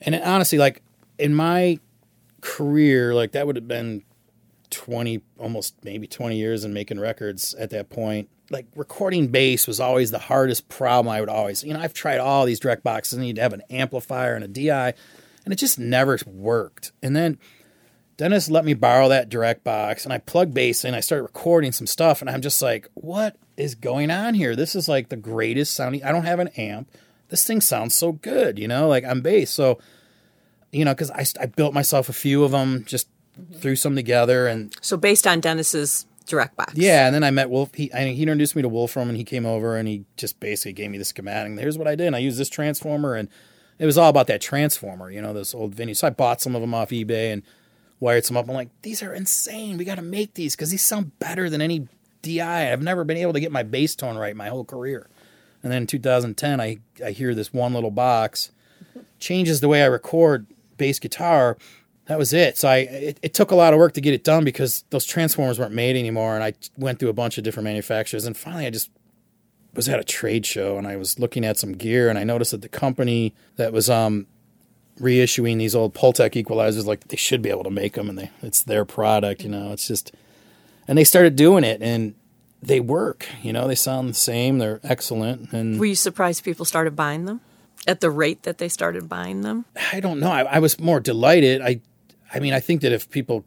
and 0.01 0.15
honestly, 0.17 0.59
like 0.59 0.83
in 1.19 1.35
my 1.35 1.79
career, 2.41 3.15
like 3.15 3.33
that 3.33 3.47
would 3.47 3.57
have 3.57 3.69
been 3.69 4.03
twenty, 4.71 5.23
almost 5.39 5.77
maybe 5.85 6.07
twenty 6.07 6.37
years 6.37 6.65
in 6.65 6.73
making 6.73 6.99
records 6.99 7.55
at 7.55 7.71
that 7.71 7.91
point. 7.91 8.29
Like 8.51 8.67
recording 8.75 9.29
bass 9.29 9.67
was 9.67 9.81
always 9.81 10.11
the 10.11 10.19
hardest 10.19 10.69
problem. 10.69 11.13
I 11.15 11.21
would 11.21 11.29
always, 11.29 11.63
you 11.63 11.73
know, 11.73 11.81
I've 11.81 11.95
tried 11.95 12.19
all 12.19 12.45
these 12.45 12.61
direct 12.61 12.83
boxes, 12.83 13.19
and 13.19 13.27
you'd 13.27 13.39
have 13.39 13.53
an 13.53 13.63
amplifier 13.71 14.35
and 14.35 14.45
a 14.45 14.49
DI, 14.49 14.95
and 15.45 15.53
it 15.53 15.57
just 15.57 15.79
never 15.79 16.19
worked. 16.27 16.93
And 17.03 17.15
then 17.15 17.39
Dennis 18.23 18.49
let 18.49 18.65
me 18.65 18.75
borrow 18.75 19.09
that 19.09 19.31
direct 19.31 19.65
box 19.65 20.05
and 20.05 20.13
I 20.13 20.19
plugged 20.19 20.55
bass 20.55 20.85
in. 20.85 20.95
I 20.95 21.01
started 21.01 21.25
recording 21.25 21.73
some 21.73 21.89
stuff 21.89 22.21
and 22.21 22.31
I'm 22.31 22.41
just 22.41 22.63
like, 22.63 22.89
what 22.95 23.35
is 23.57 23.75
going 23.75 24.13
on 24.13 24.35
here? 24.35 24.55
This 24.55 24.77
is 24.77 24.89
like 24.89 25.09
the 25.09 25.17
greatest 25.17 25.75
sounding. 25.75 26.05
I 26.05 26.13
don't 26.13 26.25
have 26.25 26.39
an 26.39 26.47
amp. 26.57 26.89
This 27.31 27.45
thing 27.45 27.61
sounds 27.61 27.97
so 27.97 28.13
good, 28.13 28.61
you 28.61 28.69
know, 28.69 28.87
like 28.87 29.05
I'm 29.05 29.23
bass. 29.23 29.51
So, 29.51 29.81
you 30.71 30.85
know, 30.85 30.95
because 30.95 31.11
I, 31.11 31.27
I 31.43 31.47
built 31.47 31.75
myself 31.75 32.09
a 32.09 32.13
few 32.13 32.45
of 32.45 32.53
them, 32.53 32.85
just 32.85 33.09
threw 33.55 33.75
some 33.75 33.97
together 33.97 34.47
and 34.47 34.73
So 34.81 34.97
based 34.97 35.27
on 35.27 35.41
Dennis's 35.41 36.07
direct 36.25 36.57
box, 36.57 36.75
yeah. 36.77 37.07
And 37.07 37.15
then 37.17 37.25
I 37.25 37.33
met 37.33 37.51
Wolf. 37.51 37.75
He, 37.75 37.93
I, 37.93 38.05
he 38.07 38.23
introduced 38.23 38.55
me 38.55 38.63
to 38.63 38.69
Wolfram 38.69 39.09
and 39.09 39.19
he 39.19 39.25
came 39.25 39.47
over 39.47 39.77
and 39.77 39.89
he 39.89 40.05
just 40.17 40.39
basically 40.39 40.75
gave 40.75 40.93
me 40.93 40.99
the 40.99 41.05
schematic. 41.05 41.51
And 41.51 41.59
here's 41.59 41.77
what 41.77 41.89
I 41.89 41.97
did. 41.97 42.07
And 42.07 42.15
I 42.15 42.21
used 42.21 42.39
this 42.39 42.49
transformer 42.49 43.17
and 43.17 43.29
it 43.81 43.87
was 43.87 43.99
all 43.99 44.11
about 44.11 44.29
that 44.29 44.41
transformer, 44.41 45.11
you 45.11 45.21
know, 45.21 45.33
those 45.33 45.57
old 45.57 45.75
Vinny. 45.75 45.93
So 45.93 46.07
I 46.07 46.11
bought 46.11 46.41
some 46.41 46.55
of 46.55 46.61
them 46.61 46.73
off 46.73 46.91
eBay 46.91 47.33
and 47.33 47.43
wired 48.03 48.25
some 48.25 48.37
up. 48.37 48.49
I'm 48.49 48.55
like, 48.55 48.71
these 48.83 49.03
are 49.03 49.15
insane. 49.15 49.79
We 49.79 49.85
got 49.85 49.95
to 49.95 50.03
make 50.03 50.35
these 50.35 50.57
because 50.57 50.73
these 50.73 50.85
sound 50.85 51.19
better 51.21 51.49
than 51.49 51.63
any 51.63 51.87
DI. 52.21 52.73
I've 52.73 52.83
never 52.83 53.05
been 53.05 53.17
able 53.17 53.33
to 53.33 53.41
get 53.41 53.53
my 53.53 53.63
bass 53.63 53.95
tone 53.95 54.19
right 54.19 54.37
my 54.37 54.49
whole 54.49 54.65
career. 54.65 55.09
And 55.63 55.71
then 55.71 55.83
in 55.83 55.87
2010, 55.87 56.61
I, 56.61 56.79
I 57.05 57.13
hear 57.13 57.35
this 57.35 57.53
one 57.53 57.73
little 57.73 57.93
box 57.93 58.51
changes 59.21 59.61
the 59.61 59.69
way 59.69 59.83
I 59.83 59.87
record 59.87 60.47
bass 60.77 60.99
guitar. 60.99 61.57
that 62.07 62.19
was 62.19 62.33
it. 62.33 62.59
So 62.59 62.69
I 62.69 62.79
it, 62.79 63.19
it 63.23 63.35
took 63.35 63.53
a 63.53 63.55
lot 63.55 63.73
of 63.73 63.79
work 63.79 63.93
to 63.93 64.01
get 64.01 64.13
it 64.13 64.25
done 64.25 64.45
because 64.45 64.85
those 64.91 65.05
transformers 65.05 65.61
weren't 65.61 65.73
made 65.73 65.95
anymore, 65.97 66.35
and 66.35 66.43
I 66.43 66.55
went 66.77 66.99
through 66.99 67.11
a 67.11 67.15
bunch 67.15 67.39
of 67.39 67.45
different 67.45 67.65
manufacturers, 67.65 68.27
and 68.27 68.37
finally 68.37 68.67
I 68.67 68.71
just 68.71 68.91
was 69.75 69.89
at 69.89 69.99
a 70.01 70.05
trade 70.05 70.45
show 70.45 70.77
and 70.77 70.87
I 70.87 70.97
was 70.97 71.19
looking 71.19 71.45
at 71.45 71.57
some 71.57 71.73
gear, 71.73 72.11
and 72.11 72.19
I 72.19 72.25
noticed 72.25 72.51
that 72.51 72.63
the 72.63 72.69
company 72.69 73.33
that 73.57 73.73
was 73.73 73.89
um 73.89 74.27
reissuing 75.03 75.59
these 75.59 75.75
old 75.75 75.95
Pultec 75.95 76.33
equalizers, 76.43 76.87
like 76.87 77.09
they 77.09 77.17
should 77.17 77.43
be 77.43 77.51
able 77.51 77.65
to 77.65 77.71
make 77.71 77.95
them, 77.95 78.09
and 78.09 78.19
they 78.19 78.31
it's 78.41 78.63
their 78.63 78.85
product, 78.85 79.43
you 79.43 79.51
know. 79.51 79.73
It's 79.73 79.87
just, 79.87 80.13
and 80.89 80.97
they 80.97 81.05
started 81.05 81.37
doing 81.37 81.65
it, 81.65 81.83
and 81.83 82.15
they 82.63 82.81
work, 82.81 83.27
you 83.43 83.53
know. 83.53 83.67
They 83.67 83.75
sound 83.75 84.09
the 84.09 84.15
same, 84.15 84.59
they're 84.59 84.81
excellent, 84.83 85.53
and 85.53 85.79
Were 85.79 85.87
you 85.87 85.97
surprised 85.97 86.45
people 86.45 86.65
started 86.65 86.97
buying 86.97 87.27
them 87.27 87.41
at 87.87 88.01
the 88.01 88.11
rate 88.11 88.45
that 88.45 88.59
they 88.59 88.69
started 88.69 89.09
buying 89.09 89.43
them? 89.43 89.65
I 89.93 90.01
don't 90.01 90.21
know. 90.21 90.31
I, 90.31 90.43
I 90.43 90.59
was 90.61 90.79
more 90.79 91.01
delighted. 91.01 91.61
I, 91.61 91.81
I 92.33 92.39
mean, 92.39 92.55
I 92.55 92.61
think 92.61 92.81
that 92.83 92.93
if 92.93 93.11
people 93.11 93.45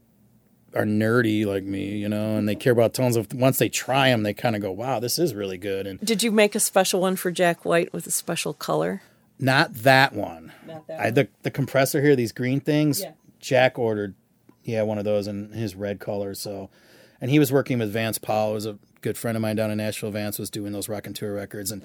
are 0.75 0.83
nerdy 0.83 1.45
like 1.45 1.63
me, 1.63 1.97
you 1.97 2.09
know, 2.09 2.35
and 2.35 2.49
they 2.49 2.55
care 2.55 2.73
about 2.73 2.93
tones 2.93 3.15
of 3.15 3.33
once 3.33 3.57
they 3.57 3.69
try 3.69 4.09
them, 4.09 4.23
they 4.23 4.33
kind 4.33 4.57
of 4.57 4.61
go, 4.61 4.71
"Wow, 4.71 4.99
this 4.99 5.17
is 5.17 5.33
really 5.33 5.57
good." 5.57 5.87
And 5.87 5.99
Did 6.01 6.21
you 6.21 6.31
make 6.31 6.53
a 6.53 6.59
special 6.59 6.99
one 6.99 7.15
for 7.15 7.31
Jack 7.31 7.63
White 7.63 7.93
with 7.93 8.05
a 8.07 8.11
special 8.11 8.53
color? 8.53 9.01
Not 9.39 9.73
that 9.73 10.13
one. 10.13 10.51
Not 10.65 10.87
that 10.87 10.99
I, 10.99 11.09
the 11.11 11.27
the 11.43 11.51
compressor 11.51 12.01
here, 12.01 12.15
these 12.15 12.31
green 12.31 12.59
things. 12.59 13.01
Yeah. 13.01 13.11
Jack 13.39 13.77
ordered, 13.77 14.15
yeah, 14.63 14.81
one 14.83 14.97
of 14.97 15.05
those 15.05 15.27
in 15.27 15.51
his 15.51 15.75
red 15.75 15.99
color. 15.99 16.33
So, 16.33 16.69
and 17.21 17.29
he 17.29 17.37
was 17.37 17.51
working 17.51 17.79
with 17.79 17.91
Vance 17.91 18.17
Powell, 18.17 18.53
who's 18.53 18.65
a 18.65 18.79
good 19.01 19.17
friend 19.17 19.35
of 19.35 19.41
mine 19.41 19.55
down 19.55 19.71
in 19.71 19.77
Nashville. 19.77 20.11
Vance 20.11 20.39
was 20.39 20.49
doing 20.49 20.71
those 20.71 20.89
Raconteurs 20.89 21.35
records, 21.35 21.71
and 21.71 21.83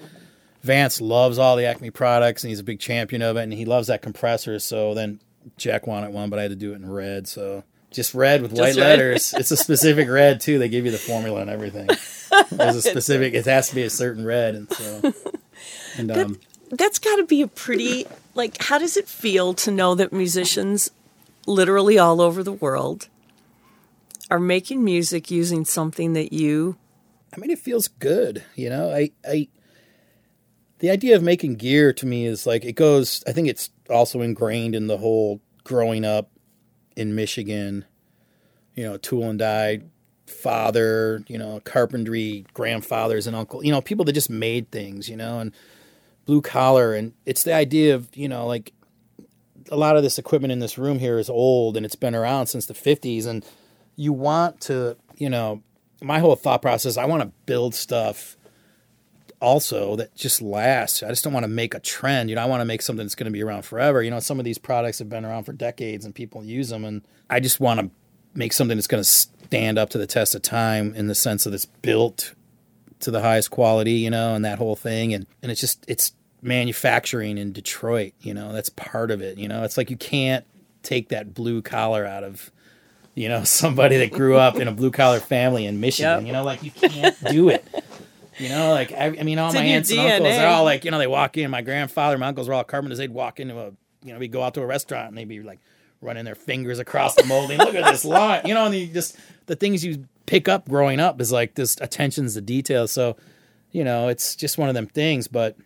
Vance 0.63 1.01
loves 1.01 1.37
all 1.37 1.55
the 1.55 1.65
Acme 1.65 1.91
products, 1.91 2.43
and 2.43 2.49
he's 2.49 2.59
a 2.59 2.63
big 2.63 2.79
champion 2.79 3.21
of 3.21 3.37
it, 3.37 3.43
and 3.43 3.53
he 3.53 3.65
loves 3.65 3.87
that 3.87 4.01
compressor. 4.01 4.57
So 4.59 4.93
then 4.93 5.19
Jack 5.57 5.87
wanted 5.87 6.13
one, 6.13 6.29
but 6.29 6.39
I 6.39 6.43
had 6.43 6.51
to 6.51 6.57
do 6.57 6.71
it 6.73 6.77
in 6.77 6.89
red. 6.89 7.27
So 7.27 7.63
just 7.91 8.13
red 8.13 8.41
with 8.41 8.53
white 8.53 8.75
red. 8.75 8.77
letters. 8.77 9.33
it's 9.37 9.51
a 9.51 9.57
specific 9.57 10.09
red 10.09 10.39
too. 10.39 10.57
They 10.57 10.69
give 10.69 10.85
you 10.85 10.91
the 10.91 10.97
formula 10.97 11.41
and 11.41 11.49
everything. 11.49 11.89
There's 12.51 12.77
a 12.77 12.81
specific. 12.81 13.33
It 13.33 13.45
has 13.45 13.69
to 13.69 13.75
be 13.75 13.83
a 13.83 13.89
certain 13.89 14.25
red, 14.25 14.55
and 14.55 14.71
so. 14.71 15.13
And 15.97 16.11
um, 16.11 16.39
That's 16.71 16.99
got 16.99 17.17
to 17.17 17.25
be 17.25 17.41
a 17.41 17.47
pretty 17.47 18.05
like. 18.33 18.61
How 18.61 18.79
does 18.79 18.97
it 18.97 19.07
feel 19.07 19.53
to 19.55 19.71
know 19.71 19.93
that 19.95 20.13
musicians, 20.13 20.91
literally 21.45 21.99
all 21.99 22.21
over 22.21 22.43
the 22.43 22.53
world, 22.53 23.09
are 24.29 24.39
making 24.39 24.83
music 24.83 25.29
using 25.29 25.65
something 25.65 26.13
that 26.13 26.31
you 26.31 26.77
I 27.33 27.39
mean, 27.39 27.51
it 27.51 27.59
feels 27.59 27.87
good. 27.87 28.43
You 28.55 28.69
know, 28.69 28.91
I, 28.91 29.11
I, 29.25 29.47
the 30.79 30.89
idea 30.89 31.15
of 31.15 31.23
making 31.23 31.55
gear 31.55 31.93
to 31.93 32.05
me 32.05 32.25
is 32.25 32.45
like 32.45 32.65
it 32.65 32.73
goes. 32.73 33.23
I 33.25 33.31
think 33.31 33.47
it's 33.47 33.69
also 33.89 34.21
ingrained 34.21 34.75
in 34.75 34.87
the 34.87 34.97
whole 34.97 35.41
growing 35.63 36.03
up 36.03 36.31
in 36.95 37.15
Michigan. 37.15 37.85
You 38.75 38.83
know, 38.85 38.97
tool 38.97 39.29
and 39.29 39.39
die, 39.39 39.81
father. 40.27 41.23
You 41.27 41.37
know, 41.37 41.61
carpentry, 41.63 42.45
grandfathers 42.53 43.27
and 43.27 43.35
uncle. 43.35 43.63
You 43.63 43.71
know, 43.71 43.81
people 43.81 44.05
that 44.05 44.13
just 44.13 44.29
made 44.29 44.71
things. 44.71 45.07
You 45.07 45.15
know, 45.15 45.39
and 45.39 45.53
blue 46.25 46.41
collar, 46.41 46.93
and 46.93 47.13
it's 47.25 47.43
the 47.43 47.53
idea 47.53 47.95
of 47.95 48.09
you 48.15 48.27
know 48.27 48.45
like 48.47 48.73
a 49.69 49.77
lot 49.77 49.95
of 49.95 50.03
this 50.03 50.19
equipment 50.19 50.51
in 50.51 50.59
this 50.59 50.77
room 50.77 50.99
here 50.99 51.17
is 51.17 51.29
old 51.29 51.77
and 51.77 51.85
it's 51.85 51.95
been 51.95 52.13
around 52.13 52.47
since 52.47 52.65
the 52.65 52.73
50s 52.73 53.25
and 53.25 53.45
you 53.95 54.11
want 54.11 54.59
to 54.59 54.97
you 55.17 55.29
know 55.29 55.63
my 56.01 56.19
whole 56.19 56.35
thought 56.35 56.61
process 56.61 56.97
i 56.97 57.05
want 57.05 57.21
to 57.23 57.31
build 57.45 57.73
stuff 57.73 58.35
also 59.39 59.95
that 59.95 60.15
just 60.15 60.39
lasts. 60.39 61.01
I 61.01 61.09
just 61.09 61.23
don't 61.23 61.33
want 61.33 61.45
to 61.45 61.49
make 61.49 61.73
a 61.73 61.79
trend 61.79 62.29
you 62.29 62.35
know 62.35 62.43
i 62.43 62.45
want 62.45 62.61
to 62.61 62.65
make 62.65 62.81
something 62.81 63.05
that's 63.05 63.15
going 63.15 63.25
to 63.25 63.31
be 63.31 63.43
around 63.43 63.63
forever. 63.63 64.03
You 64.03 64.11
know 64.11 64.19
some 64.19 64.39
of 64.39 64.45
these 64.45 64.57
products 64.57 64.99
have 64.99 65.09
been 65.09 65.25
around 65.25 65.45
for 65.45 65.53
decades 65.53 66.05
and 66.05 66.13
people 66.13 66.43
use 66.43 66.69
them 66.69 66.85
and 66.85 67.01
i 67.29 67.39
just 67.39 67.59
want 67.59 67.79
to 67.79 67.89
make 68.33 68.53
something 68.53 68.77
that's 68.77 68.87
going 68.87 69.01
to 69.01 69.09
stand 69.09 69.77
up 69.77 69.89
to 69.89 69.97
the 69.97 70.07
test 70.07 70.35
of 70.35 70.41
time 70.41 70.93
in 70.95 71.07
the 71.07 71.15
sense 71.15 71.43
that 71.43 71.53
it's 71.53 71.65
built 71.65 72.33
to 73.01 73.11
the 73.11 73.21
highest 73.21 73.51
quality 73.51 73.93
you 73.93 74.09
know 74.09 74.35
and 74.35 74.45
that 74.45 74.57
whole 74.57 74.75
thing 74.75 75.13
and 75.13 75.25
and 75.41 75.51
it's 75.51 75.61
just 75.61 75.83
it's 75.87 76.13
manufacturing 76.41 77.37
in 77.37 77.51
Detroit, 77.51 78.13
you 78.21 78.33
know, 78.33 78.51
that's 78.51 78.69
part 78.69 79.11
of 79.11 79.21
it. 79.21 79.37
You 79.37 79.47
know, 79.47 79.63
it's 79.63 79.77
like 79.77 79.89
you 79.89 79.97
can't 79.97 80.45
take 80.83 81.09
that 81.09 81.33
blue 81.33 81.61
collar 81.61 82.05
out 82.05 82.23
of, 82.23 82.51
you 83.15 83.29
know, 83.29 83.43
somebody 83.45 83.97
that 83.97 84.11
grew 84.11 84.37
up 84.37 84.55
in 84.55 84.67
a 84.67 84.71
blue 84.71 84.91
collar 84.91 85.19
family 85.19 85.65
in 85.65 85.79
Michigan. 85.79 86.19
Yep. 86.19 86.27
You 86.27 86.33
know, 86.33 86.43
like 86.43 86.63
you 86.63 86.71
can't 86.71 87.15
do 87.25 87.49
it. 87.49 87.65
You 88.37 88.49
know, 88.49 88.71
like 88.71 88.91
I, 88.91 89.07
I 89.19 89.23
mean, 89.23 89.37
all 89.37 89.49
It's 89.49 89.55
my 89.55 89.61
aunts 89.61 89.91
and 89.91 89.99
uncles, 89.99 90.29
they're 90.29 90.47
all 90.47 90.63
like, 90.63 90.83
you 90.83 90.91
know, 90.91 90.97
they 90.97 91.07
walk 91.07 91.37
in. 91.37 91.51
My 91.51 91.61
grandfather, 91.61 92.17
my 92.17 92.27
uncles 92.27 92.47
were 92.47 92.55
all 92.55 92.63
carpenters. 92.63 92.97
They'd 92.97 93.11
walk 93.11 93.39
into 93.39 93.59
a, 93.59 93.71
you 94.03 94.13
know, 94.13 94.19
we'd 94.19 94.31
go 94.31 94.41
out 94.41 94.55
to 94.55 94.61
a 94.61 94.65
restaurant 94.65 95.09
and 95.09 95.17
they'd 95.17 95.27
be 95.27 95.41
like 95.41 95.59
running 96.01 96.25
their 96.25 96.33
fingers 96.33 96.79
across 96.79 97.13
the 97.13 97.23
molding. 97.25 97.59
Look 97.59 97.75
at 97.75 97.91
this 97.91 98.03
line, 98.03 98.41
you 98.45 98.55
know, 98.55 98.65
and 98.65 98.73
you 98.73 98.87
just 98.87 99.17
the 99.45 99.55
things 99.55 99.85
you 99.85 100.07
pick 100.25 100.47
up 100.47 100.67
growing 100.67 100.99
up 100.99 101.19
is 101.21 101.31
like 101.31 101.55
this 101.55 101.77
attentions 101.81 102.33
to 102.35 102.41
detail. 102.41 102.87
So, 102.87 103.17
you 103.71 103.83
know, 103.83 104.07
it's 104.07 104.35
just 104.35 104.57
one 104.57 104.69
of 104.69 104.75
them 104.75 104.87
things, 104.87 105.27
but 105.27 105.57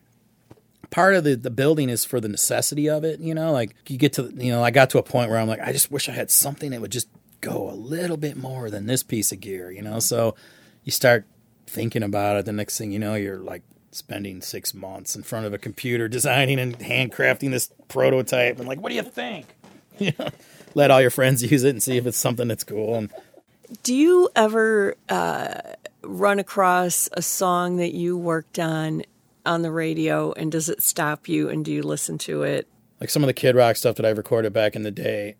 part 0.89 1.15
of 1.15 1.23
the, 1.23 1.35
the 1.35 1.49
building 1.49 1.89
is 1.89 2.05
for 2.05 2.19
the 2.19 2.29
necessity 2.29 2.89
of 2.89 3.03
it. 3.03 3.19
You 3.19 3.33
know, 3.33 3.51
like 3.51 3.75
you 3.87 3.97
get 3.97 4.13
to, 4.13 4.31
you 4.35 4.51
know, 4.51 4.63
I 4.63 4.71
got 4.71 4.89
to 4.91 4.97
a 4.97 5.03
point 5.03 5.29
where 5.29 5.39
I'm 5.39 5.47
like, 5.47 5.59
I 5.59 5.71
just 5.71 5.91
wish 5.91 6.09
I 6.09 6.13
had 6.13 6.31
something 6.31 6.71
that 6.71 6.81
would 6.81 6.91
just 6.91 7.09
go 7.41 7.69
a 7.69 7.75
little 7.75 8.17
bit 8.17 8.37
more 8.37 8.69
than 8.69 8.85
this 8.85 9.03
piece 9.03 9.31
of 9.31 9.39
gear, 9.39 9.71
you 9.71 9.81
know? 9.81 9.99
So 9.99 10.35
you 10.83 10.91
start 10.91 11.25
thinking 11.67 12.03
about 12.03 12.37
it. 12.37 12.45
The 12.45 12.53
next 12.53 12.77
thing 12.77 12.91
you 12.91 12.99
know, 12.99 13.15
you're 13.15 13.39
like 13.39 13.63
spending 13.91 14.41
six 14.41 14.73
months 14.73 15.15
in 15.15 15.23
front 15.23 15.45
of 15.45 15.53
a 15.53 15.57
computer 15.57 16.07
designing 16.07 16.59
and 16.59 16.77
handcrafting 16.79 17.51
this 17.51 17.71
prototype 17.87 18.59
and 18.59 18.67
like, 18.67 18.79
what 18.79 18.89
do 18.89 18.95
you 18.95 19.03
think? 19.03 19.47
You 19.97 20.11
know, 20.19 20.27
let 20.73 20.91
all 20.91 20.99
your 20.99 21.09
friends 21.09 21.41
use 21.49 21.63
it 21.63 21.69
and 21.69 21.81
see 21.81 21.95
if 21.95 22.05
it's 22.05 22.17
something 22.17 22.49
that's 22.49 22.65
cool. 22.65 22.95
And 22.95 23.09
Do 23.83 23.93
you 23.95 24.29
ever 24.35 24.95
uh, 25.09 25.61
run 26.03 26.39
across 26.39 27.09
a 27.13 27.21
song 27.21 27.77
that 27.77 27.93
you 27.93 28.17
worked 28.17 28.59
on 28.59 29.03
on 29.45 29.61
the 29.61 29.71
radio, 29.71 30.31
and 30.33 30.51
does 30.51 30.69
it 30.69 30.81
stop 30.81 31.27
you? 31.27 31.49
And 31.49 31.63
do 31.63 31.71
you 31.71 31.83
listen 31.83 32.17
to 32.19 32.43
it? 32.43 32.67
like 33.01 33.09
some 33.09 33.21
of 33.23 33.27
the 33.27 33.33
Kid 33.33 33.55
Rock 33.57 33.75
stuff 33.75 33.97
that 33.97 34.05
I 34.05 34.09
recorded 34.09 34.53
back 34.53 34.73
in 34.75 34.83
the 34.83 34.89
day, 34.91 35.35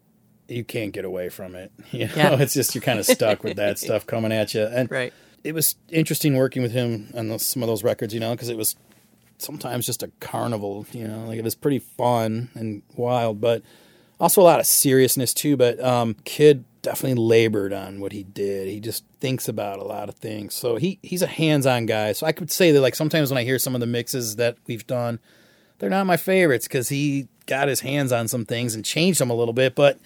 you 0.50 0.64
can't 0.66 0.92
get 0.92 1.06
away 1.06 1.30
from 1.30 1.56
it. 1.56 1.72
You 1.92 2.08
know, 2.08 2.14
Yeah. 2.16 2.40
it's 2.42 2.54
just 2.54 2.76
you're 2.76 2.82
kind 2.82 3.00
of 3.00 3.06
stuck 3.06 3.44
with 3.46 3.56
that 3.56 3.80
stuff 3.86 4.06
coming 4.06 4.34
at 4.34 4.54
you. 4.54 4.64
And 4.66 4.92
Right. 4.92 5.14
it 5.44 5.54
was 5.56 5.76
interesting 5.90 6.36
working 6.36 6.62
with 6.62 6.74
him 6.74 7.10
on 7.16 7.30
those, 7.30 7.48
some 7.48 7.64
of 7.64 7.68
those 7.68 7.82
records, 7.84 8.14
you 8.14 8.20
know, 8.20 8.32
because 8.32 8.50
it 8.50 8.58
was 8.58 8.76
sometimes 9.38 9.86
just 9.86 10.04
a 10.04 10.12
carnival, 10.20 10.86
you 10.92 11.08
know, 11.08 11.26
like 11.28 11.38
it 11.40 11.44
was 11.46 11.56
pretty 11.56 11.80
fun 11.80 12.50
and 12.56 12.82
wild, 12.98 13.40
but 13.40 13.64
also 14.20 14.42
a 14.42 14.44
lot 14.44 14.60
of 14.60 14.66
seriousness 14.66 15.34
too. 15.34 15.56
But 15.56 15.82
um, 15.84 16.16
Kid 16.26 16.66
definitely 16.86 17.22
labored 17.22 17.74
on 17.74 18.00
what 18.00 18.12
he 18.12 18.22
did. 18.22 18.68
He 18.68 18.80
just 18.80 19.04
thinks 19.20 19.48
about 19.48 19.80
a 19.80 19.84
lot 19.84 20.08
of 20.08 20.16
things. 20.16 20.54
So 20.54 20.76
he 20.76 21.00
he's 21.02 21.24
a 21.24 21.28
hands-on 21.28 21.88
guy. 21.88 22.12
So 22.12 22.28
I 22.28 22.32
could 22.32 22.52
say 22.52 22.72
that 22.72 22.80
like 22.80 22.96
sometimes 22.96 23.32
when 23.32 23.40
I 23.40 23.44
hear 23.44 23.58
some 23.58 23.74
of 23.74 23.82
the 23.82 23.88
mixes 23.88 24.36
that 24.36 24.58
we've 24.68 24.86
done, 24.86 25.20
they're 25.80 25.90
not 25.90 26.06
my 26.06 26.16
favorites 26.16 26.68
because 26.68 26.90
he 26.90 27.28
got 27.48 27.68
his 27.68 27.82
hands 27.82 28.12
on 28.12 28.28
some 28.28 28.46
things 28.46 28.76
and 28.76 28.86
changed 28.86 29.20
them 29.20 29.32
a 29.32 29.34
little 29.34 29.54
bit, 29.54 29.74
but 29.74 30.00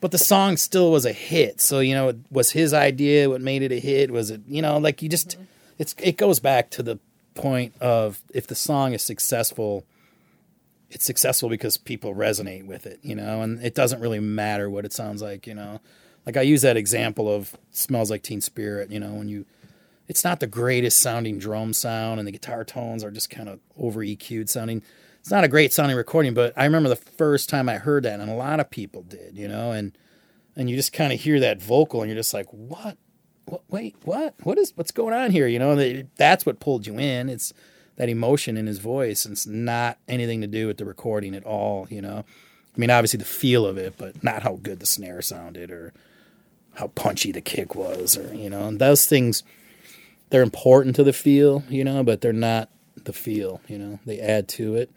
but 0.00 0.10
the 0.10 0.18
song 0.18 0.56
still 0.56 0.90
was 0.90 1.06
a 1.06 1.12
hit. 1.12 1.60
So 1.60 1.78
you 1.78 1.94
know, 1.94 2.08
it 2.08 2.16
was 2.32 2.50
his 2.50 2.74
idea 2.74 3.30
what 3.30 3.40
made 3.40 3.62
it 3.62 3.70
a 3.70 3.78
hit? 3.78 4.10
Was 4.10 4.30
it 4.30 4.40
you 4.48 4.60
know 4.60 4.76
like 4.78 5.02
you 5.02 5.08
just 5.08 5.36
mm-hmm. 5.36 5.44
it's 5.78 5.94
it 6.02 6.16
goes 6.16 6.40
back 6.40 6.68
to 6.70 6.82
the 6.82 6.98
point 7.34 7.74
of 7.80 8.20
if 8.34 8.48
the 8.48 8.56
song 8.56 8.92
is 8.92 9.02
successful, 9.02 9.84
it's 10.90 11.04
successful 11.04 11.48
because 11.48 11.76
people 11.76 12.12
resonate 12.12 12.66
with 12.66 12.86
it, 12.86 12.98
you 13.02 13.14
know, 13.14 13.42
and 13.42 13.64
it 13.64 13.76
doesn't 13.76 14.00
really 14.00 14.20
matter 14.20 14.68
what 14.68 14.84
it 14.84 14.92
sounds 14.92 15.22
like, 15.22 15.46
you 15.46 15.54
know. 15.54 15.80
Like 16.26 16.36
I 16.36 16.42
use 16.42 16.62
that 16.62 16.76
example 16.76 17.32
of 17.32 17.56
"Smells 17.70 18.10
Like 18.10 18.22
Teen 18.22 18.40
Spirit," 18.40 18.90
you 18.90 18.98
know, 19.00 19.14
when 19.14 19.28
you 19.28 19.44
it's 20.08 20.24
not 20.24 20.40
the 20.40 20.46
greatest 20.46 20.98
sounding 20.98 21.38
drum 21.38 21.72
sound 21.72 22.18
and 22.18 22.26
the 22.28 22.32
guitar 22.32 22.62
tones 22.64 23.02
are 23.02 23.10
just 23.10 23.30
kind 23.30 23.48
of 23.48 23.58
over 23.78 24.00
EQ'd 24.00 24.50
sounding. 24.50 24.82
It's 25.20 25.30
not 25.30 25.44
a 25.44 25.48
great 25.48 25.72
sounding 25.72 25.96
recording, 25.96 26.34
but 26.34 26.52
I 26.56 26.64
remember 26.66 26.90
the 26.90 26.96
first 26.96 27.48
time 27.48 27.68
I 27.70 27.76
heard 27.78 28.02
that 28.02 28.20
and 28.20 28.30
a 28.30 28.34
lot 28.34 28.60
of 28.60 28.68
people 28.70 29.02
did, 29.02 29.36
you 29.36 29.48
know, 29.48 29.72
and 29.72 29.96
and 30.56 30.68
you 30.70 30.76
just 30.76 30.92
kind 30.92 31.12
of 31.12 31.20
hear 31.20 31.40
that 31.40 31.60
vocal 31.62 32.02
and 32.02 32.10
you're 32.10 32.18
just 32.18 32.34
like, 32.34 32.46
"What? 32.50 32.96
What 33.46 33.62
wait, 33.68 33.96
what? 34.04 34.34
What 34.42 34.58
is 34.58 34.72
what's 34.76 34.92
going 34.92 35.14
on 35.14 35.30
here?" 35.30 35.46
You 35.46 35.58
know, 35.58 35.74
that- 35.76 36.06
that's 36.16 36.46
what 36.46 36.60
pulled 36.60 36.86
you 36.86 36.98
in. 36.98 37.28
It's 37.28 37.52
that 37.96 38.08
emotion 38.08 38.56
in 38.56 38.66
his 38.66 38.78
voice 38.78 39.24
and 39.24 39.32
it's 39.32 39.46
not 39.46 39.98
anything 40.08 40.40
to 40.40 40.46
do 40.46 40.66
with 40.66 40.78
the 40.78 40.84
recording 40.84 41.34
at 41.34 41.44
all, 41.44 41.86
you 41.90 42.00
know. 42.02 42.24
I 42.76 42.78
mean, 42.80 42.90
obviously 42.90 43.18
the 43.18 43.24
feel 43.24 43.64
of 43.66 43.78
it, 43.78 43.94
but 43.96 44.22
not 44.24 44.42
how 44.42 44.58
good 44.62 44.80
the 44.80 44.86
snare 44.86 45.22
sounded 45.22 45.70
or 45.70 45.92
how 46.74 46.88
punchy 46.88 47.32
the 47.32 47.40
kick 47.40 47.74
was 47.74 48.16
or, 48.16 48.34
you 48.34 48.50
know, 48.50 48.66
and 48.66 48.78
those 48.80 49.06
things 49.06 49.42
they're 50.30 50.42
important 50.42 50.96
to 50.96 51.04
the 51.04 51.12
feel, 51.12 51.62
you 51.68 51.84
know, 51.84 52.02
but 52.02 52.20
they're 52.20 52.32
not 52.32 52.68
the 53.04 53.12
feel, 53.12 53.60
you 53.68 53.78
know. 53.78 54.00
They 54.04 54.18
add 54.18 54.48
to 54.48 54.74
it. 54.74 54.90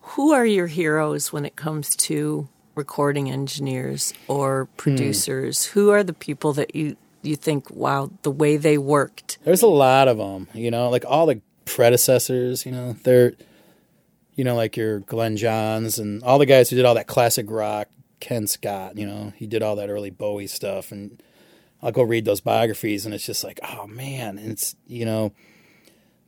Who 0.00 0.32
are 0.32 0.46
your 0.46 0.66
heroes 0.68 1.32
when 1.32 1.44
it 1.44 1.56
comes 1.56 1.94
to 1.96 2.48
recording 2.74 3.30
engineers 3.30 4.14
or 4.28 4.64
hmm. 4.64 4.76
producers? 4.76 5.66
Who 5.66 5.90
are 5.90 6.02
the 6.02 6.12
people 6.12 6.52
that 6.54 6.74
you 6.74 6.96
you 7.22 7.36
think, 7.36 7.70
wow, 7.70 8.10
the 8.22 8.30
way 8.30 8.56
they 8.56 8.78
worked? 8.78 9.38
There's 9.44 9.62
a 9.62 9.66
lot 9.66 10.08
of 10.08 10.18
them, 10.18 10.48
you 10.52 10.70
know, 10.70 10.90
like 10.90 11.04
all 11.06 11.26
the 11.26 11.40
predecessors, 11.64 12.66
you 12.66 12.72
know, 12.72 12.96
they're, 13.02 13.32
you 14.34 14.44
know, 14.44 14.54
like 14.54 14.76
your 14.76 15.00
Glyn 15.00 15.36
Johns 15.36 15.98
and 15.98 16.22
all 16.22 16.38
the 16.38 16.46
guys 16.46 16.68
who 16.68 16.76
did 16.76 16.84
all 16.84 16.94
that 16.94 17.06
classic 17.06 17.50
rock, 17.50 17.88
Ken 18.20 18.46
Scott. 18.46 18.98
You 18.98 19.06
know, 19.06 19.32
he 19.36 19.46
did 19.46 19.62
all 19.62 19.76
that 19.76 19.90
early 19.90 20.10
Bowie 20.10 20.46
stuff, 20.46 20.92
and 20.92 21.22
I'll 21.82 21.92
go 21.92 22.02
read 22.02 22.24
those 22.24 22.40
biographies, 22.40 23.04
and 23.04 23.14
it's 23.14 23.26
just 23.26 23.44
like, 23.44 23.60
oh 23.62 23.86
man, 23.86 24.38
and 24.38 24.52
it's 24.52 24.76
you 24.86 25.04
know 25.04 25.32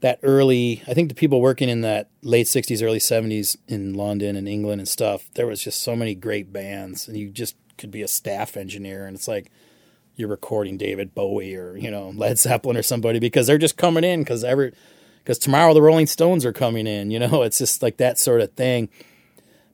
that 0.00 0.18
early. 0.22 0.82
I 0.86 0.94
think 0.94 1.08
the 1.08 1.14
people 1.14 1.40
working 1.40 1.68
in 1.68 1.80
that 1.82 2.10
late 2.22 2.46
'60s, 2.46 2.82
early 2.82 2.98
'70s 2.98 3.56
in 3.68 3.94
London 3.94 4.36
and 4.36 4.48
England 4.48 4.80
and 4.80 4.88
stuff, 4.88 5.30
there 5.34 5.46
was 5.46 5.62
just 5.62 5.82
so 5.82 5.96
many 5.96 6.14
great 6.14 6.52
bands, 6.52 7.08
and 7.08 7.16
you 7.16 7.30
just 7.30 7.56
could 7.78 7.90
be 7.90 8.02
a 8.02 8.08
staff 8.08 8.56
engineer, 8.56 9.06
and 9.06 9.16
it's 9.16 9.28
like 9.28 9.50
you're 10.16 10.28
recording 10.28 10.78
David 10.78 11.14
Bowie 11.14 11.54
or 11.54 11.76
you 11.76 11.90
know 11.90 12.10
Led 12.10 12.38
Zeppelin 12.38 12.76
or 12.76 12.82
somebody 12.82 13.18
because 13.18 13.46
they're 13.46 13.58
just 13.58 13.76
coming 13.76 14.04
in 14.04 14.20
because 14.20 14.44
every 14.44 14.72
because 15.26 15.38
tomorrow 15.38 15.74
the 15.74 15.82
Rolling 15.82 16.06
Stones 16.06 16.44
are 16.44 16.52
coming 16.52 16.86
in. 16.86 17.10
You 17.10 17.18
know, 17.18 17.42
it's 17.44 17.58
just 17.58 17.82
like 17.82 17.96
that 17.98 18.18
sort 18.18 18.40
of 18.40 18.52
thing. 18.52 18.88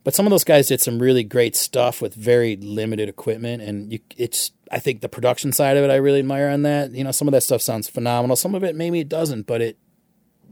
But 0.04 0.14
some 0.14 0.26
of 0.26 0.30
those 0.30 0.44
guys 0.44 0.66
did 0.66 0.80
some 0.80 0.98
really 0.98 1.22
great 1.22 1.54
stuff 1.54 2.02
with 2.02 2.14
very 2.14 2.56
limited 2.56 3.08
equipment, 3.08 3.62
and 3.62 3.92
you, 3.92 4.00
it's 4.16 4.50
I 4.70 4.78
think 4.78 5.00
the 5.00 5.08
production 5.08 5.52
side 5.52 5.76
of 5.76 5.84
it 5.84 5.90
I 5.90 5.96
really 5.96 6.18
admire 6.18 6.48
on 6.48 6.62
that. 6.62 6.90
You 6.92 7.04
know, 7.04 7.12
some 7.12 7.28
of 7.28 7.32
that 7.32 7.42
stuff 7.42 7.62
sounds 7.62 7.88
phenomenal. 7.88 8.36
Some 8.36 8.54
of 8.54 8.64
it 8.64 8.74
maybe 8.74 9.00
it 9.00 9.08
doesn't, 9.08 9.46
but 9.46 9.60
it 9.60 9.78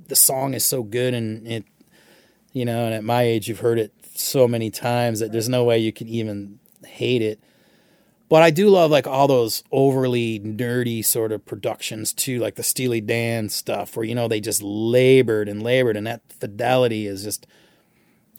the 0.06 0.16
song 0.16 0.54
is 0.54 0.64
so 0.64 0.82
good 0.82 1.14
and 1.14 1.46
it 1.46 1.64
you 2.52 2.64
know, 2.64 2.84
and 2.84 2.94
at 2.94 3.04
my 3.04 3.22
age 3.22 3.48
you've 3.48 3.60
heard 3.60 3.78
it 3.78 3.92
so 4.14 4.46
many 4.46 4.70
times 4.70 5.20
that 5.20 5.32
there's 5.32 5.48
no 5.48 5.64
way 5.64 5.78
you 5.78 5.92
can 5.92 6.08
even 6.08 6.58
hate 6.84 7.22
it. 7.22 7.40
But 8.28 8.42
I 8.42 8.50
do 8.50 8.68
love 8.68 8.92
like 8.92 9.08
all 9.08 9.26
those 9.26 9.64
overly 9.72 10.38
nerdy 10.38 11.04
sort 11.04 11.32
of 11.32 11.44
productions 11.44 12.12
too, 12.12 12.38
like 12.38 12.54
the 12.54 12.62
Steely 12.62 13.00
Dan 13.00 13.48
stuff 13.48 13.96
where 13.96 14.04
you 14.06 14.14
know 14.14 14.28
they 14.28 14.40
just 14.40 14.62
labored 14.62 15.48
and 15.48 15.60
labored 15.60 15.96
and 15.96 16.06
that 16.06 16.22
fidelity 16.28 17.08
is 17.08 17.24
just 17.24 17.48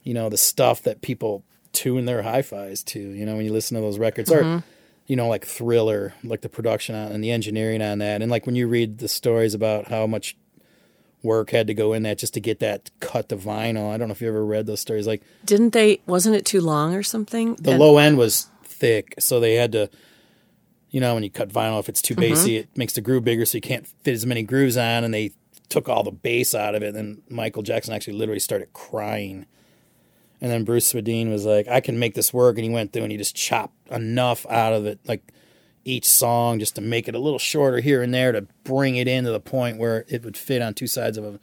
you 0.04 0.14
know, 0.14 0.30
the 0.30 0.38
stuff 0.38 0.84
that 0.84 1.02
people 1.02 1.43
tune 1.74 2.06
their 2.06 2.22
hi-fis 2.22 2.84
to, 2.84 2.99
you 2.99 3.26
know, 3.26 3.36
when 3.36 3.45
you 3.45 3.54
listen 3.54 3.76
to 3.76 3.82
those 3.82 3.99
records 3.99 4.30
mm-hmm. 4.30 4.58
or 4.60 4.64
you 5.08 5.16
know, 5.16 5.28
like 5.28 5.45
Thriller, 5.45 6.14
like 6.24 6.41
the 6.41 6.49
production 6.49 6.95
on 6.95 7.12
and 7.12 7.24
the 7.24 7.32
engineering 7.32 7.82
on 7.82 7.97
that. 7.97 8.22
And 8.22 8.32
like 8.32 8.45
when 8.45 8.56
you 8.56 8.68
read 8.68 8.99
the 8.99 9.08
stories 9.08 9.54
about 9.54 9.89
how 9.89 10.08
much 10.08 10.38
work 11.24 11.52
had 11.52 11.68
to 11.68 11.74
go 11.74 11.93
in 11.93 12.04
that 12.04 12.18
just 12.18 12.34
to 12.34 12.39
get 12.39 12.60
that 12.60 12.89
cut 12.99 13.30
to 13.30 13.38
vinyl. 13.38 13.91
I 13.91 13.97
don't 13.97 14.08
know 14.08 14.14
if 14.14 14.22
you 14.22 14.28
ever 14.28 14.45
read 14.45 14.66
those 14.66 14.80
stories. 14.80 15.08
Like, 15.08 15.22
didn't 15.45 15.72
they? 15.72 16.02
Wasn't 16.08 16.36
it 16.36 16.45
too 16.45 16.62
long 16.62 16.95
or 16.95 17.04
something? 17.04 17.56
The 17.56 17.72
and, 17.72 17.80
low 17.80 17.97
end 17.97 18.18
was 18.18 18.47
thick, 18.64 19.16
so 19.20 19.39
they 19.39 19.56
had 19.56 19.72
to. 19.74 19.89
You 20.89 20.99
know, 20.99 21.14
when 21.14 21.24
you 21.24 21.30
cut 21.30 21.47
vinyl, 21.47 21.80
if 21.80 21.88
it's 21.88 22.02
too 22.02 22.16
mm-hmm. 22.16 22.34
bassy, 22.34 22.58
it 22.58 22.70
makes 22.76 22.93
the 22.93 23.02
groove 23.02 23.24
bigger, 23.24 23.45
so 23.45 23.58
you 23.58 23.62
can't 23.62 23.88
fit 23.88 24.14
as 24.14 24.26
many 24.26 24.43
grooves 24.43 24.76
on. 24.76 25.06
And 25.06 25.14
they 25.14 25.32
took 25.70 25.88
all 25.88 26.04
the 26.04 26.12
bass 26.12 26.54
out 26.54 26.76
of 26.76 26.84
it. 26.84 26.95
And 26.95 27.22
Michael 27.30 27.64
Jackson 27.64 27.93
actually 27.93 28.18
literally 28.18 28.41
started 28.41 28.74
crying 28.74 29.45
and 30.42 30.50
then 30.50 30.64
Bruce 30.64 30.92
Swedien 30.92 31.30
was 31.30 31.46
like, 31.46 31.68
I 31.68 31.80
can 31.80 32.00
make 32.00 32.16
this 32.16 32.34
work. 32.34 32.58
And 32.58 32.66
he 32.66 32.72
went 32.72 32.92
through 32.92 33.04
and 33.04 33.12
he 33.12 33.18
just 33.18 33.36
chopped 33.36 33.76
enough 33.92 34.46
out 34.50 34.74
of 34.74 34.88
it, 34.88 35.00
like 35.06 35.32
each 35.86 36.08
song, 36.08 36.58
just 36.58 36.76
to 36.76 36.82
make 36.82 37.08
it 37.08 37.14
a 37.14 37.20
little 37.20 37.39
shorter 37.39 37.80
here 37.80 38.02
and 38.02 38.14
there 38.14 38.32
to 38.32 38.48
bring 38.64 38.96
it 38.96 39.08
in 39.08 39.24
to 39.26 39.32
the 39.32 39.39
point 39.39 39.78
where 39.78 40.04
it 40.08 40.24
would 40.24 40.36
fit 40.36 40.62
on 40.62 40.74
two 40.74 40.88
sides 40.88 41.18
of 41.18 41.26
a, 41.26 41.39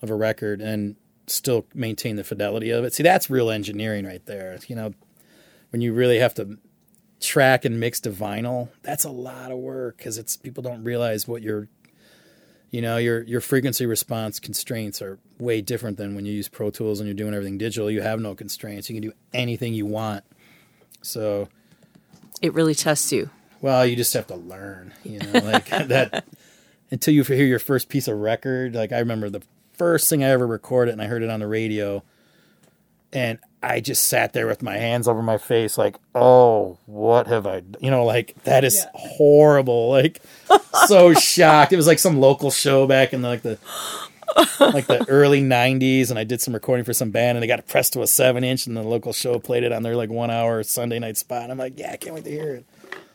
of 0.00 0.10
a 0.10 0.14
record 0.14 0.60
and 0.60 0.94
still 1.26 1.66
maintain 1.74 2.14
the 2.14 2.24
fidelity 2.24 2.70
of 2.70 2.84
it. 2.84 2.94
See, 2.94 3.02
that's 3.02 3.28
real 3.28 3.50
engineering 3.50 4.06
right 4.06 4.24
there. 4.24 4.56
You 4.68 4.76
know, 4.76 4.94
when 5.70 5.82
you 5.82 5.92
really 5.92 6.18
have 6.20 6.34
to 6.34 6.58
track 7.20 7.64
and 7.64 7.80
mix 7.80 7.98
to 8.00 8.10
vinyl, 8.10 8.68
that's 8.82 9.04
a 9.04 9.10
lot 9.10 9.50
of 9.50 9.58
work 9.58 9.98
because 9.98 10.16
it's 10.16 10.36
people 10.36 10.62
don't 10.62 10.84
realize 10.84 11.26
what 11.26 11.42
you're 11.42 11.68
you 12.70 12.82
know 12.82 12.96
your 12.96 13.22
your 13.22 13.40
frequency 13.40 13.86
response 13.86 14.38
constraints 14.38 15.00
are 15.00 15.18
way 15.38 15.60
different 15.60 15.96
than 15.96 16.14
when 16.14 16.26
you 16.26 16.32
use 16.32 16.48
pro 16.48 16.70
tools 16.70 17.00
and 17.00 17.06
you're 17.06 17.14
doing 17.14 17.34
everything 17.34 17.58
digital. 17.58 17.90
You 17.90 18.02
have 18.02 18.20
no 18.20 18.34
constraints. 18.34 18.88
You 18.88 18.94
can 18.96 19.02
do 19.02 19.12
anything 19.32 19.74
you 19.74 19.86
want. 19.86 20.24
So 21.02 21.48
it 22.42 22.52
really 22.54 22.74
tests 22.74 23.12
you. 23.12 23.30
Well 23.60 23.86
you 23.86 23.96
just 23.96 24.12
have 24.14 24.26
to 24.28 24.36
learn 24.36 24.94
you 25.04 25.18
know 25.18 25.32
like 25.44 25.68
that 25.68 26.26
until 26.90 27.14
you 27.14 27.22
hear 27.24 27.46
your 27.46 27.58
first 27.58 27.88
piece 27.88 28.08
of 28.08 28.18
record. 28.18 28.74
Like 28.74 28.92
i 28.92 28.98
remember 28.98 29.30
the 29.30 29.42
first 29.74 30.08
thing 30.08 30.24
i 30.24 30.28
ever 30.28 30.44
recorded 30.44 30.90
and 30.90 31.00
i 31.00 31.06
heard 31.06 31.22
it 31.22 31.30
on 31.30 31.38
the 31.38 31.46
radio 31.46 32.02
and 33.12 33.38
I 33.62 33.80
just 33.80 34.06
sat 34.06 34.32
there 34.32 34.46
with 34.46 34.62
my 34.62 34.76
hands 34.76 35.08
over 35.08 35.22
my 35.22 35.38
face, 35.38 35.76
like, 35.76 35.96
oh, 36.14 36.78
what 36.86 37.26
have 37.26 37.46
I, 37.46 37.62
you 37.80 37.90
know, 37.90 38.04
like 38.04 38.36
that 38.44 38.64
is 38.64 38.76
yeah. 38.76 38.90
horrible, 38.94 39.90
like 39.90 40.22
so 40.86 41.12
shocked. 41.14 41.72
It 41.72 41.76
was 41.76 41.86
like 41.86 41.98
some 41.98 42.20
local 42.20 42.50
show 42.50 42.86
back 42.86 43.12
in 43.12 43.22
the, 43.22 43.28
like 43.28 43.42
the 43.42 43.58
like 44.60 44.86
the 44.86 45.04
early 45.08 45.42
'90s, 45.42 46.10
and 46.10 46.18
I 46.18 46.24
did 46.24 46.40
some 46.40 46.54
recording 46.54 46.84
for 46.84 46.92
some 46.92 47.10
band, 47.10 47.36
and 47.36 47.42
they 47.42 47.48
got 47.48 47.66
pressed 47.66 47.94
to 47.94 48.02
a 48.02 48.06
seven 48.06 48.44
inch, 48.44 48.66
and 48.66 48.76
the 48.76 48.82
local 48.82 49.12
show 49.12 49.38
played 49.38 49.64
it 49.64 49.72
on 49.72 49.82
their 49.82 49.96
like 49.96 50.10
one 50.10 50.30
hour 50.30 50.62
Sunday 50.62 50.98
night 50.98 51.16
spot. 51.16 51.42
And 51.42 51.52
I'm 51.52 51.58
like, 51.58 51.78
yeah, 51.78 51.92
I 51.92 51.96
can't 51.96 52.14
wait 52.14 52.24
to 52.24 52.30
hear 52.30 52.54
it. 52.54 52.66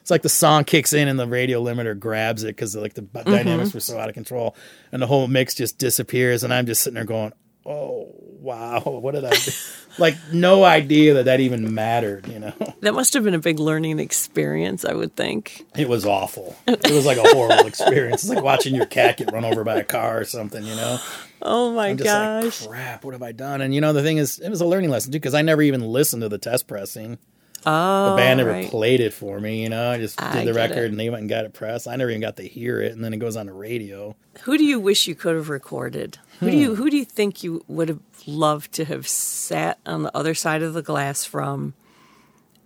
It's 0.02 0.12
like 0.12 0.22
the 0.22 0.30
song 0.30 0.66
kicks 0.66 0.92
in 0.92 1.08
and 1.08 1.18
the 1.18 1.28
radio 1.28 1.64
limiter 1.64 1.98
grabs 1.98 2.44
it 2.44 2.48
because 2.48 2.76
like 2.76 2.94
the 2.94 3.04
mm-hmm. 3.04 3.32
dynamics 3.32 3.74
were 3.74 3.80
so 3.80 3.98
out 3.98 4.10
of 4.10 4.14
control, 4.14 4.56
and 4.92 5.02
the 5.02 5.08
whole 5.08 5.28
mix 5.28 5.56
just 5.56 5.78
disappears, 5.78 6.44
and 6.44 6.54
I'm 6.54 6.66
just 6.66 6.82
sitting 6.82 6.96
there 6.96 7.06
going, 7.06 7.32
oh 7.66 8.14
wow, 8.18 8.82
what 8.86 9.14
did 9.14 9.26
I 9.26 9.32
do? 9.32 9.52
like 9.98 10.16
no 10.32 10.64
idea 10.64 11.16
that 11.16 11.26
that 11.26 11.40
even 11.40 11.74
mattered, 11.74 12.28
you 12.28 12.40
know. 12.40 12.54
That 12.82 12.94
must 12.94 13.14
have 13.14 13.24
been 13.24 13.34
a 13.34 13.40
big 13.40 13.60
learning 13.60 14.00
experience, 14.00 14.84
I 14.84 14.94
would 14.94 15.16
think. 15.16 15.66
It 15.74 15.88
was 15.88 16.06
awful. 16.06 16.54
It 16.68 16.92
was 16.92 17.06
like 17.06 17.18
a 17.18 17.24
horrible 17.24 17.66
experience. 17.66 18.24
It's 18.24 18.34
like 18.34 18.44
watching 18.44 18.76
your 18.76 18.86
cat 18.86 19.16
get 19.16 19.32
run 19.32 19.46
over 19.46 19.64
by 19.64 19.78
a 19.78 19.86
car 19.86 20.20
or 20.20 20.26
something, 20.26 20.66
you 20.66 20.76
know. 20.76 21.00
Oh 21.42 21.72
my 21.74 21.94
gosh. 21.94 22.62
Like, 22.62 22.70
crap, 22.70 23.06
what 23.06 23.14
have 23.14 23.24
I 23.24 23.32
done? 23.32 23.62
And 23.62 23.74
you 23.74 23.80
know 23.80 23.94
the 23.94 24.04
thing 24.04 24.18
is 24.18 24.40
it 24.40 24.50
was 24.50 24.60
a 24.60 24.66
learning 24.66 24.90
lesson 24.90 25.14
too 25.14 25.20
because 25.20 25.34
I 25.34 25.42
never 25.44 25.62
even 25.62 25.82
listened 25.82 26.24
to 26.24 26.30
the 26.30 26.38
test 26.38 26.68
pressing. 26.68 27.20
Oh, 27.66 28.12
the 28.12 28.18
band 28.18 28.38
never 28.38 28.52
right. 28.52 28.70
played 28.70 29.00
it 29.00 29.14
for 29.14 29.40
me. 29.40 29.64
You 29.64 29.70
know, 29.70 29.92
I 29.92 29.98
just 29.98 30.18
did 30.18 30.26
I 30.26 30.46
the 30.46 30.54
record 30.54 30.86
it. 30.86 30.92
and 30.92 31.00
they 31.00 31.10
went 31.10 31.22
and 31.22 31.30
got 31.30 31.46
it 31.46 31.54
pressed. 31.54 31.88
I 31.88 31.96
never 31.96 32.10
even 32.10 32.22
got 32.22 32.38
to 32.38 32.44
hear 32.44 32.82
it, 32.82 32.92
and 32.92 33.04
then 33.04 33.14
it 33.14 33.18
goes 33.18 33.36
on 33.36 33.46
the 33.46 33.54
radio. 33.54 34.16
Who 34.42 34.58
do 34.58 34.64
you 34.64 34.80
wish 34.80 35.08
you 35.08 35.16
could 35.16 35.36
have 35.36 35.50
recorded? 35.50 36.18
Who 36.40 36.52
do 36.52 36.58
you 36.58 36.70
hmm. 36.70 36.76
who 36.76 36.90
do 36.90 36.98
you 36.98 37.06
think 37.06 37.44
you 37.44 37.64
would 37.68 37.90
have 37.90 38.00
loved 38.26 38.72
to 38.74 38.86
have 38.86 39.08
sat 39.08 39.80
on 39.86 40.04
the 40.04 40.16
other 40.16 40.34
side 40.34 40.62
of 40.62 40.74
the 40.74 40.82
glass 40.82 41.26
from 41.26 41.74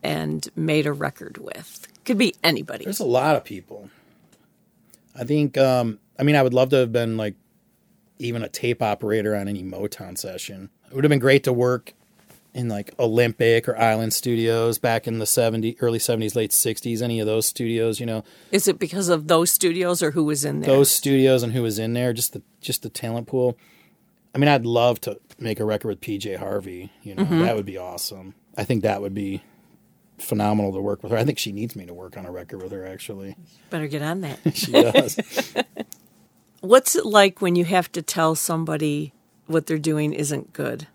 and 0.04 0.48
made 0.56 0.86
a 0.86 0.94
record 0.94 1.38
with? 1.38 1.88
Could 2.06 2.18
be 2.18 2.34
anybody. 2.44 2.86
There's 2.86 3.00
a 3.00 3.06
lot 3.06 3.36
of 3.36 3.44
people. 3.44 3.90
I 5.16 5.24
think. 5.24 5.58
Um, 5.58 6.00
I 6.20 6.24
mean, 6.24 6.36
I 6.36 6.42
would 6.42 6.54
love 6.54 6.70
to 6.70 6.78
have 6.78 6.92
been 6.92 7.18
like 7.18 7.36
even 8.20 8.44
a 8.44 8.50
tape 8.50 8.82
operator 8.82 9.36
on 9.36 9.48
any 9.48 9.64
Motown 9.64 10.18
session. 10.18 10.70
It 10.90 10.96
would 10.96 11.04
have 11.04 11.10
been 11.10 11.20
great 11.20 11.44
to 11.44 11.54
work 11.54 11.94
in 12.58 12.68
like 12.68 12.92
Olympic 12.98 13.70
or 13.70 13.78
Island 13.78 14.14
Studios 14.14 14.80
back 14.80 15.08
in 15.08 15.20
the 15.20 15.26
70s, 15.26 15.78
early 15.80 16.00
70s, 16.00 16.36
late 16.36 16.50
60s, 16.50 17.04
any 17.04 17.20
of 17.20 17.28
those 17.28 17.46
studios, 17.46 18.00
you 18.00 18.08
know. 18.08 18.24
Is 18.52 18.68
it 18.68 18.80
because 18.80 19.10
of 19.10 19.28
those 19.28 19.52
studios 19.52 20.02
or 20.02 20.12
who 20.12 20.24
was 20.24 20.44
in 20.44 20.62
there? 20.62 20.76
Those 20.76 20.90
studios 20.90 21.44
and 21.44 21.54
who 21.54 21.62
was 21.62 21.78
in 21.78 21.94
there, 21.94 22.14
just 22.14 22.34
the 22.34 22.42
just 22.60 22.82
the 22.82 22.90
talent 22.90 23.28
pool. 23.28 23.58
I 24.34 24.40
mean, 24.40 24.48
I'd 24.48 24.66
love 24.66 25.00
to 25.02 25.20
make 25.40 25.60
a 25.60 25.66
record 25.66 25.88
with 25.88 26.02
PJ 26.02 26.38
Harvey, 26.38 26.92
you 27.04 27.14
know. 27.14 27.24
Mm-hmm. 27.24 27.42
That 27.42 27.56
would 27.56 27.66
be 27.66 27.78
awesome. 27.78 28.34
I 28.58 28.64
think 28.64 28.82
that 28.82 29.02
would 29.02 29.14
be 29.14 29.44
phenomenal 30.18 30.74
to 30.74 30.82
work 30.82 31.04
with 31.04 31.12
her. 31.12 31.18
I 31.18 31.26
think 31.26 31.38
she 31.38 31.52
needs 31.52 31.76
me 31.76 31.86
to 31.86 31.94
work 31.94 32.18
on 32.18 32.26
a 32.26 32.32
record 32.32 32.64
with 32.64 32.72
her 32.72 32.88
actually. 32.88 33.36
Better 33.70 33.88
get 33.88 34.02
on 34.02 34.22
that. 34.22 34.40
she 34.56 34.72
does. 34.72 35.20
What's 36.62 36.96
it 36.96 37.06
like 37.06 37.40
when 37.40 37.56
you 37.56 37.66
have 37.66 37.92
to 37.92 38.02
tell 38.02 38.34
somebody 38.34 39.14
what 39.46 39.68
they're 39.68 39.78
doing 39.78 40.12
isn't 40.12 40.54
good? 40.54 40.88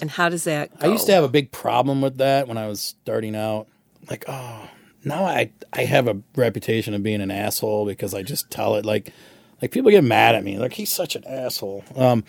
And 0.00 0.10
how 0.10 0.28
does 0.28 0.44
that 0.44 0.78
go? 0.78 0.88
I 0.88 0.92
used 0.92 1.06
to 1.06 1.12
have 1.12 1.24
a 1.24 1.28
big 1.28 1.52
problem 1.52 2.00
with 2.00 2.18
that 2.18 2.48
when 2.48 2.58
I 2.58 2.66
was 2.68 2.80
starting 2.80 3.34
out. 3.34 3.66
Like, 4.10 4.24
oh, 4.28 4.68
now 5.04 5.24
I 5.24 5.50
I 5.72 5.84
have 5.84 6.08
a 6.08 6.20
reputation 6.34 6.94
of 6.94 7.02
being 7.02 7.20
an 7.20 7.30
asshole 7.30 7.86
because 7.86 8.14
I 8.14 8.22
just 8.22 8.50
tell 8.50 8.76
it 8.76 8.84
like 8.84 9.12
like 9.62 9.70
people 9.70 9.90
get 9.90 10.04
mad 10.04 10.34
at 10.34 10.44
me 10.44 10.58
like 10.58 10.74
he's 10.74 10.92
such 10.92 11.16
an 11.16 11.24
asshole. 11.26 11.84
Um, 11.96 12.24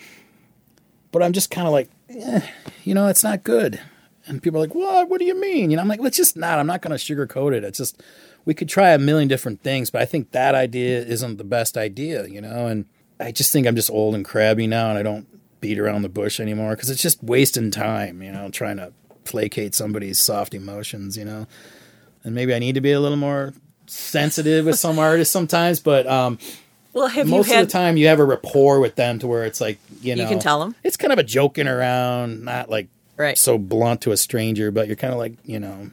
but 1.10 1.22
I'm 1.22 1.32
just 1.32 1.50
kind 1.50 1.66
of 1.66 1.72
like, 1.72 1.90
eh, 2.10 2.40
you 2.84 2.94
know, 2.94 3.08
it's 3.08 3.22
not 3.22 3.44
good. 3.44 3.80
And 4.26 4.42
people 4.42 4.58
are 4.58 4.64
like, 4.64 4.74
what? 4.74 5.08
What 5.08 5.18
do 5.18 5.24
you 5.24 5.38
mean? 5.40 5.70
You 5.70 5.76
know, 5.76 5.82
I'm 5.82 5.88
like, 5.88 6.00
well, 6.00 6.08
it's 6.08 6.16
just 6.16 6.36
not. 6.36 6.58
I'm 6.58 6.66
not 6.66 6.82
going 6.82 6.96
to 6.96 7.02
sugarcoat 7.02 7.54
it. 7.54 7.64
It's 7.64 7.78
just 7.78 8.02
we 8.44 8.54
could 8.54 8.68
try 8.68 8.90
a 8.90 8.98
million 8.98 9.28
different 9.28 9.62
things, 9.62 9.90
but 9.90 10.02
I 10.02 10.04
think 10.04 10.32
that 10.32 10.54
idea 10.54 11.00
isn't 11.00 11.38
the 11.38 11.44
best 11.44 11.76
idea. 11.76 12.26
You 12.26 12.40
know, 12.40 12.66
and 12.66 12.84
I 13.18 13.32
just 13.32 13.52
think 13.52 13.66
I'm 13.66 13.76
just 13.76 13.90
old 13.90 14.14
and 14.14 14.24
crabby 14.24 14.66
now, 14.66 14.90
and 14.90 14.98
I 14.98 15.02
don't 15.02 15.26
beat 15.60 15.78
around 15.78 16.02
the 16.02 16.08
bush 16.08 16.40
anymore 16.40 16.74
because 16.74 16.90
it's 16.90 17.02
just 17.02 17.22
wasting 17.22 17.70
time, 17.70 18.22
you 18.22 18.32
know, 18.32 18.48
trying 18.50 18.76
to 18.76 18.92
placate 19.24 19.74
somebody's 19.74 20.20
soft 20.20 20.54
emotions, 20.54 21.16
you 21.16 21.24
know. 21.24 21.46
And 22.24 22.34
maybe 22.34 22.54
I 22.54 22.58
need 22.58 22.74
to 22.74 22.80
be 22.80 22.92
a 22.92 23.00
little 23.00 23.16
more 23.16 23.52
sensitive 23.86 24.66
with 24.66 24.78
some 24.78 24.98
artists 24.98 25.32
sometimes, 25.32 25.80
but 25.80 26.06
um, 26.06 26.38
well, 26.92 27.08
have 27.08 27.26
most 27.26 27.48
had... 27.48 27.62
of 27.62 27.68
the 27.68 27.72
time 27.72 27.96
you 27.96 28.08
have 28.08 28.20
a 28.20 28.24
rapport 28.24 28.80
with 28.80 28.96
them 28.96 29.18
to 29.20 29.26
where 29.26 29.44
it's 29.44 29.60
like 29.60 29.78
you 30.00 30.16
know 30.16 30.24
you 30.24 30.28
can 30.28 30.38
tell 30.38 30.60
them 30.60 30.74
it's 30.84 30.96
kind 30.96 31.12
of 31.12 31.18
a 31.18 31.24
joking 31.24 31.68
around, 31.68 32.44
not 32.44 32.70
like 32.70 32.88
right. 33.16 33.38
so 33.38 33.58
blunt 33.58 34.02
to 34.02 34.12
a 34.12 34.16
stranger, 34.16 34.70
but 34.70 34.86
you're 34.86 34.96
kind 34.96 35.12
of 35.12 35.18
like 35.18 35.34
you 35.44 35.60
know 35.60 35.90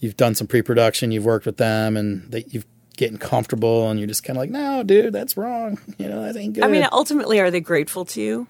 you've 0.00 0.16
done 0.16 0.34
some 0.34 0.46
pre-production, 0.46 1.10
you've 1.10 1.24
worked 1.24 1.44
with 1.44 1.56
them, 1.56 1.96
and 1.96 2.30
they, 2.30 2.44
you've 2.48 2.66
getting 2.98 3.16
comfortable, 3.16 3.88
and 3.88 3.98
you're 3.98 4.08
just 4.08 4.24
kind 4.24 4.36
of 4.36 4.42
like, 4.42 4.50
no, 4.50 4.82
dude, 4.82 5.12
that's 5.12 5.36
wrong. 5.36 5.78
You 5.98 6.08
know, 6.08 6.22
that 6.22 6.36
ain't 6.36 6.54
good. 6.54 6.62
I 6.62 6.68
mean, 6.68 6.86
ultimately, 6.92 7.40
are 7.40 7.50
they 7.50 7.60
grateful 7.60 8.04
to 8.06 8.20
you? 8.20 8.46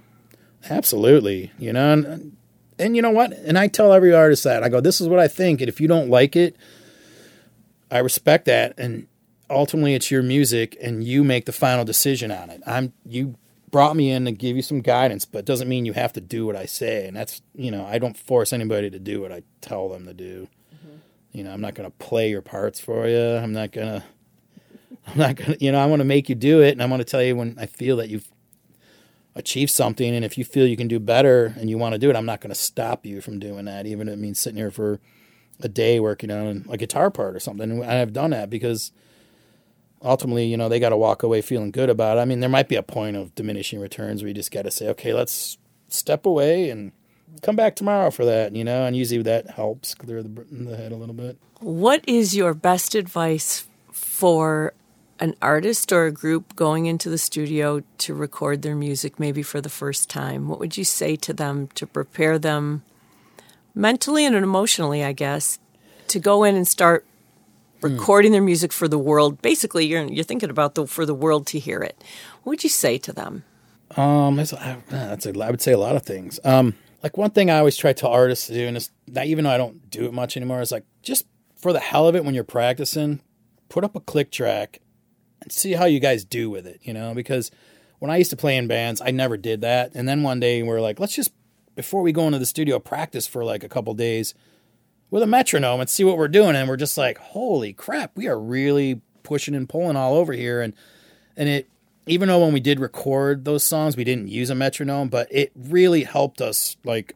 Absolutely. 0.69 1.53
You 1.59 1.73
know, 1.73 1.93
and 1.93 2.37
and 2.79 2.97
you 2.97 3.03
know 3.03 3.11
what? 3.11 3.33
And 3.33 3.59
I 3.59 3.69
tell 3.69 3.93
every 3.93 4.15
artist 4.15 4.45
that 4.45 4.63
I 4.63 4.69
go, 4.69 4.81
this 4.81 5.01
is 5.01 5.09
what 5.09 5.19
I 5.19 5.29
think, 5.29 5.61
and 5.61 5.69
if 5.69 5.81
you 5.81 5.89
don't 5.89 6.09
like 6.09 6.37
it, 6.37 6.57
I 7.91 7.99
respect 7.99 8.45
that, 8.47 8.75
and 8.79 9.07
ultimately 9.51 9.95
it's 9.95 10.11
your 10.11 10.23
music, 10.23 10.77
and 10.81 11.03
you 11.03 11.25
make 11.25 11.47
the 11.47 11.53
final 11.53 11.85
decision 11.85 12.31
on 12.31 12.51
it. 12.51 12.63
I'm 12.67 12.93
you 13.05 13.37
brought 13.71 13.97
me 13.97 14.11
in 14.11 14.25
to 14.25 14.33
give 14.33 14.57
you 14.57 14.63
some 14.63 14.81
guidance, 14.81 15.25
but 15.25 15.41
it 15.41 15.45
doesn't 15.45 15.69
mean 15.69 15.85
you 15.85 15.93
have 15.93 16.13
to 16.15 16.21
do 16.21 16.47
what 16.47 16.57
I 16.57 16.67
say, 16.67 17.07
and 17.07 17.17
that's 17.17 17.43
you 17.55 17.71
know 17.71 17.85
I 17.85 17.99
don't 17.99 18.17
force 18.17 18.53
anybody 18.53 18.91
to 18.91 18.99
do 18.99 19.21
what 19.21 19.33
I 19.33 19.43
tell 19.61 19.89
them 19.89 20.07
to 20.07 20.15
do. 20.15 20.49
Mm-hmm. 20.75 20.97
You 21.33 21.45
know, 21.45 21.53
I'm 21.53 21.61
not 21.61 21.75
going 21.75 21.91
to 21.91 21.97
play 21.99 22.31
your 22.31 22.43
parts 22.43 22.81
for 22.81 23.09
you. 23.09 23.37
I'm 23.37 23.53
not 23.53 23.73
gonna. 23.73 24.05
I'm 25.07 25.19
not 25.19 25.37
gonna. 25.37 25.57
You 25.61 25.73
know, 25.73 25.81
I 25.81 25.87
want 25.87 26.01
to 26.01 26.05
make 26.05 26.29
you 26.29 26.35
do 26.35 26.63
it, 26.63 26.73
and 26.73 26.83
I 26.83 26.87
want 26.87 27.01
to 27.01 27.05
tell 27.05 27.23
you 27.23 27.37
when 27.37 27.57
I 27.59 27.67
feel 27.67 27.97
that 27.97 28.09
you've 28.09 28.29
achieve 29.39 29.71
something. 29.71 30.15
And 30.15 30.25
if 30.25 30.37
you 30.37 30.45
feel 30.45 30.67
you 30.67 30.77
can 30.77 30.89
do 30.89 30.99
better 30.99 31.55
and 31.57 31.71
you 31.71 31.79
want 31.79 31.95
to 31.95 31.99
do 31.99 32.11
it, 32.11 32.17
I'm 32.17 32.27
not 32.27 32.41
going 32.41 32.51
to 32.51 32.61
stop 32.61 33.07
you 33.07 33.21
from 33.21 33.39
doing 33.39 33.65
that, 33.65 33.87
even 33.87 34.09
if 34.09 34.15
it 34.15 34.19
means 34.19 34.39
sitting 34.39 34.59
here 34.59 34.71
for 34.71 35.01
a 35.61 35.69
day 35.69 35.99
working 36.01 36.31
on 36.31 36.67
a 36.69 36.77
guitar 36.77 37.11
part 37.11 37.35
or 37.35 37.41
something. 37.41 37.71
And 37.71 37.85
I've 37.85 38.13
done 38.13 38.31
that 38.31 38.51
because 38.51 38.93
ultimately, 40.03 40.47
you 40.47 40.57
know, 40.57 40.69
they 40.69 40.81
got 40.81 40.91
to 40.91 40.97
walk 40.97 41.23
away 41.23 41.41
feeling 41.41 41.71
good 41.71 41.89
about 41.89 42.19
it. 42.19 42.21
I 42.21 42.25
mean, 42.25 42.41
there 42.41 42.51
might 42.51 42.69
be 42.69 42.77
a 42.77 42.83
point 42.83 43.17
of 43.17 43.35
diminishing 43.35 43.81
returns 43.81 44.23
where 44.23 44.29
you 44.29 44.35
just 44.35 44.51
got 44.51 44.63
to 44.63 44.71
say, 44.71 44.89
okay, 44.89 45.15
let's 45.15 45.57
step 45.89 46.27
away 46.27 46.69
and 46.69 46.93
come 47.43 47.57
back 47.57 47.77
tomorrow 47.77 48.11
for 48.11 48.25
that, 48.25 48.55
you 48.55 48.65
know, 48.65 48.85
and 48.85 48.97
usually 48.97 49.23
that 49.23 49.51
helps 49.51 49.95
clear 49.95 50.23
the, 50.23 50.29
the 50.51 50.77
head 50.77 50.93
a 50.93 50.97
little 50.97 51.15
bit. 51.15 51.39
What 51.61 52.05
is 52.07 52.37
your 52.37 52.55
best 52.55 52.95
advice 52.95 53.69
for 53.93 54.75
an 55.21 55.35
artist 55.43 55.93
or 55.93 56.07
a 56.07 56.13
group 56.13 56.55
going 56.55 56.87
into 56.87 57.09
the 57.11 57.19
studio 57.19 57.83
to 57.99 58.15
record 58.15 58.63
their 58.63 58.77
music 58.77 59.19
maybe 59.19 59.43
for 59.43 59.61
the 59.61 59.69
first 59.69 60.09
time, 60.09 60.49
what 60.49 60.59
would 60.61 60.77
you 60.77 60.85
say 60.85 61.17
to 61.17 61.33
them 61.33 61.69
to 61.75 61.87
prepare 61.87 62.39
them 62.39 62.83
mentally 63.75 64.25
and 64.25 64.37
emotionally, 64.37 65.03
I 65.03 65.13
guess, 65.13 65.59
to 66.09 66.19
go 66.19 66.45
in 66.45 66.55
and 66.55 66.67
start 66.67 67.05
recording 67.81 68.33
their 68.33 68.43
music 68.43 68.73
for 68.73 68.89
the 68.89 68.99
world? 68.99 69.43
Basically, 69.43 69.87
you're 69.87 70.05
you're 70.05 70.25
thinking 70.25 70.51
about 70.51 70.75
the 70.75 70.87
for 70.87 71.05
the 71.05 71.15
world 71.15 71.47
to 71.49 71.59
hear 71.59 71.81
it. 71.81 72.03
What 72.43 72.51
would 72.53 72.65
you 72.65 72.71
say 72.71 72.99
to 72.99 73.13
them? 73.13 73.45
Um, 73.97 74.37
that's, 74.37 74.51
that's 74.89 75.27
a, 75.27 75.41
I 75.41 75.51
would 75.51 75.63
say 75.63 75.73
a 75.73 75.79
lot 75.79 75.97
of 75.97 76.03
things. 76.03 76.39
Um, 76.45 76.75
like 77.03 77.17
one 77.17 77.31
thing 77.31 77.51
I 77.51 77.59
always 77.59 77.77
try 77.77 77.93
to 77.95 78.09
artists 78.09 78.49
to 78.49 78.55
do, 78.55 78.67
and 78.67 78.77
it's 78.77 78.91
not 79.07 79.27
even 79.27 79.45
though 79.45 79.51
I 79.51 79.57
don't 79.57 79.91
do 79.91 80.05
it 80.05 80.13
much 80.13 80.37
anymore, 80.37 80.61
is 80.61 80.73
like 80.73 80.85
just 81.03 81.27
for 81.57 81.73
the 81.73 81.81
hell 81.81 82.07
of 82.07 82.15
it 82.15 82.25
when 82.25 82.35
you're 82.35 82.45
practicing, 82.45 83.21
put 83.69 83.85
up 83.85 83.97
a 83.97 84.01
click 84.01 84.31
track 84.31 84.81
and 85.41 85.53
see 85.53 85.73
how 85.73 85.85
you 85.85 86.01
guys 86.01 86.25
do 86.25 86.51
with 86.51 86.67
it, 86.67 86.81
you 86.83 86.93
know, 86.93 87.15
because 87.15 87.51
when 87.99 88.11
I 88.11 88.17
used 88.17 88.31
to 88.31 88.37
play 88.37 88.57
in 88.57 88.69
bands, 88.69 89.01
I 89.01 89.11
never 89.11 89.37
did 89.37 89.61
that. 89.63 89.93
And 89.95 90.09
then 90.09 90.23
one 90.23 90.41
day 90.41 90.63
we 90.63 90.71
are 90.71 90.81
like, 90.81 91.01
let's 91.01 91.15
just 91.15 91.33
before 91.75 92.03
we 92.03 92.13
go 92.13 92.27
into 92.27 92.39
the 92.39 92.47
studio 92.47 92.79
practice 92.81 93.27
for 93.27 93.45
like 93.45 93.63
a 93.63 93.69
couple 93.69 93.95
days 93.95 94.35
with 95.11 95.23
a 95.23 95.27
metronome 95.27 95.81
and 95.81 95.89
see 95.89 96.05
what 96.05 96.19
we're 96.19 96.29
doing 96.29 96.57
and 96.57 96.69
we're 96.69 96.77
just 96.77 96.99
like, 96.99 97.19
holy 97.19 97.73
crap, 97.73 98.17
we 98.17 98.27
are 98.27 98.39
really 98.39 99.01
pushing 99.23 99.55
and 99.55 99.69
pulling 99.69 99.97
all 99.97 100.15
over 100.15 100.33
here 100.33 100.61
and 100.61 100.75
and 101.37 101.49
it 101.49 101.69
even 102.07 102.29
though 102.29 102.41
when 102.41 102.55
we 102.55 102.61
did 102.61 102.81
record 102.81 103.45
those 103.45 103.63
songs 103.63 103.97
we 103.97 104.05
didn't 104.05 104.29
use 104.29 104.51
a 104.51 104.55
metronome, 104.55 105.09
but 105.09 105.29
it 105.31 105.53
really 105.55 106.05
helped 106.05 106.41
us 106.41 106.77
like 106.85 107.15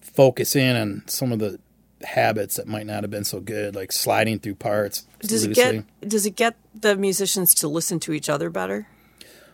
focus 0.00 0.54
in 0.54 0.76
on 0.76 1.02
some 1.06 1.32
of 1.32 1.38
the 1.38 1.58
habits 2.02 2.56
that 2.56 2.66
might 2.66 2.86
not 2.86 3.02
have 3.02 3.10
been 3.10 3.24
so 3.24 3.40
good, 3.40 3.74
like 3.74 3.92
sliding 3.92 4.38
through 4.38 4.56
parts. 4.56 5.06
Does 5.20 5.46
loosely. 5.46 5.62
it 5.62 5.86
get 6.00 6.08
does 6.08 6.26
it 6.26 6.36
get 6.36 6.56
the 6.74 6.96
musicians 6.96 7.54
to 7.54 7.68
listen 7.68 8.00
to 8.00 8.12
each 8.12 8.28
other 8.28 8.50
better? 8.50 8.86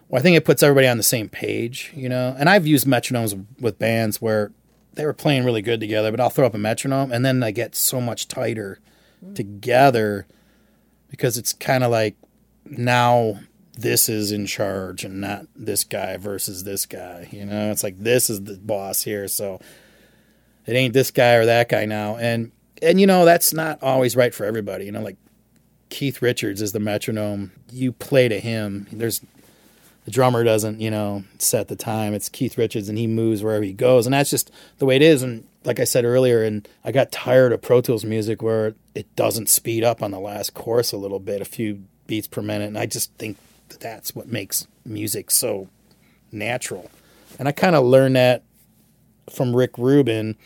Well, 0.08 0.20
I 0.20 0.22
think 0.22 0.36
it 0.36 0.44
puts 0.44 0.62
everybody 0.62 0.86
on 0.86 0.96
the 0.96 1.02
same 1.02 1.28
page, 1.28 1.92
you 1.94 2.08
know. 2.08 2.34
And 2.38 2.48
I've 2.48 2.66
used 2.66 2.86
metronomes 2.86 3.46
with 3.58 3.78
bands 3.78 4.20
where 4.20 4.52
they 4.92 5.06
were 5.06 5.14
playing 5.14 5.44
really 5.44 5.62
good 5.62 5.80
together, 5.80 6.10
but 6.10 6.20
I'll 6.20 6.30
throw 6.30 6.46
up 6.46 6.54
a 6.54 6.58
metronome 6.58 7.10
and 7.12 7.24
then 7.24 7.40
they 7.40 7.52
get 7.52 7.74
so 7.74 8.00
much 8.00 8.28
tighter 8.28 8.78
mm. 9.24 9.34
together 9.34 10.26
because 11.08 11.36
it's 11.38 11.52
kind 11.52 11.82
of 11.82 11.90
like 11.90 12.16
now 12.64 13.40
this 13.76 14.08
is 14.08 14.30
in 14.30 14.46
charge 14.46 15.04
and 15.04 15.20
not 15.20 15.46
this 15.56 15.84
guy 15.84 16.16
versus 16.16 16.64
this 16.64 16.86
guy. 16.86 17.28
You 17.30 17.44
know, 17.44 17.70
it's 17.70 17.82
like 17.82 17.98
this 17.98 18.30
is 18.30 18.44
the 18.44 18.56
boss 18.56 19.02
here, 19.02 19.26
so 19.28 19.60
it 20.66 20.74
ain't 20.74 20.94
this 20.94 21.10
guy 21.10 21.34
or 21.34 21.46
that 21.46 21.68
guy 21.68 21.84
now. 21.84 22.16
And 22.16 22.52
and 22.82 23.00
you 23.00 23.06
know 23.06 23.24
that's 23.24 23.52
not 23.52 23.82
always 23.82 24.16
right 24.16 24.34
for 24.34 24.44
everybody. 24.44 24.84
You 24.84 24.92
know, 24.92 25.02
like 25.02 25.16
Keith 25.88 26.22
Richards 26.22 26.60
is 26.60 26.72
the 26.72 26.80
metronome. 26.80 27.52
You 27.70 27.92
play 27.92 28.28
to 28.28 28.40
him. 28.40 28.86
There's 28.92 29.20
the 30.04 30.10
drummer 30.10 30.44
doesn't, 30.44 30.80
you 30.80 30.90
know, 30.90 31.24
set 31.38 31.68
the 31.68 31.76
time. 31.76 32.12
It's 32.12 32.28
Keith 32.28 32.58
Richards 32.58 32.88
and 32.88 32.98
he 32.98 33.06
moves 33.06 33.42
wherever 33.42 33.64
he 33.64 33.72
goes. 33.72 34.06
And 34.06 34.12
that's 34.12 34.30
just 34.30 34.50
the 34.78 34.86
way 34.86 34.96
it 34.96 35.02
is. 35.02 35.22
And 35.22 35.46
like 35.64 35.80
I 35.80 35.84
said 35.84 36.04
earlier, 36.04 36.44
and 36.44 36.68
I 36.84 36.92
got 36.92 37.10
tired 37.10 37.52
of 37.52 37.62
Pro 37.62 37.80
Tools 37.80 38.04
music 38.04 38.42
where 38.42 38.74
it 38.94 39.14
doesn't 39.16 39.48
speed 39.48 39.82
up 39.82 40.02
on 40.02 40.10
the 40.10 40.20
last 40.20 40.52
chorus 40.52 40.92
a 40.92 40.98
little 40.98 41.20
bit, 41.20 41.40
a 41.40 41.46
few 41.46 41.84
beats 42.06 42.26
per 42.26 42.42
minute. 42.42 42.68
And 42.68 42.78
I 42.78 42.84
just 42.84 43.14
think 43.14 43.38
that 43.70 43.80
that's 43.80 44.14
what 44.14 44.28
makes 44.28 44.66
music 44.84 45.30
so 45.30 45.68
natural. 46.30 46.90
And 47.38 47.48
I 47.48 47.52
kind 47.52 47.74
of 47.74 47.84
learned 47.84 48.16
that 48.16 48.42
from 49.30 49.54
Rick 49.54 49.78
Rubin 49.78 50.36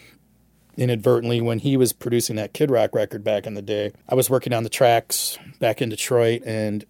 inadvertently 0.76 1.40
when 1.40 1.58
he 1.58 1.76
was 1.76 1.92
producing 1.92 2.36
that 2.36 2.54
Kid 2.54 2.70
Rock 2.70 2.94
record 2.94 3.24
back 3.24 3.46
in 3.46 3.54
the 3.54 3.62
day. 3.62 3.92
I 4.08 4.14
was 4.14 4.30
working 4.30 4.52
on 4.52 4.62
the 4.62 4.68
tracks 4.68 5.38
back 5.58 5.82
in 5.82 5.88
Detroit 5.88 6.42
and 6.46 6.84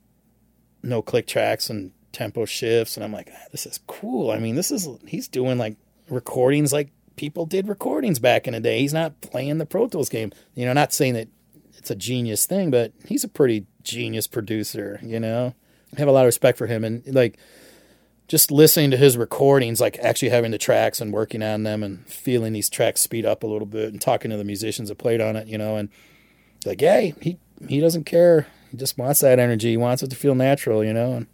no 0.82 1.00
click 1.02 1.26
tracks 1.26 1.70
and 1.70 1.92
tempo 2.12 2.44
shifts 2.44 2.96
and 2.96 3.04
I'm 3.04 3.12
like, 3.12 3.30
ah, 3.32 3.46
this 3.50 3.66
is 3.66 3.80
cool. 3.86 4.30
I 4.30 4.38
mean, 4.38 4.54
this 4.54 4.70
is 4.70 4.88
he's 5.06 5.28
doing 5.28 5.58
like 5.58 5.76
recordings 6.10 6.72
like 6.72 6.90
people 7.16 7.46
did 7.46 7.66
recordings 7.66 8.18
back 8.18 8.46
in 8.46 8.52
the 8.52 8.60
day. 8.60 8.80
He's 8.80 8.94
not 8.94 9.20
playing 9.20 9.58
the 9.58 9.66
Pro 9.66 9.88
Tools 9.88 10.08
game. 10.08 10.32
You 10.54 10.66
know, 10.66 10.72
not 10.72 10.92
saying 10.92 11.14
that 11.14 11.28
it's 11.76 11.90
a 11.90 11.96
genius 11.96 12.46
thing, 12.46 12.70
but 12.70 12.92
he's 13.06 13.24
a 13.24 13.28
pretty 13.28 13.66
genius 13.82 14.26
producer, 14.26 15.00
you 15.02 15.18
know. 15.18 15.54
I 15.96 15.98
have 15.98 16.08
a 16.08 16.12
lot 16.12 16.22
of 16.22 16.26
respect 16.26 16.58
for 16.58 16.66
him 16.66 16.84
and 16.84 17.02
like 17.14 17.38
just 18.28 18.50
listening 18.50 18.90
to 18.90 18.96
his 18.96 19.16
recordings, 19.16 19.80
like 19.80 19.98
actually 20.00 20.28
having 20.28 20.50
the 20.50 20.58
tracks 20.58 21.00
and 21.00 21.12
working 21.12 21.42
on 21.42 21.62
them 21.62 21.82
and 21.82 22.06
feeling 22.06 22.52
these 22.52 22.68
tracks 22.68 23.00
speed 23.00 23.24
up 23.24 23.42
a 23.42 23.46
little 23.46 23.66
bit 23.66 23.90
and 23.90 24.00
talking 24.00 24.30
to 24.30 24.36
the 24.36 24.44
musicians 24.44 24.90
that 24.90 24.98
played 24.98 25.20
on 25.20 25.34
it, 25.34 25.48
you 25.48 25.56
know, 25.56 25.76
and 25.76 25.88
like, 26.66 26.80
hey, 26.80 27.14
he 27.20 27.38
he 27.66 27.80
doesn't 27.80 28.04
care. 28.04 28.46
He 28.70 28.76
just 28.76 28.98
wants 28.98 29.20
that 29.20 29.38
energy. 29.38 29.70
He 29.70 29.76
wants 29.76 30.02
it 30.02 30.10
to 30.10 30.16
feel 30.16 30.34
natural, 30.34 30.84
you 30.84 30.92
know. 30.92 31.14
And 31.14 31.26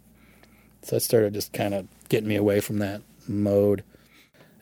so 0.81 0.95
that 0.95 1.01
started 1.01 1.33
just 1.33 1.51
kind 1.51 1.73
of 1.73 1.87
getting 2.07 2.29
me 2.29 2.37
away 2.37 2.61
from 2.61 2.79
that 2.79 3.01
mode. 3.27 3.83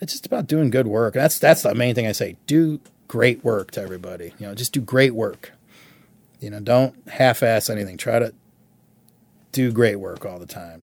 It's 0.02 0.14
just 0.14 0.26
about 0.26 0.48
doing 0.48 0.72
good 0.72 0.88
work. 0.88 1.14
That's 1.14 1.38
that's 1.38 1.62
the 1.62 1.76
main 1.76 1.94
thing 1.94 2.08
I 2.08 2.12
say. 2.14 2.36
Do 2.48 2.82
great 3.08 3.44
work 3.44 3.72
to 3.72 3.82
everybody. 3.82 4.34
You 4.40 4.48
know, 4.48 4.56
just 4.56 4.74
do 4.74 4.82
great 4.82 5.14
work. 5.14 5.54
You 6.40 6.50
know, 6.50 6.60
don't 6.60 7.08
half-ass 7.08 7.70
anything. 7.70 7.96
Try 7.96 8.20
to 8.20 8.34
do 9.54 9.72
great 9.72 9.98
work 9.98 10.26
all 10.26 10.40
the 10.40 10.46
time. 10.46 10.84